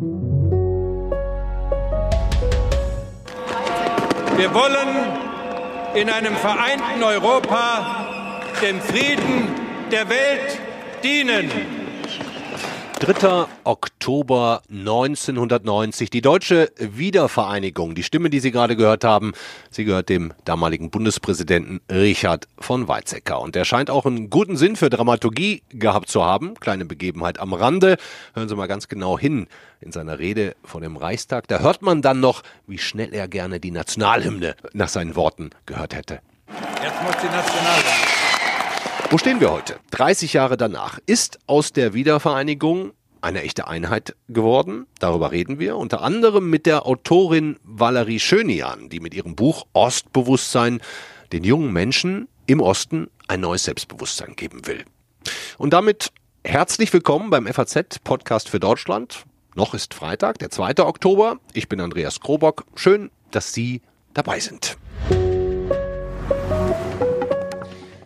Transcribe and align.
Wir 0.00 0.06
wollen 4.54 4.88
in 5.94 6.08
einem 6.08 6.34
vereinten 6.36 7.02
Europa 7.02 8.06
dem 8.62 8.80
Frieden 8.80 9.48
der 9.90 10.08
Welt 10.08 10.58
dienen. 11.04 11.50
3. 13.00 13.46
Oktober 13.64 14.60
1990. 14.70 16.10
Die 16.10 16.20
deutsche 16.20 16.70
Wiedervereinigung. 16.76 17.94
Die 17.94 18.02
Stimme, 18.02 18.28
die 18.28 18.40
Sie 18.40 18.50
gerade 18.50 18.76
gehört 18.76 19.04
haben, 19.04 19.32
sie 19.70 19.86
gehört 19.86 20.10
dem 20.10 20.34
damaligen 20.44 20.90
Bundespräsidenten 20.90 21.80
Richard 21.90 22.46
von 22.58 22.88
Weizsäcker. 22.88 23.40
Und 23.40 23.54
der 23.54 23.64
scheint 23.64 23.88
auch 23.88 24.04
einen 24.04 24.28
guten 24.28 24.58
Sinn 24.58 24.76
für 24.76 24.90
Dramaturgie 24.90 25.62
gehabt 25.70 26.10
zu 26.10 26.26
haben. 26.26 26.52
Kleine 26.60 26.84
Begebenheit 26.84 27.40
am 27.40 27.54
Rande. 27.54 27.96
Hören 28.34 28.50
Sie 28.50 28.54
mal 28.54 28.68
ganz 28.68 28.86
genau 28.86 29.18
hin 29.18 29.46
in 29.80 29.92
seiner 29.92 30.18
Rede 30.18 30.54
vor 30.62 30.82
dem 30.82 30.98
Reichstag. 30.98 31.48
Da 31.48 31.60
hört 31.60 31.80
man 31.80 32.02
dann 32.02 32.20
noch, 32.20 32.42
wie 32.66 32.76
schnell 32.76 33.14
er 33.14 33.28
gerne 33.28 33.60
die 33.60 33.70
Nationalhymne 33.70 34.56
nach 34.74 34.90
seinen 34.90 35.16
Worten 35.16 35.48
gehört 35.64 35.94
hätte. 35.94 36.20
Jetzt 36.82 37.02
muss 37.02 37.16
die 37.22 37.34
Nationalhymne. 37.34 38.10
Wo 39.10 39.18
stehen 39.18 39.40
wir 39.40 39.50
heute? 39.50 39.74
30 39.90 40.34
Jahre 40.34 40.56
danach. 40.56 41.00
Ist 41.04 41.40
aus 41.48 41.72
der 41.72 41.94
Wiedervereinigung 41.94 42.92
eine 43.22 43.42
echte 43.42 43.68
Einheit 43.68 44.16
geworden? 44.28 44.86
Darüber 44.98 45.32
reden 45.32 45.58
wir 45.58 45.76
unter 45.76 46.02
anderem 46.02 46.50
mit 46.50 46.66
der 46.66 46.86
Autorin 46.86 47.56
Valerie 47.62 48.20
Schönian, 48.20 48.88
die 48.88 49.00
mit 49.00 49.14
ihrem 49.14 49.36
Buch 49.36 49.66
Ostbewusstsein 49.72 50.80
den 51.32 51.44
jungen 51.44 51.72
Menschen 51.72 52.28
im 52.46 52.60
Osten 52.60 53.08
ein 53.28 53.40
neues 53.40 53.64
Selbstbewusstsein 53.64 54.34
geben 54.36 54.66
will. 54.66 54.84
Und 55.58 55.72
damit 55.72 56.12
herzlich 56.44 56.92
willkommen 56.92 57.30
beim 57.30 57.46
FAZ 57.46 58.00
Podcast 58.02 58.48
für 58.48 58.60
Deutschland. 58.60 59.24
Noch 59.54 59.74
ist 59.74 59.94
Freitag, 59.94 60.38
der 60.38 60.50
2. 60.50 60.78
Oktober. 60.78 61.38
Ich 61.52 61.68
bin 61.68 61.80
Andreas 61.80 62.20
Krobock. 62.20 62.64
Schön, 62.74 63.10
dass 63.30 63.52
Sie 63.52 63.82
dabei 64.14 64.40
sind. 64.40 64.76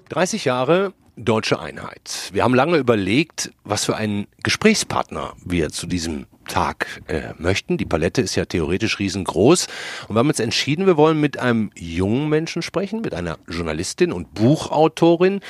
30 0.08 0.44
Jahre 0.44 0.92
deutsche 1.16 1.60
Einheit. 1.60 2.30
Wir 2.32 2.44
haben 2.44 2.54
lange 2.54 2.76
überlegt, 2.76 3.52
was 3.64 3.84
für 3.84 3.96
einen 3.96 4.26
Gesprächspartner 4.42 5.34
wir 5.44 5.70
zu 5.70 5.86
diesem 5.86 6.26
Tag 6.48 7.02
äh, 7.06 7.32
möchten. 7.38 7.78
Die 7.78 7.86
Palette 7.86 8.20
ist 8.20 8.34
ja 8.34 8.44
theoretisch 8.44 8.98
riesengroß. 8.98 9.66
Und 10.08 10.14
wir 10.14 10.18
haben 10.18 10.28
uns 10.28 10.40
entschieden, 10.40 10.86
wir 10.86 10.96
wollen 10.96 11.20
mit 11.20 11.38
einem 11.38 11.70
jungen 11.74 12.28
Menschen 12.28 12.62
sprechen, 12.62 13.00
mit 13.00 13.14
einer 13.14 13.38
Journalistin 13.48 14.12
und 14.12 14.34
Buchautorin, 14.34 15.40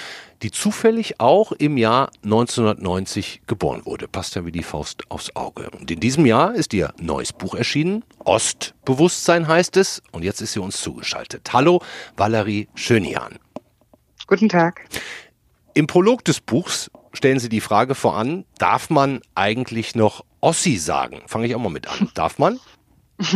die 0.42 0.50
zufällig 0.50 1.20
auch 1.20 1.52
im 1.52 1.76
Jahr 1.76 2.10
1990 2.24 3.42
geboren 3.46 3.84
wurde. 3.84 4.08
Passt 4.08 4.34
ja 4.36 4.46
wie 4.46 4.52
die 4.52 4.62
Faust 4.62 5.10
aufs 5.10 5.34
Auge. 5.34 5.70
Und 5.70 5.90
in 5.90 6.00
diesem 6.00 6.26
Jahr 6.26 6.54
ist 6.54 6.74
ihr 6.74 6.92
neues 7.00 7.32
Buch 7.32 7.54
erschienen. 7.54 8.04
Ostbewusstsein 8.18 9.48
heißt 9.48 9.76
es. 9.76 10.02
Und 10.12 10.22
jetzt 10.22 10.40
ist 10.40 10.52
sie 10.52 10.60
uns 10.60 10.80
zugeschaltet. 10.80 11.52
Hallo, 11.52 11.82
Valerie 12.16 12.68
Schönian. 12.74 13.38
Guten 14.26 14.48
Tag. 14.48 14.86
Im 15.74 15.88
Prolog 15.88 16.24
des 16.24 16.40
Buchs 16.40 16.88
stellen 17.12 17.40
Sie 17.40 17.48
die 17.48 17.60
Frage 17.60 17.96
voran, 17.96 18.44
darf 18.58 18.90
man 18.90 19.20
eigentlich 19.34 19.96
noch 19.96 20.24
Ossi 20.40 20.76
sagen? 20.76 21.22
Fange 21.26 21.46
ich 21.46 21.54
auch 21.54 21.60
mal 21.60 21.68
mit 21.68 21.88
an. 21.88 22.10
Darf 22.14 22.38
man? 22.38 22.60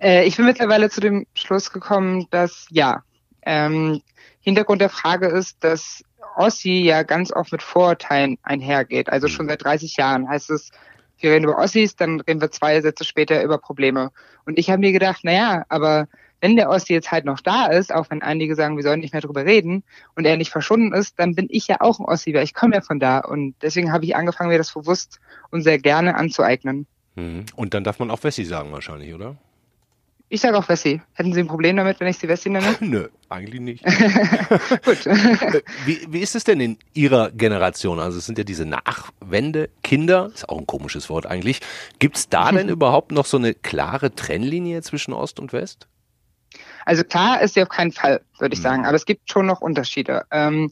äh, 0.00 0.24
ich 0.26 0.36
bin 0.36 0.46
mittlerweile 0.46 0.90
zu 0.90 1.00
dem 1.00 1.26
Schluss 1.34 1.72
gekommen, 1.72 2.26
dass 2.30 2.66
ja. 2.70 3.02
Ähm, 3.42 4.00
Hintergrund 4.40 4.80
der 4.80 4.90
Frage 4.90 5.26
ist, 5.26 5.62
dass 5.62 6.02
Ossi 6.36 6.82
ja 6.82 7.02
ganz 7.02 7.32
oft 7.32 7.50
mit 7.50 7.62
Vorurteilen 7.62 8.38
einhergeht. 8.42 9.08
Also 9.08 9.26
schon 9.28 9.48
seit 9.48 9.64
30 9.64 9.96
Jahren 9.96 10.28
heißt 10.28 10.50
es, 10.50 10.70
wir 11.18 11.32
reden 11.32 11.44
über 11.44 11.58
Ossis, 11.58 11.96
dann 11.96 12.20
reden 12.20 12.40
wir 12.40 12.50
zwei 12.50 12.80
Sätze 12.80 13.04
später 13.04 13.42
über 13.42 13.58
Probleme. 13.58 14.10
Und 14.44 14.58
ich 14.58 14.70
habe 14.70 14.80
mir 14.80 14.92
gedacht, 14.92 15.24
naja, 15.24 15.64
aber 15.68 16.06
wenn 16.46 16.54
der 16.54 16.70
Ossi 16.70 16.92
jetzt 16.92 17.10
halt 17.10 17.24
noch 17.24 17.40
da 17.40 17.66
ist, 17.66 17.92
auch 17.92 18.08
wenn 18.08 18.22
einige 18.22 18.54
sagen, 18.54 18.76
wir 18.76 18.84
sollen 18.84 19.00
nicht 19.00 19.12
mehr 19.12 19.20
drüber 19.20 19.44
reden 19.44 19.82
und 20.14 20.26
er 20.26 20.36
nicht 20.36 20.52
verschwunden 20.52 20.94
ist, 20.94 21.18
dann 21.18 21.34
bin 21.34 21.48
ich 21.50 21.66
ja 21.66 21.78
auch 21.80 21.98
ein 21.98 22.04
Ossi, 22.04 22.32
weil 22.34 22.44
ich 22.44 22.54
komme 22.54 22.76
ja 22.76 22.82
von 22.82 23.00
da. 23.00 23.18
Und 23.18 23.56
deswegen 23.62 23.90
habe 23.90 24.04
ich 24.04 24.14
angefangen, 24.14 24.50
mir 24.50 24.58
das 24.58 24.72
bewusst 24.72 25.18
und 25.50 25.62
sehr 25.62 25.80
gerne 25.80 26.14
anzueignen. 26.14 26.86
Mhm. 27.16 27.46
Und 27.56 27.74
dann 27.74 27.82
darf 27.82 27.98
man 27.98 28.12
auch 28.12 28.22
Wessi 28.22 28.44
sagen 28.44 28.70
wahrscheinlich, 28.70 29.12
oder? 29.12 29.36
Ich 30.28 30.40
sage 30.40 30.56
auch 30.56 30.68
Wessi. 30.68 31.00
Hätten 31.14 31.32
Sie 31.32 31.40
ein 31.40 31.48
Problem 31.48 31.76
damit, 31.76 31.98
wenn 31.98 32.06
ich 32.06 32.18
Sie 32.18 32.28
Wessi 32.28 32.48
nenne? 32.48 32.76
Nö, 32.80 33.08
eigentlich 33.28 33.60
nicht. 33.60 33.84
Gut. 34.84 35.04
wie, 35.84 36.06
wie 36.08 36.20
ist 36.20 36.36
es 36.36 36.44
denn 36.44 36.60
in 36.60 36.78
Ihrer 36.94 37.32
Generation? 37.32 37.98
Also 37.98 38.18
es 38.18 38.26
sind 38.26 38.38
ja 38.38 38.44
diese 38.44 38.66
Nachwende, 38.66 39.68
Kinder, 39.82 40.30
ist 40.32 40.48
auch 40.48 40.58
ein 40.58 40.66
komisches 40.68 41.10
Wort 41.10 41.26
eigentlich. 41.26 41.58
Gibt 41.98 42.18
es 42.18 42.28
da 42.28 42.52
denn 42.52 42.68
überhaupt 42.68 43.10
noch 43.10 43.26
so 43.26 43.36
eine 43.36 43.52
klare 43.52 44.14
Trennlinie 44.14 44.82
zwischen 44.82 45.12
Ost 45.12 45.40
und 45.40 45.52
West? 45.52 45.88
Also 46.86 47.04
klar 47.04 47.42
ist 47.42 47.54
sie 47.54 47.62
auf 47.62 47.68
keinen 47.68 47.92
Fall, 47.92 48.22
würde 48.38 48.54
ich 48.54 48.60
mhm. 48.60 48.64
sagen, 48.64 48.86
aber 48.86 48.96
es 48.96 49.04
gibt 49.04 49.30
schon 49.30 49.44
noch 49.44 49.60
Unterschiede. 49.60 50.24
Ähm, 50.30 50.70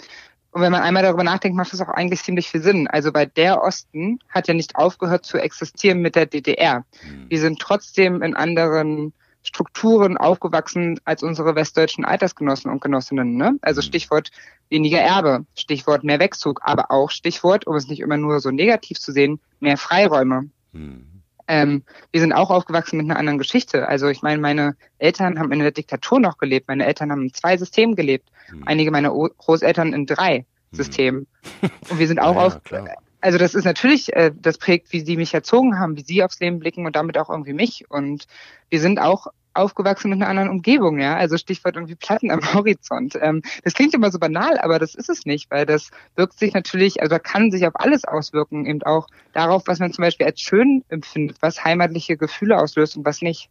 und 0.53 0.63
wenn 0.63 0.71
man 0.71 0.83
einmal 0.83 1.03
darüber 1.03 1.25
nachdenkt, 1.25 1.57
macht 1.57 1.73
das 1.73 1.81
auch 1.81 1.89
eigentlich 1.89 2.23
ziemlich 2.23 2.49
viel 2.49 2.63
Sinn. 2.63 2.87
Also 2.87 3.11
bei 3.11 3.27
der 3.27 3.61
Osten 3.61 4.21
hat 4.29 4.47
ja 4.47 4.55
nicht 4.55 4.77
aufgehört 4.77 5.27
zu 5.27 5.39
existieren 5.39 6.01
mit 6.01 6.15
der 6.15 6.27
DDR. 6.27 6.85
Mhm. 7.03 7.29
Die 7.29 7.37
sind 7.37 7.59
trotzdem 7.59 8.23
in 8.23 8.35
anderen 8.35 9.13
Strukturen 9.43 10.17
aufgewachsen 10.17 11.01
als 11.05 11.25
unsere 11.25 11.57
westdeutschen 11.57 12.05
Altersgenossen 12.05 12.71
und 12.71 12.81
Genossinnen. 12.81 13.37
Ne? 13.37 13.59
Also 13.63 13.81
mhm. 13.81 13.87
Stichwort 13.87 14.31
weniger 14.71 15.01
Erbe, 15.01 15.45
Stichwort 15.57 16.05
mehr 16.05 16.21
Wegzug, 16.21 16.61
aber 16.63 16.93
auch 16.93 17.11
Stichwort, 17.11 17.67
um 17.67 17.75
es 17.75 17.89
nicht 17.89 18.01
immer 18.01 18.17
nur 18.17 18.39
so 18.39 18.53
negativ 18.53 19.01
zu 19.01 19.11
sehen, 19.11 19.41
mehr 19.59 19.77
Freiräume. 19.77 20.49
Mhm. 20.71 21.14
Ähm, 21.47 21.83
wir 22.13 22.21
sind 22.21 22.33
auch 22.33 22.51
aufgewachsen 22.51 22.97
mit 22.97 23.07
einer 23.07 23.19
anderen 23.19 23.39
Geschichte. 23.39 23.89
Also 23.89 24.09
ich 24.09 24.23
meine, 24.23 24.41
meine 24.41 24.77
Eltern 24.99 25.39
haben 25.39 25.53
in 25.53 25.59
der 25.59 25.73
Diktatur 25.73 26.21
noch 26.21 26.39
gelebt. 26.39 26.69
Meine 26.69 26.87
Eltern 26.87 27.11
haben 27.11 27.23
in 27.23 27.35
zwei 27.35 27.57
Systemen 27.57 27.97
gelebt. 27.97 28.31
Hm. 28.47 28.63
Einige 28.67 28.91
meiner 28.91 29.11
Großeltern 29.11 29.93
in 29.93 30.07
drei 30.07 30.39
hm. 30.39 30.45
Systemen. 30.73 31.27
Und 31.91 31.99
wir 31.99 32.07
sind 32.09 32.19
auch 32.21 32.37
ja, 32.37 32.41
auf. 32.41 32.63
Klar. 32.65 32.89
Also 33.21 33.39
das 33.39 33.55
ist 33.55 33.65
natürlich, 33.65 34.13
äh, 34.15 34.33
das 34.39 34.59
prägt, 34.59 34.93
wie 34.93 35.01
sie 35.01 35.17
mich 35.17 35.33
erzogen 35.33 35.79
haben, 35.79 35.97
wie 35.97 36.05
sie 36.05 36.23
aufs 36.23 36.41
Leben 36.41 36.59
blicken 36.59 36.85
und 36.85 36.95
damit 36.95 37.17
auch 37.17 37.31
irgendwie 37.31 37.55
mich. 37.55 37.87
Und 37.89 38.27
wir 38.69 38.81
sind 38.81 39.01
auch 39.01 39.29
aufgewachsen 39.55 40.11
mit 40.11 40.21
einer 40.21 40.29
anderen 40.29 40.51
Umgebung, 40.51 40.99
ja. 40.99 41.17
Also 41.17 41.37
Stichwort 41.37 41.77
irgendwie 41.77 41.95
Platten 41.95 42.31
am 42.31 42.41
Horizont. 42.55 43.17
Ähm, 43.21 43.43
das 43.63 43.75
klingt 43.75 43.95
immer 43.95 44.11
so 44.11 44.19
banal, 44.19 44.59
aber 44.59 44.79
das 44.79 44.95
ist 44.95 45.09
es 45.09 45.25
nicht, 45.25 45.51
weil 45.51 45.67
das 45.67 45.91
wirkt 46.17 46.39
sich 46.39 46.53
natürlich, 46.53 47.03
also 47.03 47.19
kann 47.19 47.51
sich 47.51 47.67
auf 47.67 47.75
alles 47.77 48.05
auswirken, 48.05 48.67
eben 48.67 48.83
auch 48.83 49.07
darauf, 49.33 49.63
was 49.67 49.79
man 49.79 49.93
zum 49.93 50.03
Beispiel 50.03 50.27
als 50.27 50.41
schön 50.41 50.85
empfindet, 50.89 51.39
was 51.41 51.65
heimatliche 51.65 52.17
Gefühle 52.17 52.59
auslöst 52.59 52.97
und 52.97 53.05
was 53.05 53.23
nicht. 53.23 53.49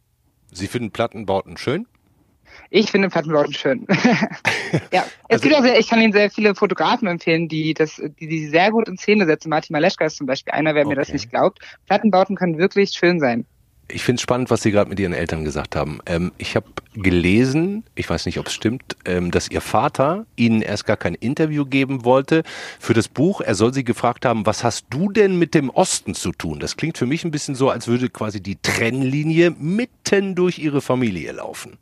Sie 0.52 0.68
finden 0.68 0.90
Plattenbauten 0.90 1.56
schön? 1.56 1.86
Ich 2.70 2.90
finde 2.90 3.08
Plattenbauten 3.08 3.52
schön. 3.52 3.86
ja, 4.92 5.04
es 5.28 5.42
also, 5.42 5.42
gibt 5.42 5.54
auch 5.56 5.62
sehr, 5.62 5.78
ich 5.78 5.88
kann 5.88 6.00
Ihnen 6.00 6.12
sehr 6.12 6.30
viele 6.30 6.54
Fotografen 6.54 7.08
empfehlen, 7.08 7.48
die 7.48 7.74
das, 7.74 8.00
die, 8.20 8.28
die 8.28 8.46
sehr 8.46 8.70
gut 8.70 8.88
in 8.88 8.96
Szene 8.96 9.26
setzen. 9.26 9.48
Martin 9.48 9.72
Maleschka 9.72 10.04
ist 10.04 10.16
zum 10.16 10.26
Beispiel 10.26 10.52
einer, 10.52 10.74
wer 10.74 10.82
okay. 10.82 10.90
mir 10.90 10.96
das 10.96 11.12
nicht 11.12 11.30
glaubt. 11.30 11.58
Plattenbauten 11.86 12.36
können 12.36 12.58
wirklich 12.58 12.90
schön 12.90 13.18
sein 13.18 13.46
ich 13.88 14.02
finde 14.02 14.16
es 14.16 14.22
spannend, 14.22 14.50
was 14.50 14.62
Sie 14.62 14.70
gerade 14.70 14.88
mit 14.88 14.98
Ihren 14.98 15.12
Eltern 15.12 15.44
gesagt 15.44 15.76
haben. 15.76 16.00
Ähm, 16.06 16.32
ich 16.38 16.56
habe 16.56 16.66
gelesen, 16.94 17.84
ich 17.94 18.08
weiß 18.08 18.26
nicht, 18.26 18.38
ob 18.38 18.46
es 18.46 18.52
stimmt, 18.52 18.96
ähm, 19.04 19.30
dass 19.30 19.48
Ihr 19.48 19.60
Vater 19.60 20.26
Ihnen 20.36 20.62
erst 20.62 20.86
gar 20.86 20.96
kein 20.96 21.14
Interview 21.14 21.64
geben 21.64 22.04
wollte 22.04 22.42
für 22.80 22.94
das 22.94 23.08
Buch. 23.08 23.40
Er 23.40 23.54
soll 23.54 23.74
Sie 23.74 23.84
gefragt 23.84 24.24
haben, 24.24 24.46
was 24.46 24.64
hast 24.64 24.86
du 24.90 25.10
denn 25.10 25.38
mit 25.38 25.54
dem 25.54 25.70
Osten 25.70 26.14
zu 26.14 26.32
tun? 26.32 26.60
Das 26.60 26.76
klingt 26.76 26.98
für 26.98 27.06
mich 27.06 27.24
ein 27.24 27.30
bisschen 27.30 27.54
so, 27.54 27.70
als 27.70 27.86
würde 27.86 28.08
quasi 28.08 28.40
die 28.40 28.56
Trennlinie 28.56 29.50
mitten 29.50 30.34
durch 30.34 30.58
Ihre 30.58 30.80
Familie 30.80 31.32
laufen. 31.32 31.78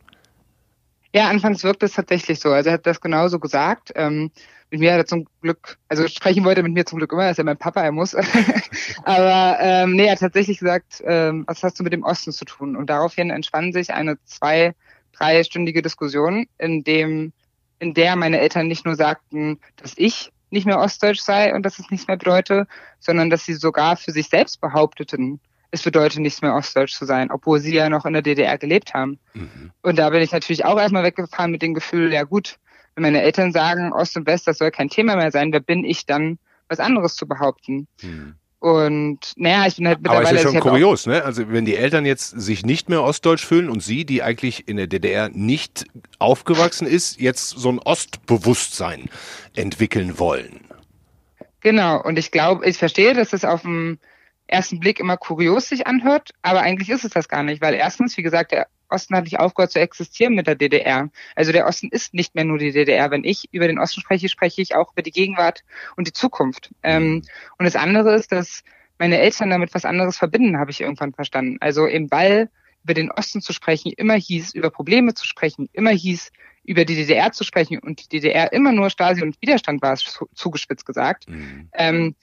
Ja, 1.15 1.29
anfangs 1.29 1.63
wirkt 1.63 1.83
es 1.83 1.93
tatsächlich 1.93 2.41
so. 2.41 2.51
Also 2.51 2.71
er 2.71 2.75
hat 2.75 2.87
das 2.87 3.01
genauso 3.01 3.39
gesagt. 3.39 3.93
Ähm, 3.95 4.31
mit 4.73 4.81
mir 4.81 4.93
hat 4.93 5.01
er 5.01 5.07
zum 5.07 5.27
Glück, 5.43 5.77
also 5.89 6.09
sprechen 6.09 6.47
wollte 6.47 6.63
mit 6.63 6.73
mir 6.73 6.87
zum 6.87 6.99
Glück 6.99 7.13
immer, 7.13 7.25
er 7.25 7.33
ist 7.33 7.37
ja 7.37 7.45
mein 7.45 7.59
Papa, 7.59 7.83
er 7.83 7.93
muss. 7.93 8.15
Aber 9.05 9.59
ähm, 9.61 9.95
nee, 9.95 10.07
er 10.07 10.13
hat 10.13 10.21
tatsächlich 10.21 10.59
gesagt, 10.59 11.03
ähm, 11.05 11.45
was 11.47 11.63
hast 11.63 11.79
du 11.79 11.85
mit 11.85 11.93
dem 11.93 12.05
Osten 12.05 12.33
zu 12.33 12.47
tun? 12.47 12.75
Und 12.75 12.89
daraufhin 12.89 13.29
entspann 13.29 13.75
sich 13.75 13.93
eine 13.93 14.17
zwei, 14.25 14.75
dreistündige 15.13 15.83
Diskussion, 15.83 16.47
in 16.57 16.85
dem, 16.85 17.35
in 17.81 17.93
der 17.93 18.17
meine 18.17 18.41
Eltern 18.41 18.67
nicht 18.67 18.87
nur 18.87 18.95
sagten, 18.95 19.61
dass 19.77 19.93
ich 19.97 20.33
nicht 20.49 20.65
mehr 20.65 20.79
ostdeutsch 20.79 21.21
sei 21.21 21.55
und 21.55 21.67
dass 21.67 21.79
es 21.79 21.91
nichts 21.91 22.09
mehr 22.09 22.17
bedeute, 22.17 22.67
sondern 22.99 23.29
dass 23.29 23.45
sie 23.45 23.55
sogar 23.55 23.99
für 23.99 24.13
sich 24.13 24.31
selbst 24.31 24.63
behaupteten, 24.63 25.39
es 25.71 25.83
bedeutet 25.83 26.21
nichts 26.21 26.41
mehr 26.41 26.55
ostdeutsch 26.55 26.95
zu 26.95 27.05
sein, 27.05 27.31
obwohl 27.31 27.61
sie 27.61 27.75
ja 27.75 27.91
noch 27.91 28.07
in 28.07 28.15
der 28.15 28.23
DDR 28.23 28.57
gelebt 28.57 28.95
haben. 28.95 29.19
Mhm. 29.35 29.71
Und 29.83 29.99
da 29.99 30.09
bin 30.09 30.23
ich 30.23 30.33
natürlich 30.33 30.65
auch 30.65 30.79
erstmal 30.79 31.05
weggefahren 31.05 31.51
mit 31.51 31.61
dem 31.61 31.75
Gefühl, 31.75 32.13
ja 32.13 32.23
gut, 32.25 32.59
wenn 32.95 33.03
meine 33.03 33.23
Eltern 33.23 33.53
sagen, 33.53 33.93
Ost 33.93 34.17
und 34.17 34.27
West, 34.27 34.47
das 34.47 34.59
soll 34.59 34.71
kein 34.71 34.89
Thema 34.89 35.17
mehr 35.17 35.31
sein, 35.31 35.53
wer 35.53 35.61
bin 35.61 35.85
ich 35.85 36.07
dann, 36.07 36.39
was 36.69 36.81
anderes 36.81 37.15
zu 37.17 37.27
behaupten? 37.27 37.87
Mhm. 38.03 38.35
Und 38.63 39.19
naja, 39.35 39.67
ich 39.67 39.77
bin 39.77 39.89
halt 39.89 40.03
mittlerweile. 40.03 40.29
Aber 40.29 40.37
ist 40.37 40.45
ja 40.45 40.53
schon 40.53 40.61
kurios, 40.61 41.07
ne? 41.07 41.25
Also 41.25 41.51
wenn 41.51 41.65
die 41.65 41.75
Eltern 41.75 42.07
jetzt 42.07 42.31
sich 42.31 42.65
nicht 42.65 42.89
mehr 42.89 43.03
ostdeutsch 43.03 43.45
fühlen 43.45 43.69
und 43.69 43.83
sie, 43.83 44.05
die 44.05 44.23
eigentlich 44.23 44.69
in 44.69 44.77
der 44.77 44.87
DDR 44.87 45.31
nicht 45.31 45.85
aufgewachsen 46.21 46.87
ist, 46.87 47.21
jetzt 47.21 47.49
so 47.49 47.71
ein 47.71 47.81
Ostbewusstsein 47.81 49.11
entwickeln 49.57 50.21
wollen. 50.21 50.61
Genau, 51.59 52.01
und 52.03 52.21
ich 52.21 52.31
glaube, 52.31 52.65
ich 52.65 52.79
verstehe, 52.79 53.15
dass 53.15 53.33
es 53.33 53.45
auf 53.45 53.63
dem 53.63 53.99
ersten 54.53 54.81
Blick 54.81 55.01
immer 55.01 55.17
kurios 55.17 55.69
sich 55.69 55.87
anhört, 55.87 56.31
aber 56.43 56.61
eigentlich 56.61 56.91
ist 56.91 57.05
es 57.05 57.11
das 57.11 57.29
gar 57.29 57.43
nicht, 57.43 57.63
weil 57.63 57.75
erstens, 57.75 58.17
wie 58.17 58.23
gesagt, 58.23 58.53
der 58.53 58.69
Osten 58.89 59.17
hat 59.17 59.25
nicht 59.25 59.41
aufgehört 59.41 59.73
zu 59.73 59.81
existieren 59.81 60.35
mit 60.35 60.47
der 60.47 60.55
DDR. 60.55 61.11
Also 61.35 61.51
der 61.51 61.67
Osten 61.67 61.89
ist 61.89 62.13
nicht 62.13 62.35
mehr 62.35 62.45
nur 62.45 62.59
die 62.59 62.73
DDR. 62.73 63.11
Wenn 63.11 63.25
ich 63.25 63.49
über 63.53 63.67
den 63.67 63.79
Osten 63.79 64.03
spreche, 64.03 64.29
spreche 64.29 64.61
ich 64.61 64.75
auch 64.75 64.93
über 64.93 65.03
die 65.03 65.11
Gegenwart 65.11 65.65
und 65.97 66.07
die 66.07 66.13
Zukunft. 66.13 66.71
Ähm, 66.83 67.23
und 67.59 67.65
das 67.65 67.77
andere 67.77 68.15
ist, 68.15 68.33
dass 68.33 68.63
meine 68.99 69.19
Eltern 69.19 69.51
damit 69.51 69.75
was 69.75 69.87
anderes 69.87 70.19
verbinden, 70.19 70.59
habe 70.59 70.71
ich 70.71 70.83
irgendwann 70.83 71.15
verstanden. 71.15 71.57
Also 71.61 71.87
im 71.87 72.09
Ball 72.09 72.51
über 72.85 72.95
den 72.95 73.11
Osten 73.11 73.41
zu 73.41 73.53
sprechen 73.53 73.93
immer 73.97 74.15
hieß, 74.15 74.55
über 74.55 74.71
Probleme 74.71 75.15
zu 75.15 75.27
sprechen, 75.27 75.69
immer 75.73 75.91
hieß, 75.91 76.31
über 76.65 76.85
die 76.85 76.95
DDR 76.95 77.33
zu 77.33 77.45
sprechen 77.45 77.79
und 77.79 78.05
die 78.05 78.09
DDR 78.09 78.53
immer 78.53 78.73
nur 78.73 78.91
Stasi 78.91 79.23
und 79.23 79.41
Widerstand 79.41 79.83
war, 79.83 79.97
zugespitzt 80.35 80.87
gesagt, 80.87 81.29
mhm. 81.29 81.69
ähm, 81.73 82.15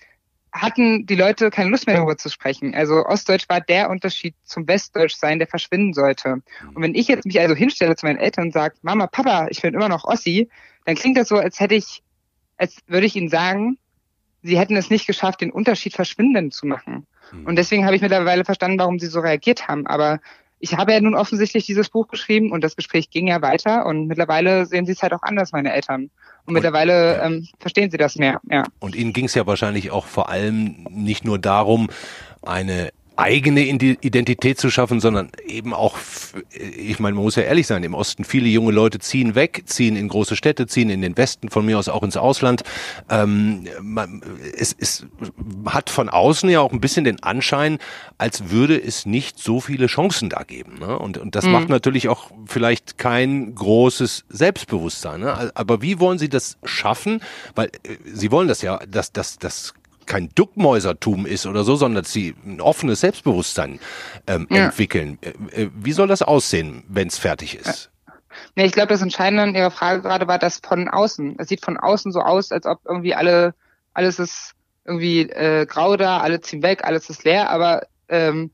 hatten 0.51 1.05
die 1.05 1.15
Leute 1.15 1.49
keine 1.49 1.69
Lust 1.69 1.87
mehr 1.87 1.97
darüber 1.97 2.17
zu 2.17 2.29
sprechen. 2.29 2.73
Also 2.73 3.05
Ostdeutsch 3.05 3.47
war 3.49 3.61
der 3.61 3.89
Unterschied 3.89 4.35
zum 4.43 4.67
Westdeutsch 4.67 5.15
sein, 5.15 5.39
der 5.39 5.47
verschwinden 5.47 5.93
sollte. 5.93 6.41
Und 6.73 6.81
wenn 6.81 6.95
ich 6.95 7.07
jetzt 7.07 7.25
mich 7.25 7.39
also 7.39 7.55
hinstelle 7.55 7.95
zu 7.95 8.05
meinen 8.05 8.17
Eltern 8.17 8.45
und 8.45 8.53
sage, 8.53 8.75
Mama, 8.81 9.07
Papa, 9.07 9.47
ich 9.49 9.61
bin 9.61 9.73
immer 9.73 9.89
noch 9.89 10.05
Ossi, 10.05 10.49
dann 10.85 10.95
klingt 10.95 11.17
das 11.17 11.27
so, 11.27 11.37
als 11.37 11.59
hätte 11.59 11.75
ich, 11.75 12.01
als 12.57 12.77
würde 12.87 13.05
ich 13.05 13.15
ihnen 13.15 13.29
sagen, 13.29 13.77
sie 14.41 14.57
hätten 14.57 14.75
es 14.75 14.89
nicht 14.89 15.05
geschafft, 15.05 15.41
den 15.41 15.51
Unterschied 15.51 15.93
verschwinden 15.93 16.51
zu 16.51 16.65
machen. 16.65 17.05
Mhm. 17.31 17.45
Und 17.45 17.55
deswegen 17.55 17.85
habe 17.85 17.95
ich 17.95 18.01
mittlerweile 18.01 18.45
verstanden, 18.45 18.79
warum 18.79 18.99
sie 18.99 19.07
so 19.07 19.19
reagiert 19.19 19.67
haben. 19.67 19.85
Aber 19.85 20.19
ich 20.59 20.75
habe 20.75 20.93
ja 20.93 20.99
nun 20.99 21.15
offensichtlich 21.15 21.65
dieses 21.65 21.89
Buch 21.89 22.07
geschrieben 22.07 22.51
und 22.51 22.63
das 22.63 22.75
Gespräch 22.75 23.09
ging 23.09 23.27
ja 23.27 23.41
weiter 23.41 23.85
und 23.85 24.07
mittlerweile 24.07 24.65
sehen 24.65 24.85
sie 24.85 24.91
es 24.91 25.01
halt 25.01 25.13
auch 25.13 25.23
anders, 25.23 25.51
meine 25.51 25.73
Eltern. 25.73 26.03
Und, 26.03 26.11
und 26.45 26.53
mittlerweile 26.53 27.17
ja. 27.17 27.25
ähm, 27.25 27.47
verstehen 27.59 27.91
sie 27.91 27.97
das 27.97 28.15
mehr. 28.15 28.41
Ja. 28.49 28.63
Und 28.79 28.95
Ihnen 28.95 29.13
ging 29.13 29.25
es 29.25 29.35
ja 29.35 29.47
wahrscheinlich 29.47 29.91
auch 29.91 30.05
vor 30.05 30.29
allem 30.29 30.85
nicht 30.89 31.23
nur 31.23 31.39
darum, 31.39 31.89
eine 32.41 32.91
eigene 33.19 33.61
Identität 33.61 34.59
zu 34.59 34.69
schaffen, 34.69 35.01
sondern 35.01 35.29
eben 35.45 35.73
auch, 35.73 35.97
ich 36.53 36.99
meine, 36.99 37.15
man 37.15 37.25
muss 37.25 37.35
ja 37.35 37.43
ehrlich 37.43 37.67
sein, 37.67 37.83
im 37.83 37.93
Osten 37.93 38.23
viele 38.23 38.47
junge 38.47 38.71
Leute 38.71 38.99
ziehen 38.99 39.35
weg, 39.35 39.63
ziehen 39.65 39.97
in 39.97 40.07
große 40.07 40.37
Städte, 40.37 40.67
ziehen 40.67 40.89
in 40.89 41.01
den 41.01 41.17
Westen, 41.17 41.49
von 41.49 41.65
mir 41.65 41.77
aus 41.77 41.89
auch 41.89 42.03
ins 42.03 42.15
Ausland. 42.15 42.63
Ähm, 43.09 43.67
man, 43.81 44.21
es, 44.57 44.73
es 44.79 45.05
hat 45.65 45.89
von 45.89 46.07
außen 46.07 46.49
ja 46.49 46.61
auch 46.61 46.71
ein 46.71 46.79
bisschen 46.79 47.03
den 47.03 47.21
Anschein, 47.21 47.79
als 48.17 48.51
würde 48.51 48.81
es 48.81 49.05
nicht 49.05 49.37
so 49.37 49.59
viele 49.59 49.87
Chancen 49.87 50.29
da 50.29 50.43
geben. 50.43 50.79
Ne? 50.79 50.97
Und, 50.97 51.17
und 51.17 51.35
das 51.35 51.45
mhm. 51.45 51.51
macht 51.51 51.69
natürlich 51.69 52.07
auch 52.07 52.31
vielleicht 52.45 52.97
kein 52.97 53.53
großes 53.53 54.25
Selbstbewusstsein. 54.29 55.19
Ne? 55.19 55.51
Aber 55.55 55.81
wie 55.81 55.99
wollen 55.99 56.19
Sie 56.19 56.29
das 56.29 56.57
schaffen? 56.63 57.21
Weil 57.53 57.67
äh, 57.83 57.97
Sie 58.13 58.31
wollen 58.31 58.47
das 58.47 58.61
ja, 58.61 58.79
dass 58.87 59.11
das, 59.11 59.37
das 59.39 59.73
kein 60.09 60.29
Duckmäusertum 60.35 61.25
ist 61.25 61.45
oder 61.45 61.63
so, 61.63 61.75
sondern 61.75 62.03
dass 62.03 62.11
sie 62.11 62.35
ein 62.43 62.59
offenes 62.59 62.99
Selbstbewusstsein 62.99 63.79
ähm, 64.27 64.47
ja. 64.49 64.65
entwickeln. 64.65 65.19
Äh, 65.21 65.61
äh, 65.63 65.69
wie 65.73 65.93
soll 65.93 66.07
das 66.07 66.21
aussehen, 66.21 66.83
wenn 66.89 67.07
es 67.07 67.17
fertig 67.17 67.55
ist? 67.55 67.91
Nee, 68.55 68.65
ich 68.65 68.71
glaube, 68.71 68.89
das 68.89 69.01
Entscheidende 69.01 69.43
an 69.43 69.55
Ihrer 69.55 69.71
Frage 69.71 70.01
gerade 70.01 70.27
war 70.27 70.39
das 70.39 70.59
von 70.65 70.89
außen. 70.89 71.35
Es 71.37 71.47
sieht 71.47 71.63
von 71.63 71.77
außen 71.77 72.11
so 72.11 72.21
aus, 72.21 72.51
als 72.51 72.65
ob 72.65 72.79
irgendwie 72.85 73.13
alle, 73.13 73.53
alles 73.93 74.19
ist 74.19 74.55
irgendwie 74.85 75.29
äh, 75.29 75.65
grau 75.65 75.95
da, 75.95 76.19
alle 76.19 76.41
ziehen 76.41 76.63
weg, 76.63 76.83
alles 76.83 77.09
ist 77.09 77.23
leer, 77.23 77.49
aber 77.49 77.83
ähm, 78.07 78.51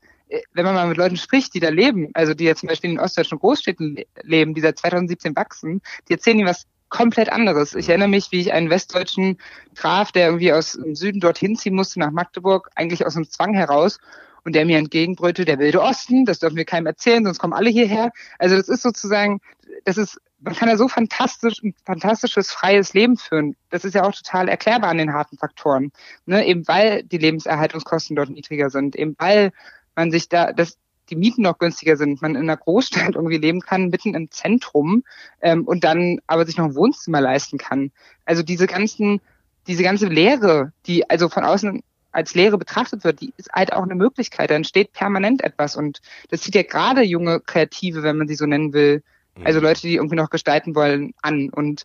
wenn 0.52 0.64
man 0.64 0.74
mal 0.74 0.88
mit 0.88 0.98
Leuten 0.98 1.16
spricht, 1.16 1.54
die 1.54 1.60
da 1.60 1.68
leben, 1.70 2.10
also 2.14 2.34
die 2.34 2.44
jetzt 2.44 2.60
zum 2.60 2.68
Beispiel 2.68 2.90
in 2.90 2.98
ostdeutschen 2.98 3.38
Großstädten 3.38 3.98
leben, 4.22 4.54
die 4.54 4.60
seit 4.60 4.78
2017 4.78 5.36
wachsen, 5.36 5.80
die 6.08 6.14
erzählen 6.14 6.40
ihnen 6.40 6.48
was 6.48 6.66
komplett 6.88 7.30
anderes. 7.30 7.74
Ich 7.74 7.88
erinnere 7.88 8.08
mich, 8.08 8.32
wie 8.32 8.40
ich 8.40 8.52
einen 8.52 8.70
westdeutschen 8.70 9.38
Graf, 9.74 10.12
der 10.12 10.26
irgendwie 10.26 10.52
aus 10.52 10.72
dem 10.72 10.94
Süden 10.94 11.20
dorthin 11.20 11.56
ziehen 11.56 11.74
musste 11.74 11.98
nach 11.98 12.10
Magdeburg, 12.10 12.70
eigentlich 12.74 13.04
aus 13.04 13.14
dem 13.14 13.28
Zwang 13.28 13.54
heraus, 13.54 13.98
und 14.46 14.54
der 14.54 14.64
mir 14.64 14.78
entgegenbrüllte, 14.78 15.44
der 15.44 15.58
wilde 15.58 15.82
Osten, 15.82 16.24
das 16.24 16.38
dürfen 16.38 16.56
wir 16.56 16.64
keinem 16.64 16.86
erzählen, 16.86 17.24
sonst 17.24 17.40
kommen 17.40 17.52
alle 17.52 17.68
hierher. 17.68 18.12
Also 18.38 18.56
das 18.56 18.68
ist 18.68 18.82
sozusagen, 18.82 19.40
das 19.84 19.98
ist, 19.98 20.20
man 20.38 20.54
kann 20.54 20.68
ja 20.68 20.76
so 20.76 20.86
fantastisch, 20.86 21.60
ein 21.64 21.74
fantastisches, 21.84 22.52
freies 22.52 22.94
Leben 22.94 23.16
führen. 23.16 23.56
Das 23.70 23.84
ist 23.84 23.94
ja 23.94 24.04
auch 24.04 24.14
total 24.14 24.48
erklärbar 24.48 24.90
an 24.90 24.98
den 24.98 25.12
harten 25.12 25.36
Faktoren. 25.36 25.90
Ne? 26.26 26.46
Eben 26.46 26.68
weil 26.68 27.02
die 27.02 27.18
Lebenserhaltungskosten 27.18 28.14
dort 28.14 28.30
niedriger 28.30 28.70
sind, 28.70 28.94
eben 28.94 29.16
weil 29.18 29.50
man 29.96 30.12
sich 30.12 30.28
da, 30.28 30.52
das, 30.52 30.78
die 31.10 31.16
Mieten 31.16 31.42
noch 31.42 31.58
günstiger 31.58 31.96
sind, 31.96 32.22
man 32.22 32.34
in 32.34 32.42
einer 32.42 32.56
Großstadt 32.56 33.14
irgendwie 33.14 33.38
leben 33.38 33.60
kann, 33.60 33.88
mitten 33.88 34.14
im 34.14 34.30
Zentrum 34.30 35.04
ähm, 35.40 35.64
und 35.64 35.84
dann 35.84 36.20
aber 36.26 36.46
sich 36.46 36.56
noch 36.56 36.66
ein 36.66 36.74
Wohnzimmer 36.74 37.20
leisten 37.20 37.58
kann. 37.58 37.90
Also 38.24 38.42
diese 38.42 38.66
ganzen, 38.66 39.20
diese 39.66 39.82
ganze 39.82 40.06
Lehre, 40.06 40.72
die 40.86 41.08
also 41.08 41.28
von 41.28 41.44
außen 41.44 41.82
als 42.12 42.34
Lehre 42.34 42.56
betrachtet 42.56 43.04
wird, 43.04 43.20
die 43.20 43.32
ist 43.36 43.52
halt 43.52 43.72
auch 43.72 43.82
eine 43.82 43.94
Möglichkeit. 43.94 44.50
Da 44.50 44.54
entsteht 44.54 44.92
permanent 44.92 45.44
etwas 45.44 45.76
und 45.76 46.00
das 46.30 46.40
zieht 46.40 46.54
ja 46.54 46.62
gerade 46.62 47.02
junge 47.02 47.40
Kreative, 47.40 48.02
wenn 48.02 48.16
man 48.16 48.26
sie 48.26 48.36
so 48.36 48.46
nennen 48.46 48.72
will, 48.72 49.02
also 49.44 49.60
mhm. 49.60 49.66
Leute, 49.66 49.82
die 49.82 49.96
irgendwie 49.96 50.16
noch 50.16 50.30
gestalten 50.30 50.74
wollen, 50.74 51.14
an. 51.22 51.50
Und 51.50 51.84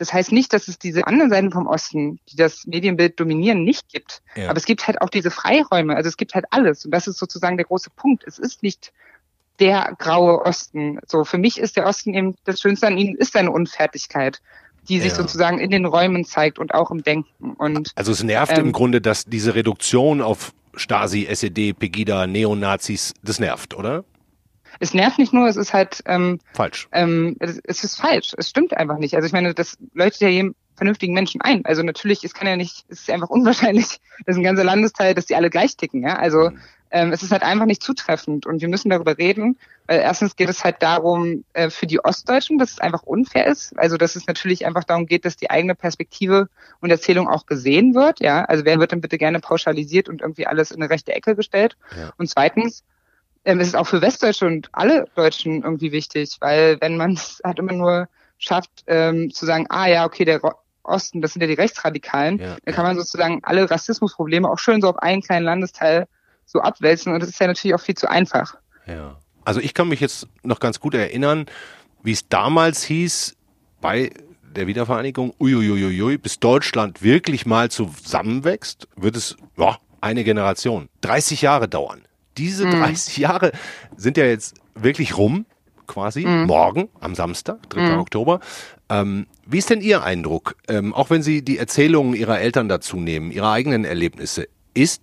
das 0.00 0.14
heißt 0.14 0.32
nicht, 0.32 0.54
dass 0.54 0.66
es 0.66 0.78
diese 0.78 1.06
anderen 1.06 1.28
Seiten 1.28 1.50
vom 1.50 1.66
Osten, 1.66 2.20
die 2.30 2.36
das 2.36 2.66
Medienbild 2.66 3.20
dominieren, 3.20 3.64
nicht 3.64 3.86
gibt. 3.90 4.22
Ja. 4.34 4.48
Aber 4.48 4.56
es 4.56 4.64
gibt 4.64 4.86
halt 4.86 5.02
auch 5.02 5.10
diese 5.10 5.30
Freiräume. 5.30 5.94
Also 5.94 6.08
es 6.08 6.16
gibt 6.16 6.34
halt 6.34 6.46
alles. 6.48 6.86
Und 6.86 6.92
das 6.92 7.06
ist 7.06 7.18
sozusagen 7.18 7.58
der 7.58 7.66
große 7.66 7.90
Punkt. 7.90 8.24
Es 8.26 8.38
ist 8.38 8.62
nicht 8.62 8.94
der 9.58 9.94
graue 9.98 10.40
Osten. 10.46 11.00
So, 11.06 11.24
für 11.26 11.36
mich 11.36 11.58
ist 11.60 11.76
der 11.76 11.84
Osten 11.84 12.14
eben, 12.14 12.34
das 12.44 12.62
Schönste 12.62 12.86
an 12.86 12.96
ihnen 12.96 13.14
ist 13.14 13.34
seine 13.34 13.50
Unfertigkeit 13.50 14.40
die 14.88 14.98
sich 14.98 15.10
ja. 15.10 15.18
sozusagen 15.18 15.58
in 15.58 15.70
den 15.70 15.84
Räumen 15.84 16.24
zeigt 16.24 16.58
und 16.58 16.72
auch 16.72 16.90
im 16.90 17.02
Denken. 17.02 17.52
Und, 17.58 17.92
also 17.96 18.12
es 18.12 18.22
nervt 18.22 18.56
ähm, 18.56 18.68
im 18.68 18.72
Grunde, 18.72 19.02
dass 19.02 19.26
diese 19.26 19.54
Reduktion 19.54 20.22
auf 20.22 20.54
Stasi, 20.74 21.26
SED, 21.26 21.74
Pegida, 21.74 22.26
Neonazis, 22.26 23.12
das 23.22 23.38
nervt, 23.38 23.74
oder? 23.74 24.04
Es 24.80 24.94
nervt 24.94 25.18
nicht 25.18 25.32
nur, 25.32 25.46
es 25.46 25.56
ist 25.56 25.72
halt 25.72 26.02
ähm, 26.06 26.40
falsch. 26.54 26.88
Ähm, 26.90 27.36
es, 27.38 27.60
es 27.64 27.84
ist 27.84 28.00
falsch. 28.00 28.32
Es 28.36 28.48
stimmt 28.48 28.76
einfach 28.76 28.96
nicht. 28.96 29.14
Also 29.14 29.26
ich 29.26 29.32
meine, 29.32 29.54
das 29.54 29.76
leuchtet 29.92 30.22
ja 30.22 30.28
jedem 30.28 30.54
vernünftigen 30.74 31.12
Menschen 31.12 31.42
ein. 31.42 31.64
Also 31.66 31.82
natürlich, 31.82 32.24
es 32.24 32.32
kann 32.32 32.48
ja 32.48 32.56
nicht, 32.56 32.86
es 32.88 33.00
ist 33.00 33.10
einfach 33.10 33.28
unwahrscheinlich, 33.28 34.00
dass 34.26 34.36
ein 34.36 34.42
ganzer 34.42 34.64
Landesteil, 34.64 35.14
dass 35.14 35.26
die 35.26 35.36
alle 35.36 35.50
gleich 35.50 35.76
ticken. 35.76 36.02
Ja, 36.02 36.16
also 36.16 36.50
mhm. 36.50 36.58
ähm, 36.90 37.12
es 37.12 37.22
ist 37.22 37.30
halt 37.30 37.42
einfach 37.42 37.66
nicht 37.66 37.82
zutreffend 37.82 38.46
und 38.46 38.62
wir 38.62 38.68
müssen 38.68 38.88
darüber 38.88 39.18
reden. 39.18 39.58
Weil 39.86 40.00
erstens 40.00 40.34
geht 40.34 40.48
es 40.48 40.64
halt 40.64 40.76
darum 40.80 41.44
äh, 41.52 41.68
für 41.68 41.86
die 41.86 42.02
Ostdeutschen, 42.02 42.56
dass 42.56 42.70
es 42.70 42.78
einfach 42.78 43.02
unfair 43.02 43.46
ist. 43.48 43.78
Also 43.78 43.98
dass 43.98 44.16
es 44.16 44.26
natürlich 44.26 44.64
einfach 44.64 44.84
darum 44.84 45.04
geht, 45.04 45.26
dass 45.26 45.36
die 45.36 45.50
eigene 45.50 45.74
Perspektive 45.74 46.48
und 46.80 46.90
Erzählung 46.90 47.28
auch 47.28 47.44
gesehen 47.44 47.94
wird. 47.94 48.20
Ja, 48.20 48.46
also 48.46 48.64
wer 48.64 48.80
wird 48.80 48.92
dann 48.92 49.02
bitte 49.02 49.18
gerne 49.18 49.40
pauschalisiert 49.40 50.08
und 50.08 50.22
irgendwie 50.22 50.46
alles 50.46 50.70
in 50.70 50.80
eine 50.80 50.88
rechte 50.88 51.12
Ecke 51.12 51.36
gestellt? 51.36 51.76
Ja. 51.94 52.12
Und 52.16 52.30
zweitens 52.30 52.82
ähm, 53.44 53.60
es 53.60 53.68
ist 53.68 53.76
auch 53.76 53.86
für 53.86 54.02
Westdeutsche 54.02 54.46
und 54.46 54.68
alle 54.72 55.06
Deutschen 55.14 55.62
irgendwie 55.62 55.92
wichtig, 55.92 56.36
weil 56.40 56.78
wenn 56.80 56.96
man 56.96 57.12
es 57.12 57.40
halt 57.44 57.58
immer 57.58 57.72
nur 57.72 58.08
schafft, 58.38 58.84
ähm, 58.86 59.30
zu 59.32 59.46
sagen, 59.46 59.66
ah 59.68 59.86
ja, 59.86 60.04
okay, 60.04 60.24
der 60.24 60.40
Osten, 60.82 61.20
das 61.20 61.32
sind 61.32 61.42
ja 61.42 61.48
die 61.48 61.54
Rechtsradikalen, 61.54 62.38
ja. 62.38 62.56
dann 62.64 62.74
kann 62.74 62.84
man 62.84 62.96
sozusagen 62.96 63.40
alle 63.42 63.70
Rassismusprobleme 63.70 64.48
auch 64.48 64.58
schön 64.58 64.80
so 64.80 64.88
auf 64.88 64.98
einen 64.98 65.22
kleinen 65.22 65.44
Landesteil 65.44 66.06
so 66.46 66.60
abwälzen 66.60 67.12
und 67.12 67.20
das 67.20 67.28
ist 67.28 67.40
ja 67.40 67.46
natürlich 67.46 67.74
auch 67.74 67.80
viel 67.80 67.94
zu 67.94 68.10
einfach. 68.10 68.54
Ja. 68.86 69.16
Also 69.44 69.60
ich 69.60 69.74
kann 69.74 69.88
mich 69.88 70.00
jetzt 70.00 70.26
noch 70.42 70.60
ganz 70.60 70.80
gut 70.80 70.94
erinnern, 70.94 71.46
wie 72.02 72.12
es 72.12 72.28
damals 72.28 72.82
hieß 72.84 73.36
bei 73.80 74.10
der 74.42 74.66
Wiedervereinigung, 74.66 75.32
uiuiuiui, 75.38 76.18
bis 76.18 76.40
Deutschland 76.40 77.02
wirklich 77.02 77.46
mal 77.46 77.70
zusammenwächst, 77.70 78.88
wird 78.96 79.16
es 79.16 79.36
ja, 79.56 79.78
eine 80.00 80.24
Generation, 80.24 80.88
30 81.02 81.42
Jahre 81.42 81.68
dauern 81.68 82.02
diese 82.40 82.68
30 82.68 83.18
mhm. 83.18 83.22
Jahre 83.22 83.52
sind 83.96 84.16
ja 84.16 84.24
jetzt 84.24 84.56
wirklich 84.74 85.16
rum, 85.16 85.44
quasi, 85.86 86.24
mhm. 86.24 86.46
morgen, 86.46 86.88
am 87.00 87.14
Samstag, 87.14 87.68
3. 87.70 87.80
Mhm. 87.80 87.98
Oktober. 87.98 88.40
Ähm, 88.88 89.26
wie 89.46 89.58
ist 89.58 89.68
denn 89.70 89.82
Ihr 89.82 90.02
Eindruck, 90.02 90.56
ähm, 90.68 90.94
auch 90.94 91.10
wenn 91.10 91.22
Sie 91.22 91.42
die 91.42 91.58
Erzählungen 91.58 92.14
Ihrer 92.14 92.40
Eltern 92.40 92.68
dazu 92.68 92.96
nehmen, 92.96 93.30
Ihre 93.30 93.50
eigenen 93.50 93.84
Erlebnisse, 93.84 94.48
ist, 94.72 95.02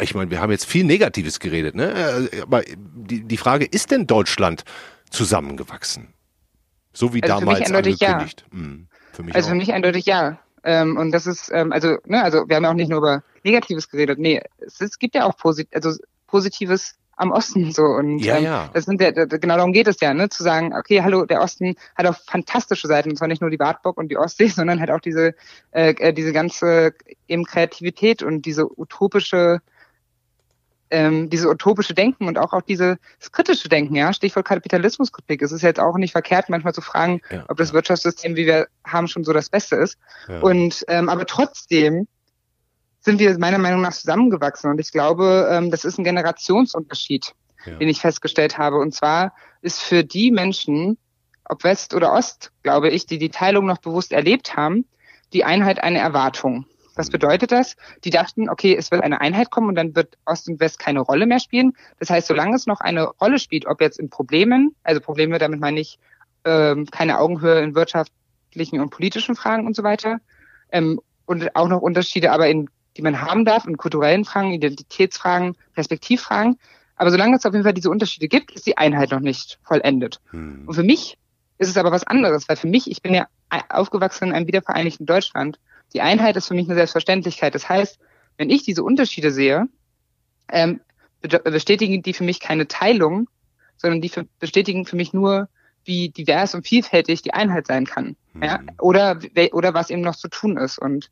ich 0.00 0.14
meine, 0.14 0.30
wir 0.30 0.40
haben 0.40 0.50
jetzt 0.50 0.66
viel 0.66 0.84
Negatives 0.84 1.38
geredet, 1.38 1.74
ne? 1.74 2.28
Äh, 2.32 2.40
aber 2.42 2.62
die, 2.62 3.22
die 3.22 3.36
Frage, 3.36 3.64
ist 3.64 3.90
denn 3.90 4.06
Deutschland 4.06 4.64
zusammengewachsen? 5.10 6.08
So 6.92 7.14
wie 7.14 7.22
also 7.22 7.40
damals 7.40 7.70
angekündigt. 7.70 8.44
Ja. 8.50 8.58
Hm, 8.58 8.88
für 9.12 9.22
mich 9.22 9.34
also 9.34 9.46
auch. 9.46 9.50
für 9.52 9.56
mich 9.56 9.72
eindeutig 9.72 10.06
ja. 10.06 10.38
Ähm, 10.62 10.96
und 10.96 11.12
das 11.12 11.26
ist, 11.26 11.50
ähm, 11.52 11.72
also, 11.72 11.96
ne, 12.04 12.22
also 12.22 12.48
wir 12.48 12.56
haben 12.56 12.64
ja 12.64 12.70
auch 12.70 12.74
nicht 12.74 12.90
nur 12.90 12.98
über 12.98 13.22
Negatives 13.44 13.88
geredet. 13.88 14.18
Nee, 14.18 14.42
es, 14.58 14.80
es 14.80 14.98
gibt 14.98 15.14
ja 15.14 15.24
auch 15.24 15.36
positiv, 15.36 15.72
also 15.74 15.94
Positives 16.30 16.96
am 17.20 17.32
Osten 17.32 17.70
so 17.70 17.82
und 17.82 18.18
ja, 18.20 18.38
ähm, 18.38 18.44
ja. 18.44 18.70
das 18.72 18.86
sind 18.86 19.00
ja, 19.00 19.10
genau 19.10 19.56
darum 19.56 19.74
geht 19.74 19.86
es 19.86 20.00
ja, 20.00 20.14
ne, 20.14 20.30
zu 20.30 20.42
sagen, 20.42 20.72
okay, 20.74 21.02
hallo, 21.02 21.26
der 21.26 21.42
Osten 21.42 21.76
hat 21.94 22.06
auch 22.06 22.16
fantastische 22.16 22.88
Seiten, 22.88 23.10
und 23.10 23.16
zwar 23.16 23.28
nicht 23.28 23.42
nur 23.42 23.50
die 23.50 23.58
Wartburg 23.58 23.98
und 23.98 24.08
die 24.08 24.16
Ostsee, 24.16 24.46
sondern 24.48 24.80
halt 24.80 24.90
auch 24.90 25.00
diese 25.00 25.34
äh, 25.72 25.90
äh, 25.90 26.12
diese 26.14 26.32
ganze 26.32 26.94
eben 27.28 27.44
Kreativität 27.44 28.22
und 28.22 28.46
diese 28.46 28.66
utopische 28.66 29.60
ähm, 30.90 31.30
diese 31.30 31.48
utopische 31.48 31.94
Denken 31.94 32.26
und 32.26 32.38
auch 32.38 32.52
auch 32.52 32.62
dieses 32.62 32.96
kritische 33.30 33.68
Denken, 33.68 33.94
ja, 33.94 34.12
Stichwort 34.12 34.46
Kapitalismuskritik. 34.46 35.42
Es 35.42 35.52
ist 35.52 35.62
jetzt 35.62 35.78
auch 35.78 35.96
nicht 35.98 36.12
verkehrt, 36.12 36.48
manchmal 36.48 36.74
zu 36.74 36.80
fragen, 36.80 37.20
ja, 37.30 37.44
ob 37.48 37.58
das 37.58 37.68
ja. 37.68 37.74
Wirtschaftssystem, 37.74 38.34
wie 38.34 38.46
wir 38.46 38.66
haben, 38.84 39.06
schon 39.06 39.24
so 39.24 39.32
das 39.32 39.50
Beste 39.50 39.76
ist. 39.76 39.98
Ja. 40.26 40.40
Und 40.40 40.84
ähm, 40.88 41.08
aber 41.08 41.26
trotzdem 41.26 42.08
sind 43.00 43.18
wir 43.18 43.38
meiner 43.38 43.58
Meinung 43.58 43.80
nach 43.80 43.92
zusammengewachsen. 43.92 44.70
Und 44.70 44.80
ich 44.80 44.92
glaube, 44.92 45.48
ähm, 45.50 45.70
das 45.70 45.84
ist 45.84 45.98
ein 45.98 46.04
Generationsunterschied, 46.04 47.32
ja. 47.64 47.76
den 47.76 47.88
ich 47.88 48.00
festgestellt 48.00 48.58
habe. 48.58 48.76
Und 48.76 48.94
zwar 48.94 49.32
ist 49.62 49.80
für 49.80 50.04
die 50.04 50.30
Menschen, 50.30 50.98
ob 51.44 51.64
West 51.64 51.94
oder 51.94 52.12
Ost, 52.12 52.52
glaube 52.62 52.90
ich, 52.90 53.06
die 53.06 53.18
die 53.18 53.30
Teilung 53.30 53.66
noch 53.66 53.78
bewusst 53.78 54.12
erlebt 54.12 54.56
haben, 54.56 54.84
die 55.32 55.44
Einheit 55.44 55.82
eine 55.82 55.98
Erwartung. 55.98 56.66
Was 56.94 57.08
mhm. 57.08 57.12
bedeutet 57.12 57.52
das? 57.52 57.76
Die 58.04 58.10
dachten, 58.10 58.48
okay, 58.48 58.76
es 58.76 58.90
wird 58.90 59.02
eine 59.02 59.20
Einheit 59.20 59.50
kommen 59.50 59.68
und 59.68 59.74
dann 59.74 59.94
wird 59.96 60.18
Ost 60.26 60.48
und 60.48 60.60
West 60.60 60.78
keine 60.78 61.00
Rolle 61.00 61.26
mehr 61.26 61.40
spielen. 61.40 61.72
Das 61.98 62.10
heißt, 62.10 62.26
solange 62.26 62.54
es 62.54 62.66
noch 62.66 62.80
eine 62.80 63.04
Rolle 63.04 63.38
spielt, 63.38 63.66
ob 63.66 63.80
jetzt 63.80 63.98
in 63.98 64.10
Problemen, 64.10 64.74
also 64.82 65.00
Probleme, 65.00 65.38
damit 65.38 65.60
meine 65.60 65.80
ich 65.80 65.98
ähm, 66.44 66.86
keine 66.86 67.18
Augenhöhe 67.18 67.60
in 67.60 67.74
wirtschaftlichen 67.74 68.80
und 68.80 68.90
politischen 68.90 69.36
Fragen 69.36 69.66
und 69.66 69.74
so 69.74 69.82
weiter, 69.82 70.18
ähm, 70.72 71.00
und 71.26 71.54
auch 71.54 71.68
noch 71.68 71.80
Unterschiede 71.80 72.32
aber 72.32 72.48
in 72.48 72.68
die 73.00 73.04
man 73.04 73.22
haben 73.22 73.46
darf 73.46 73.64
in 73.66 73.78
kulturellen 73.78 74.26
Fragen, 74.26 74.52
Identitätsfragen, 74.52 75.56
Perspektivfragen. 75.72 76.58
Aber 76.96 77.10
solange 77.10 77.34
es 77.34 77.46
auf 77.46 77.54
jeden 77.54 77.64
Fall 77.64 77.72
diese 77.72 77.88
Unterschiede 77.88 78.28
gibt, 78.28 78.50
ist 78.50 78.66
die 78.66 78.76
Einheit 78.76 79.10
noch 79.10 79.20
nicht 79.20 79.58
vollendet. 79.62 80.20
Hm. 80.32 80.64
Und 80.66 80.74
für 80.74 80.82
mich 80.82 81.16
ist 81.56 81.70
es 81.70 81.78
aber 81.78 81.92
was 81.92 82.04
anderes, 82.04 82.46
weil 82.46 82.56
für 82.56 82.66
mich, 82.66 82.90
ich 82.90 83.00
bin 83.00 83.14
ja 83.14 83.26
aufgewachsen 83.70 84.28
in 84.28 84.34
einem 84.34 84.46
wiedervereinigten 84.46 85.06
Deutschland. 85.06 85.58
Die 85.94 86.02
Einheit 86.02 86.36
ist 86.36 86.48
für 86.48 86.54
mich 86.54 86.66
eine 86.66 86.74
Selbstverständlichkeit. 86.74 87.54
Das 87.54 87.70
heißt, 87.70 87.98
wenn 88.36 88.50
ich 88.50 88.64
diese 88.64 88.82
Unterschiede 88.82 89.30
sehe, 89.30 89.66
ähm, 90.50 90.80
bestätigen 91.22 92.02
die 92.02 92.12
für 92.12 92.24
mich 92.24 92.38
keine 92.38 92.68
Teilung, 92.68 93.30
sondern 93.78 94.02
die 94.02 94.10
für, 94.10 94.26
bestätigen 94.40 94.84
für 94.84 94.96
mich 94.96 95.14
nur, 95.14 95.48
wie 95.84 96.10
divers 96.10 96.54
und 96.54 96.66
vielfältig 96.66 97.22
die 97.22 97.32
Einheit 97.32 97.66
sein 97.66 97.86
kann. 97.86 98.16
Hm. 98.34 98.42
Ja? 98.42 98.60
Oder, 98.78 99.18
oder 99.52 99.72
was 99.72 99.88
eben 99.88 100.02
noch 100.02 100.16
zu 100.16 100.28
tun 100.28 100.58
ist. 100.58 100.78
Und 100.78 101.10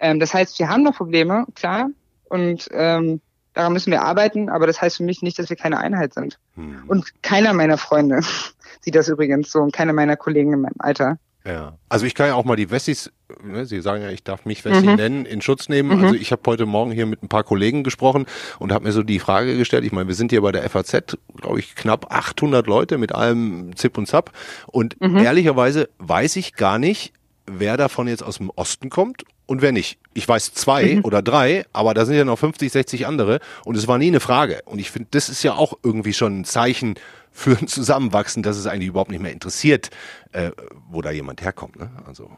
ähm, 0.00 0.20
das 0.20 0.34
heißt, 0.34 0.58
wir 0.58 0.68
haben 0.68 0.82
noch 0.82 0.96
Probleme, 0.96 1.46
klar, 1.54 1.88
und 2.28 2.68
ähm, 2.72 3.20
daran 3.54 3.72
müssen 3.72 3.90
wir 3.90 4.02
arbeiten, 4.02 4.48
aber 4.48 4.66
das 4.66 4.80
heißt 4.80 4.98
für 4.98 5.04
mich 5.04 5.22
nicht, 5.22 5.38
dass 5.38 5.48
wir 5.48 5.56
keine 5.56 5.78
Einheit 5.78 6.14
sind. 6.14 6.38
Hm. 6.54 6.82
Und 6.86 7.22
keiner 7.22 7.52
meiner 7.52 7.78
Freunde 7.78 8.20
sieht 8.80 8.94
das 8.94 9.08
übrigens 9.08 9.50
so 9.50 9.60
und 9.60 9.72
keiner 9.72 9.92
meiner 9.92 10.16
Kollegen 10.16 10.52
in 10.52 10.60
meinem 10.60 10.74
Alter. 10.78 11.18
Ja, 11.46 11.78
also 11.88 12.06
ich 12.06 12.16
kann 12.16 12.26
ja 12.26 12.34
auch 12.34 12.44
mal 12.44 12.56
die 12.56 12.72
Wessis, 12.72 13.12
ne, 13.44 13.66
Sie 13.66 13.80
sagen 13.80 14.02
ja, 14.02 14.10
ich 14.10 14.24
darf 14.24 14.44
mich 14.46 14.64
Wessi 14.64 14.84
mhm. 14.84 14.96
nennen, 14.96 15.26
in 15.26 15.40
Schutz 15.40 15.68
nehmen. 15.68 15.96
Mhm. 15.96 16.04
Also 16.04 16.16
ich 16.16 16.32
habe 16.32 16.42
heute 16.46 16.66
Morgen 16.66 16.90
hier 16.90 17.06
mit 17.06 17.22
ein 17.22 17.28
paar 17.28 17.44
Kollegen 17.44 17.84
gesprochen 17.84 18.26
und 18.58 18.72
habe 18.72 18.84
mir 18.84 18.92
so 18.92 19.04
die 19.04 19.20
Frage 19.20 19.56
gestellt, 19.56 19.84
ich 19.84 19.92
meine, 19.92 20.08
wir 20.08 20.16
sind 20.16 20.32
hier 20.32 20.42
bei 20.42 20.50
der 20.50 20.68
FAZ, 20.68 21.16
glaube 21.36 21.60
ich, 21.60 21.76
knapp 21.76 22.12
800 22.12 22.66
Leute 22.66 22.98
mit 22.98 23.14
allem 23.14 23.76
Zip 23.76 23.96
und 23.96 24.06
Zap 24.08 24.32
und 24.66 25.00
mhm. 25.00 25.18
ehrlicherweise 25.18 25.88
weiß 25.98 26.34
ich 26.34 26.54
gar 26.54 26.80
nicht, 26.80 27.12
wer 27.46 27.76
davon 27.76 28.08
jetzt 28.08 28.24
aus 28.24 28.38
dem 28.38 28.50
Osten 28.50 28.90
kommt 28.90 29.22
und 29.46 29.62
wer 29.62 29.72
nicht. 29.72 29.98
Ich 30.14 30.28
weiß 30.28 30.52
zwei 30.54 30.96
mhm. 30.96 31.04
oder 31.04 31.22
drei, 31.22 31.64
aber 31.72 31.94
da 31.94 32.04
sind 32.04 32.16
ja 32.16 32.24
noch 32.24 32.38
50, 32.38 32.70
60 32.70 33.06
andere 33.06 33.40
und 33.64 33.76
es 33.76 33.88
war 33.88 33.98
nie 33.98 34.08
eine 34.08 34.20
Frage. 34.20 34.60
Und 34.64 34.78
ich 34.78 34.90
finde, 34.90 35.08
das 35.12 35.28
ist 35.28 35.42
ja 35.42 35.54
auch 35.54 35.74
irgendwie 35.82 36.12
schon 36.12 36.40
ein 36.40 36.44
Zeichen 36.44 36.94
für 37.32 37.56
ein 37.56 37.68
Zusammenwachsen, 37.68 38.42
dass 38.42 38.56
es 38.56 38.66
eigentlich 38.66 38.88
überhaupt 38.88 39.10
nicht 39.10 39.22
mehr 39.22 39.32
interessiert, 39.32 39.90
äh, 40.32 40.50
wo 40.88 41.02
da 41.02 41.10
jemand 41.10 41.42
herkommt. 41.42 41.76
Ne? 41.76 41.90
Also, 42.06 42.30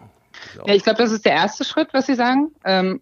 ja, 0.67 0.75
ich 0.75 0.83
glaube, 0.83 0.99
das 0.99 1.13
ist 1.13 1.25
der 1.25 1.33
erste 1.33 1.65
Schritt, 1.65 1.89
was 1.93 2.07
Sie 2.07 2.15
sagen. 2.15 2.53
Ähm, 2.65 3.01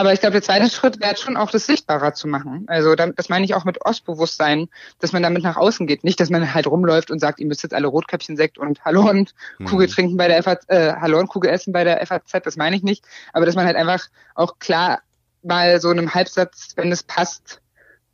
aber 0.00 0.14
ich 0.14 0.20
glaube, 0.20 0.32
der 0.32 0.42
zweite 0.42 0.70
Schritt 0.70 0.98
wäre 0.98 1.14
schon 1.18 1.36
auch, 1.36 1.50
das 1.50 1.66
sichtbarer 1.66 2.14
zu 2.14 2.26
machen. 2.26 2.64
Also 2.68 2.94
das 2.94 3.28
meine 3.28 3.44
ich 3.44 3.54
auch 3.54 3.66
mit 3.66 3.84
Ostbewusstsein, 3.84 4.70
dass 4.98 5.12
man 5.12 5.22
damit 5.22 5.42
nach 5.42 5.58
außen 5.58 5.86
geht. 5.86 6.04
Nicht, 6.04 6.18
dass 6.20 6.30
man 6.30 6.54
halt 6.54 6.66
rumläuft 6.66 7.10
und 7.10 7.18
sagt, 7.18 7.38
ihr 7.38 7.44
müsst 7.44 7.62
jetzt 7.62 7.74
alle 7.74 7.86
Rotkäppchen-Sekt 7.86 8.56
und 8.56 8.82
Hallo 8.82 9.10
und 9.10 9.34
mhm. 9.58 9.66
Kugel 9.66 9.88
trinken 9.88 10.16
bei 10.16 10.26
der 10.26 10.42
FAZ, 10.42 10.64
äh, 10.68 10.94
Hallo 10.98 11.18
und 11.18 11.28
Kugel 11.28 11.50
essen 11.50 11.74
bei 11.74 11.84
der 11.84 12.06
FAZ, 12.06 12.32
das 12.44 12.56
meine 12.56 12.76
ich 12.76 12.82
nicht. 12.82 13.04
Aber 13.34 13.44
dass 13.44 13.56
man 13.56 13.66
halt 13.66 13.76
einfach 13.76 14.06
auch 14.34 14.58
klar 14.58 15.00
mal 15.42 15.82
so 15.82 15.90
einem 15.90 16.14
Halbsatz, 16.14 16.70
wenn 16.76 16.90
es 16.90 17.02
passt, 17.02 17.60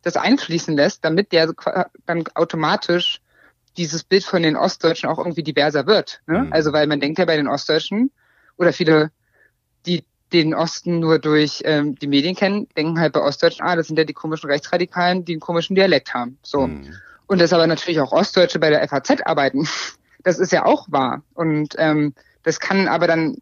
das 0.03 0.17
einfließen 0.17 0.75
lässt, 0.75 1.05
damit 1.05 1.31
der 1.31 1.53
dann 2.05 2.25
automatisch 2.35 3.21
dieses 3.77 4.03
Bild 4.03 4.25
von 4.25 4.43
den 4.43 4.57
Ostdeutschen 4.57 5.09
auch 5.09 5.19
irgendwie 5.19 5.45
diverser 5.45 5.87
wird. 5.87 6.21
Ne? 6.27 6.41
Mhm. 6.41 6.53
Also 6.53 6.73
weil 6.73 6.89
man 6.89 6.99
denkt 6.99 7.21
ja 7.21 7.27
bei 7.27 7.37
den 7.37 7.47
Ostdeutschen 7.47 8.11
oder 8.57 8.73
viele, 8.73 9.13
den 10.33 10.55
Osten 10.55 10.99
nur 10.99 11.19
durch 11.19 11.63
ähm, 11.65 11.95
die 11.95 12.07
Medien 12.07 12.35
kennen, 12.35 12.69
denken 12.77 12.99
halt 12.99 13.13
bei 13.13 13.21
Ostdeutschen, 13.21 13.65
ah, 13.65 13.77
das 13.77 13.87
sind 13.87 13.99
ja 13.99 14.05
die 14.05 14.13
komischen 14.13 14.51
Rechtsradikalen, 14.51 15.25
die 15.25 15.35
einen 15.35 15.41
komischen 15.41 15.77
Dialekt 15.77 16.15
haben. 16.15 16.39
So. 16.43 16.67
Mhm. 16.67 16.95
Und 17.27 17.41
dass 17.41 17.53
aber 17.53 17.67
natürlich 17.67 18.01
auch 18.01 18.13
Ostdeutsche 18.13 18.59
bei 18.59 18.71
der 18.71 18.87
FAZ 18.89 19.23
arbeiten, 19.25 19.69
das 20.25 20.39
ist 20.39 20.53
ja 20.53 20.65
auch 20.65 20.87
wahr. 20.91 21.23
Und 21.35 21.75
ähm, 21.79 22.15
das 22.43 22.61
kann 22.61 22.89
aber 22.89 23.07
dann, 23.07 23.37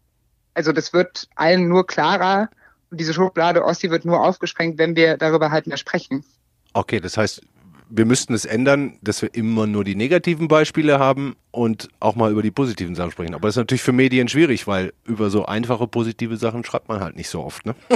also 0.53 0.71
das 0.71 0.93
wird 0.93 1.27
allen 1.35 1.67
nur 1.67 1.87
klarer 1.87 2.49
und 2.91 2.99
diese 2.99 3.13
Schublade 3.13 3.63
Ossi 3.63 3.89
wird 3.89 4.05
nur 4.05 4.21
aufgesprengt, 4.21 4.77
wenn 4.77 4.95
wir 4.95 5.17
darüber 5.17 5.51
halt 5.51 5.67
mehr 5.67 5.77
sprechen. 5.77 6.23
Okay, 6.73 6.99
das 6.99 7.17
heißt, 7.17 7.41
wir 7.89 8.05
müssten 8.05 8.33
es 8.33 8.45
ändern, 8.45 8.97
dass 9.01 9.21
wir 9.21 9.33
immer 9.33 9.67
nur 9.67 9.83
die 9.83 9.95
negativen 9.95 10.47
Beispiele 10.47 10.99
haben 10.99 11.35
und 11.51 11.89
auch 11.99 12.15
mal 12.15 12.31
über 12.31 12.41
die 12.41 12.51
positiven 12.51 12.95
Sachen 12.95 13.11
sprechen. 13.11 13.33
Aber 13.33 13.47
das 13.47 13.55
ist 13.55 13.59
natürlich 13.59 13.83
für 13.83 13.91
Medien 13.91 14.27
schwierig, 14.27 14.67
weil 14.67 14.93
über 15.05 15.29
so 15.29 15.45
einfache 15.45 15.87
positive 15.87 16.37
Sachen 16.37 16.63
schreibt 16.63 16.89
man 16.89 16.99
halt 16.99 17.15
nicht 17.15 17.29
so 17.29 17.43
oft, 17.43 17.65
ne? 17.65 17.75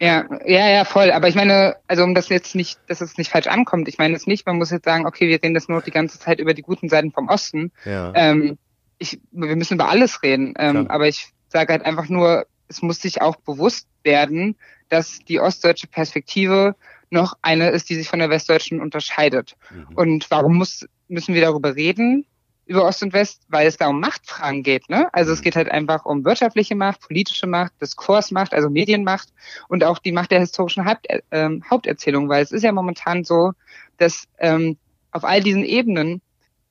Ja, 0.00 0.24
ja, 0.46 0.68
ja, 0.68 0.84
voll. 0.84 1.10
Aber 1.10 1.28
ich 1.28 1.34
meine, 1.34 1.76
also 1.88 2.04
um 2.04 2.14
das 2.14 2.28
jetzt 2.28 2.54
nicht, 2.54 2.78
dass 2.86 3.00
es 3.00 3.18
nicht 3.18 3.30
falsch 3.30 3.48
ankommt, 3.48 3.88
ich 3.88 3.98
meine 3.98 4.14
es 4.14 4.26
nicht, 4.26 4.46
man 4.46 4.56
muss 4.56 4.70
jetzt 4.70 4.84
sagen, 4.84 5.06
okay, 5.06 5.28
wir 5.28 5.42
reden 5.42 5.54
das 5.54 5.68
nur 5.68 5.82
die 5.82 5.90
ganze 5.90 6.18
Zeit 6.20 6.38
über 6.38 6.54
die 6.54 6.62
guten 6.62 6.88
Seiten 6.88 7.10
vom 7.10 7.28
Osten. 7.28 7.72
Ja. 7.84 8.12
Ähm, 8.14 8.58
ich, 8.98 9.20
wir 9.32 9.56
müssen 9.56 9.74
über 9.74 9.88
alles 9.88 10.22
reden. 10.22 10.54
Ähm, 10.56 10.88
aber 10.88 11.08
ich 11.08 11.32
sage 11.48 11.72
halt 11.72 11.84
einfach 11.84 12.08
nur, 12.08 12.46
es 12.68 12.82
muss 12.82 13.00
sich 13.00 13.22
auch 13.22 13.36
bewusst 13.36 13.88
werden, 14.04 14.56
dass 14.88 15.18
die 15.20 15.40
ostdeutsche 15.40 15.86
Perspektive 15.86 16.76
noch 17.10 17.34
eine 17.42 17.70
ist, 17.70 17.88
die 17.88 17.94
sich 17.94 18.08
von 18.08 18.18
der 18.18 18.30
westdeutschen 18.30 18.80
unterscheidet. 18.80 19.56
Mhm. 19.70 19.86
Und 19.94 20.30
warum 20.30 20.56
muss, 20.56 20.86
müssen 21.08 21.34
wir 21.34 21.40
darüber 21.40 21.74
reden? 21.74 22.26
über 22.68 22.84
Ost 22.84 23.02
und 23.02 23.14
West, 23.14 23.42
weil 23.48 23.66
es 23.66 23.78
da 23.78 23.88
um 23.88 23.98
Machtfragen 23.98 24.62
geht. 24.62 24.90
Ne? 24.90 25.08
Also 25.14 25.32
es 25.32 25.40
mhm. 25.40 25.44
geht 25.44 25.56
halt 25.56 25.70
einfach 25.70 26.04
um 26.04 26.24
wirtschaftliche 26.24 26.76
Macht, 26.76 27.00
politische 27.00 27.46
Macht, 27.46 27.72
Diskursmacht, 27.80 28.52
also 28.52 28.68
Medienmacht 28.68 29.32
und 29.68 29.82
auch 29.84 29.98
die 29.98 30.12
Macht 30.12 30.30
der 30.30 30.40
historischen 30.40 30.84
Haupt, 30.84 31.06
ähm, 31.30 31.64
Haupterzählung, 31.68 32.28
weil 32.28 32.42
es 32.42 32.52
ist 32.52 32.62
ja 32.62 32.70
momentan 32.70 33.24
so, 33.24 33.52
dass 33.96 34.28
ähm, 34.38 34.76
auf 35.12 35.24
all 35.24 35.42
diesen 35.42 35.64
Ebenen 35.64 36.20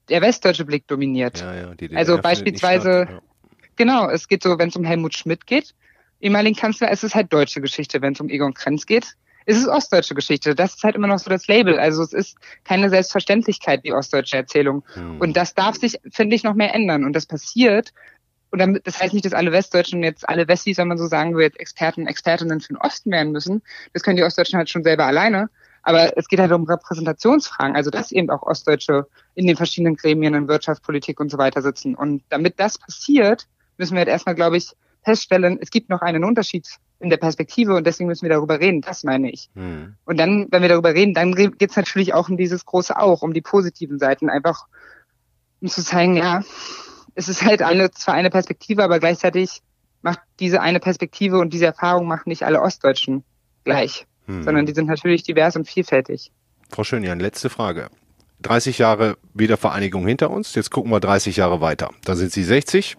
der 0.08 0.22
westdeutsche 0.22 0.66
Blick 0.66 0.88
dominiert. 0.88 1.42
Ja, 1.42 1.56
ja, 1.56 1.76
die 1.76 1.94
also 1.96 2.20
beispielsweise, 2.20 3.08
statt, 3.08 3.10
ja. 3.10 3.68
genau, 3.76 4.10
es 4.10 4.28
geht 4.28 4.44
so, 4.44 4.58
wenn 4.60 4.70
es 4.70 4.76
um 4.76 4.86
Helmut 4.86 5.16
Schmidt 5.16 5.48
geht, 5.48 5.74
ehemaligen 6.22 6.56
Kanzler, 6.56 6.92
es 6.92 7.04
ist 7.04 7.16
halt 7.16 7.34
deutsche 7.34 7.60
Geschichte. 7.60 8.02
Wenn 8.02 8.14
es 8.14 8.22
um 8.22 8.30
Egon 8.30 8.54
Krenz 8.54 8.86
geht, 8.86 9.16
es 9.48 9.58
ist 9.58 9.68
ostdeutsche 9.68 10.14
Geschichte. 10.14 10.56
Das 10.56 10.76
ist 10.76 10.84
halt 10.84 10.96
immer 10.96 11.08
noch 11.08 11.20
so 11.20 11.30
das 11.30 11.48
Label. 11.48 11.80
Also 11.80 12.04
es 12.04 12.12
ist 12.12 12.38
keine 12.66 12.90
Selbstverständlichkeit, 12.90 13.86
die 13.86 13.94
ostdeutsche 13.94 14.36
Erzählung. 14.36 14.84
Hm. 14.94 15.22
Und 15.22 15.38
das 15.38 15.56
darf 15.56 15.78
sich, 15.78 15.98
finde 16.12 16.36
ich, 16.36 16.44
noch 16.44 16.54
mehr 16.54 16.76
ändern. 16.76 17.06
Und 17.06 17.14
das 17.14 17.26
passiert. 17.26 17.94
Und 18.52 18.60
damit, 18.60 18.86
das 18.86 19.02
heißt 19.02 19.14
nicht, 19.14 19.26
dass 19.26 19.34
alle 19.34 19.54
Westdeutschen 19.54 20.04
jetzt 20.04 20.28
alle 20.28 20.50
Westis, 20.50 20.78
wenn 20.78 20.90
man 20.90 20.98
so 20.98 21.08
sagen 21.08 21.34
will, 21.34 21.44
jetzt 21.44 21.60
Experten, 21.62 22.08
Expertinnen 22.08 22.60
für 22.60 22.74
den 22.74 22.78
Osten 22.78 23.10
werden 23.10 23.32
müssen. 23.32 23.62
Das 23.94 24.04
können 24.04 24.18
die 24.18 24.24
Ostdeutschen 24.24 24.58
halt 24.58 24.70
schon 24.70 24.84
selber 24.84 25.06
alleine. 25.06 25.50
Aber 25.82 26.18
es 26.18 26.28
geht 26.28 26.42
halt 26.42 26.52
um 26.52 26.66
Repräsentationsfragen, 26.66 27.78
also 27.78 27.90
dass 27.90 28.12
eben 28.12 28.30
auch 28.30 28.44
Ostdeutsche 28.44 29.08
in 29.36 29.48
den 29.48 29.56
verschiedenen 29.56 29.96
Gremien 29.96 30.34
in 30.34 30.50
Wirtschaft, 30.50 30.84
Politik 30.84 31.22
und 31.22 31.32
so 31.32 31.38
weiter 31.38 31.62
sitzen. 31.62 31.96
Und 31.96 32.22
damit 32.28 32.60
das 32.60 32.78
passiert, 32.78 33.48
müssen 33.78 33.94
wir 33.94 34.00
halt 34.00 34.10
erstmal, 34.10 34.36
glaube 34.36 34.58
ich, 34.58 34.74
feststellen, 35.06 35.58
es 35.62 35.72
gibt 35.72 35.90
noch 35.90 36.02
einen 36.02 36.26
Unterschied 36.26 36.68
in 37.00 37.10
der 37.10 37.18
Perspektive 37.18 37.76
und 37.76 37.86
deswegen 37.86 38.08
müssen 38.08 38.24
wir 38.24 38.30
darüber 38.30 38.60
reden. 38.60 38.82
Das 38.82 39.04
meine 39.04 39.32
ich. 39.32 39.50
Mhm. 39.54 39.96
Und 40.06 40.18
dann, 40.18 40.48
wenn 40.50 40.62
wir 40.62 40.70
darüber 40.70 40.94
reden, 40.94 41.14
dann 41.14 41.36
geht 41.36 41.70
es 41.70 41.76
natürlich 41.76 42.14
auch 42.14 42.30
um 42.30 42.38
dieses 42.38 42.66
große 42.66 42.98
Auch, 42.98 43.22
um 43.22 43.34
die 43.34 43.42
positiven 43.42 44.00
Seiten, 44.00 44.30
einfach 44.30 44.66
um 45.62 45.68
zu 45.68 45.84
zeigen, 45.84 46.18
ja, 46.18 46.44
es 47.16 47.30
ist 47.30 47.44
halt 47.44 47.62
eine, 47.62 47.92
zwar 47.92 48.14
eine 48.14 48.30
Perspektive, 48.30 48.84
aber 48.84 49.00
gleichzeitig 49.00 49.62
macht 50.02 50.20
diese 50.40 50.62
eine 50.62 50.80
Perspektive 50.80 51.40
und 51.40 51.54
diese 51.54 51.66
Erfahrung 51.66 52.08
machen 52.08 52.30
nicht 52.30 52.44
alle 52.44 52.62
Ostdeutschen 52.62 53.24
gleich, 53.64 54.06
mhm. 54.28 54.44
sondern 54.44 54.66
die 54.66 54.74
sind 54.74 54.88
natürlich 54.88 55.24
divers 55.24 55.56
und 55.56 55.68
vielfältig. 55.68 56.32
Frau 56.70 56.84
Schönjan, 56.84 57.20
letzte 57.20 57.50
Frage. 57.50 57.90
30 58.44 58.78
Jahre 58.78 59.18
Wiedervereinigung 59.34 60.06
hinter 60.06 60.30
uns, 60.30 60.54
jetzt 60.54 60.70
gucken 60.70 60.92
wir 60.92 61.00
30 61.00 61.38
Jahre 61.38 61.60
weiter. 61.60 61.90
Da 62.04 62.16
sind 62.16 62.32
Sie 62.32 62.44
60. 62.44 62.98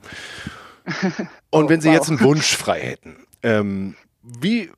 Und 1.51 1.67
oh, 1.67 1.69
wenn 1.69 1.81
Sie 1.81 1.89
wow. 1.89 1.95
jetzt 1.95 2.09
einen 2.09 2.21
Wunsch 2.21 2.57
frei 2.57 2.81
hätten, 2.81 3.17
ähm, 3.49 3.97
wie 4.23 4.71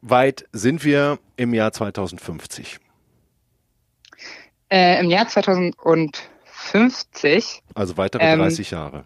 weit 0.00 0.46
sind 0.52 0.84
wir 0.84 1.18
im 1.36 1.52
Jahr 1.52 1.72
2050? 1.72 2.78
Äh, 4.70 5.00
Im 5.00 5.10
Jahr 5.10 5.26
2050. 5.28 7.62
Also 7.74 7.96
weitere 7.96 8.24
ähm, 8.24 8.38
30 8.40 8.70
Jahre. 8.70 9.04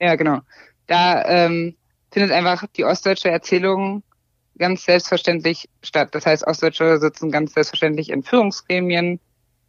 Ja, 0.00 0.14
genau. 0.16 0.40
Da 0.86 1.24
ähm, 1.24 1.76
findet 2.10 2.32
einfach 2.32 2.66
die 2.76 2.84
ostdeutsche 2.84 3.30
Erzählung 3.30 4.02
ganz 4.58 4.84
selbstverständlich 4.84 5.68
statt. 5.82 6.08
Das 6.12 6.26
heißt, 6.26 6.46
Ostdeutsche 6.46 6.98
sitzen 6.98 7.30
ganz 7.30 7.54
selbstverständlich 7.54 8.10
in 8.10 8.22
Führungsgremien, 8.24 9.20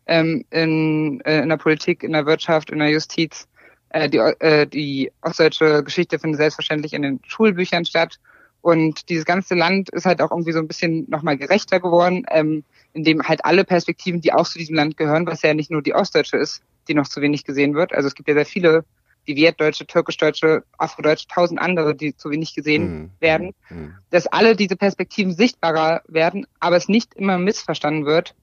ähm, 0.08 0.43
in, 0.50 1.22
äh, 1.22 1.41
in 1.41 1.50
der 1.50 1.58
Politik, 1.58 2.03
in 2.03 2.13
der 2.13 2.25
Wirtschaft, 2.25 2.72
in 2.72 2.79
der 2.79 2.89
Justiz. 2.89 3.48
Äh, 3.89 4.10
die, 4.10 4.17
äh, 4.17 4.65
die 4.65 5.12
ostdeutsche 5.22 5.84
Geschichte 5.84 6.17
findet 6.19 6.39
selbstverständlich 6.39 6.93
in 6.93 7.03
den 7.03 7.19
Schulbüchern 7.25 7.86
statt 7.86 8.19
Und 8.62 9.10
dieses 9.10 9.25
ganze 9.25 9.56
Land 9.56 9.89
ist 9.89 10.06
halt 10.06 10.22
auch 10.22 10.32
irgendwie 10.32 10.51
so 10.51 10.60
ein 10.60 10.68
bisschen 10.68 11.06
nochmal 11.10 11.38
gerechter 11.38 11.80
geworden, 11.80 12.25
ähm, 12.30 12.63
indem 12.94 13.24
halt 13.24 13.46
alle 13.46 13.63
Perspektiven, 13.63 14.22
die 14.22 14.34
auch 14.34 14.48
zu 14.48 14.58
diesem 14.58 14.75
Land 14.75 14.98
gehören, 14.98 15.25
was 15.25 15.42
ja 15.42 15.54
nicht 15.54 15.72
nur 15.72 15.82
die 15.82 15.94
Ostdeutsche 15.94 16.38
ist, 16.38 16.62
die 16.88 16.94
noch 16.94 17.08
zu 17.08 17.22
wenig 17.22 17.46
gesehen 17.46 17.75
wird. 17.75 17.94
Also 17.94 18.08
es 18.08 18.16
gibt 18.16 18.28
ja 18.28 18.36
sehr 18.36 18.46
viele 18.46 18.84
die 19.28 19.36
Wertdeutsche, 19.36 19.86
Türkischdeutsche, 19.86 20.63
Afrodeutsche, 20.78 21.28
tausend 21.28 21.62
andere, 21.62 21.96
die 21.96 22.16
zu 22.16 22.32
wenig 22.32 22.56
gesehen 22.56 22.84
mhm. 22.84 23.12
werden, 23.20 23.54
mhm. 23.70 23.94
dass 24.10 24.28
alle 24.28 24.56
diese 24.56 24.75
Perspektiven 24.75 25.34
sichtbarer 25.34 26.01
werden, 26.08 26.48
aber 26.60 26.78
es 26.78 26.89
nicht 26.89 27.13
immer 27.13 27.38
missverstanden 27.38 28.06
wird 28.06 28.36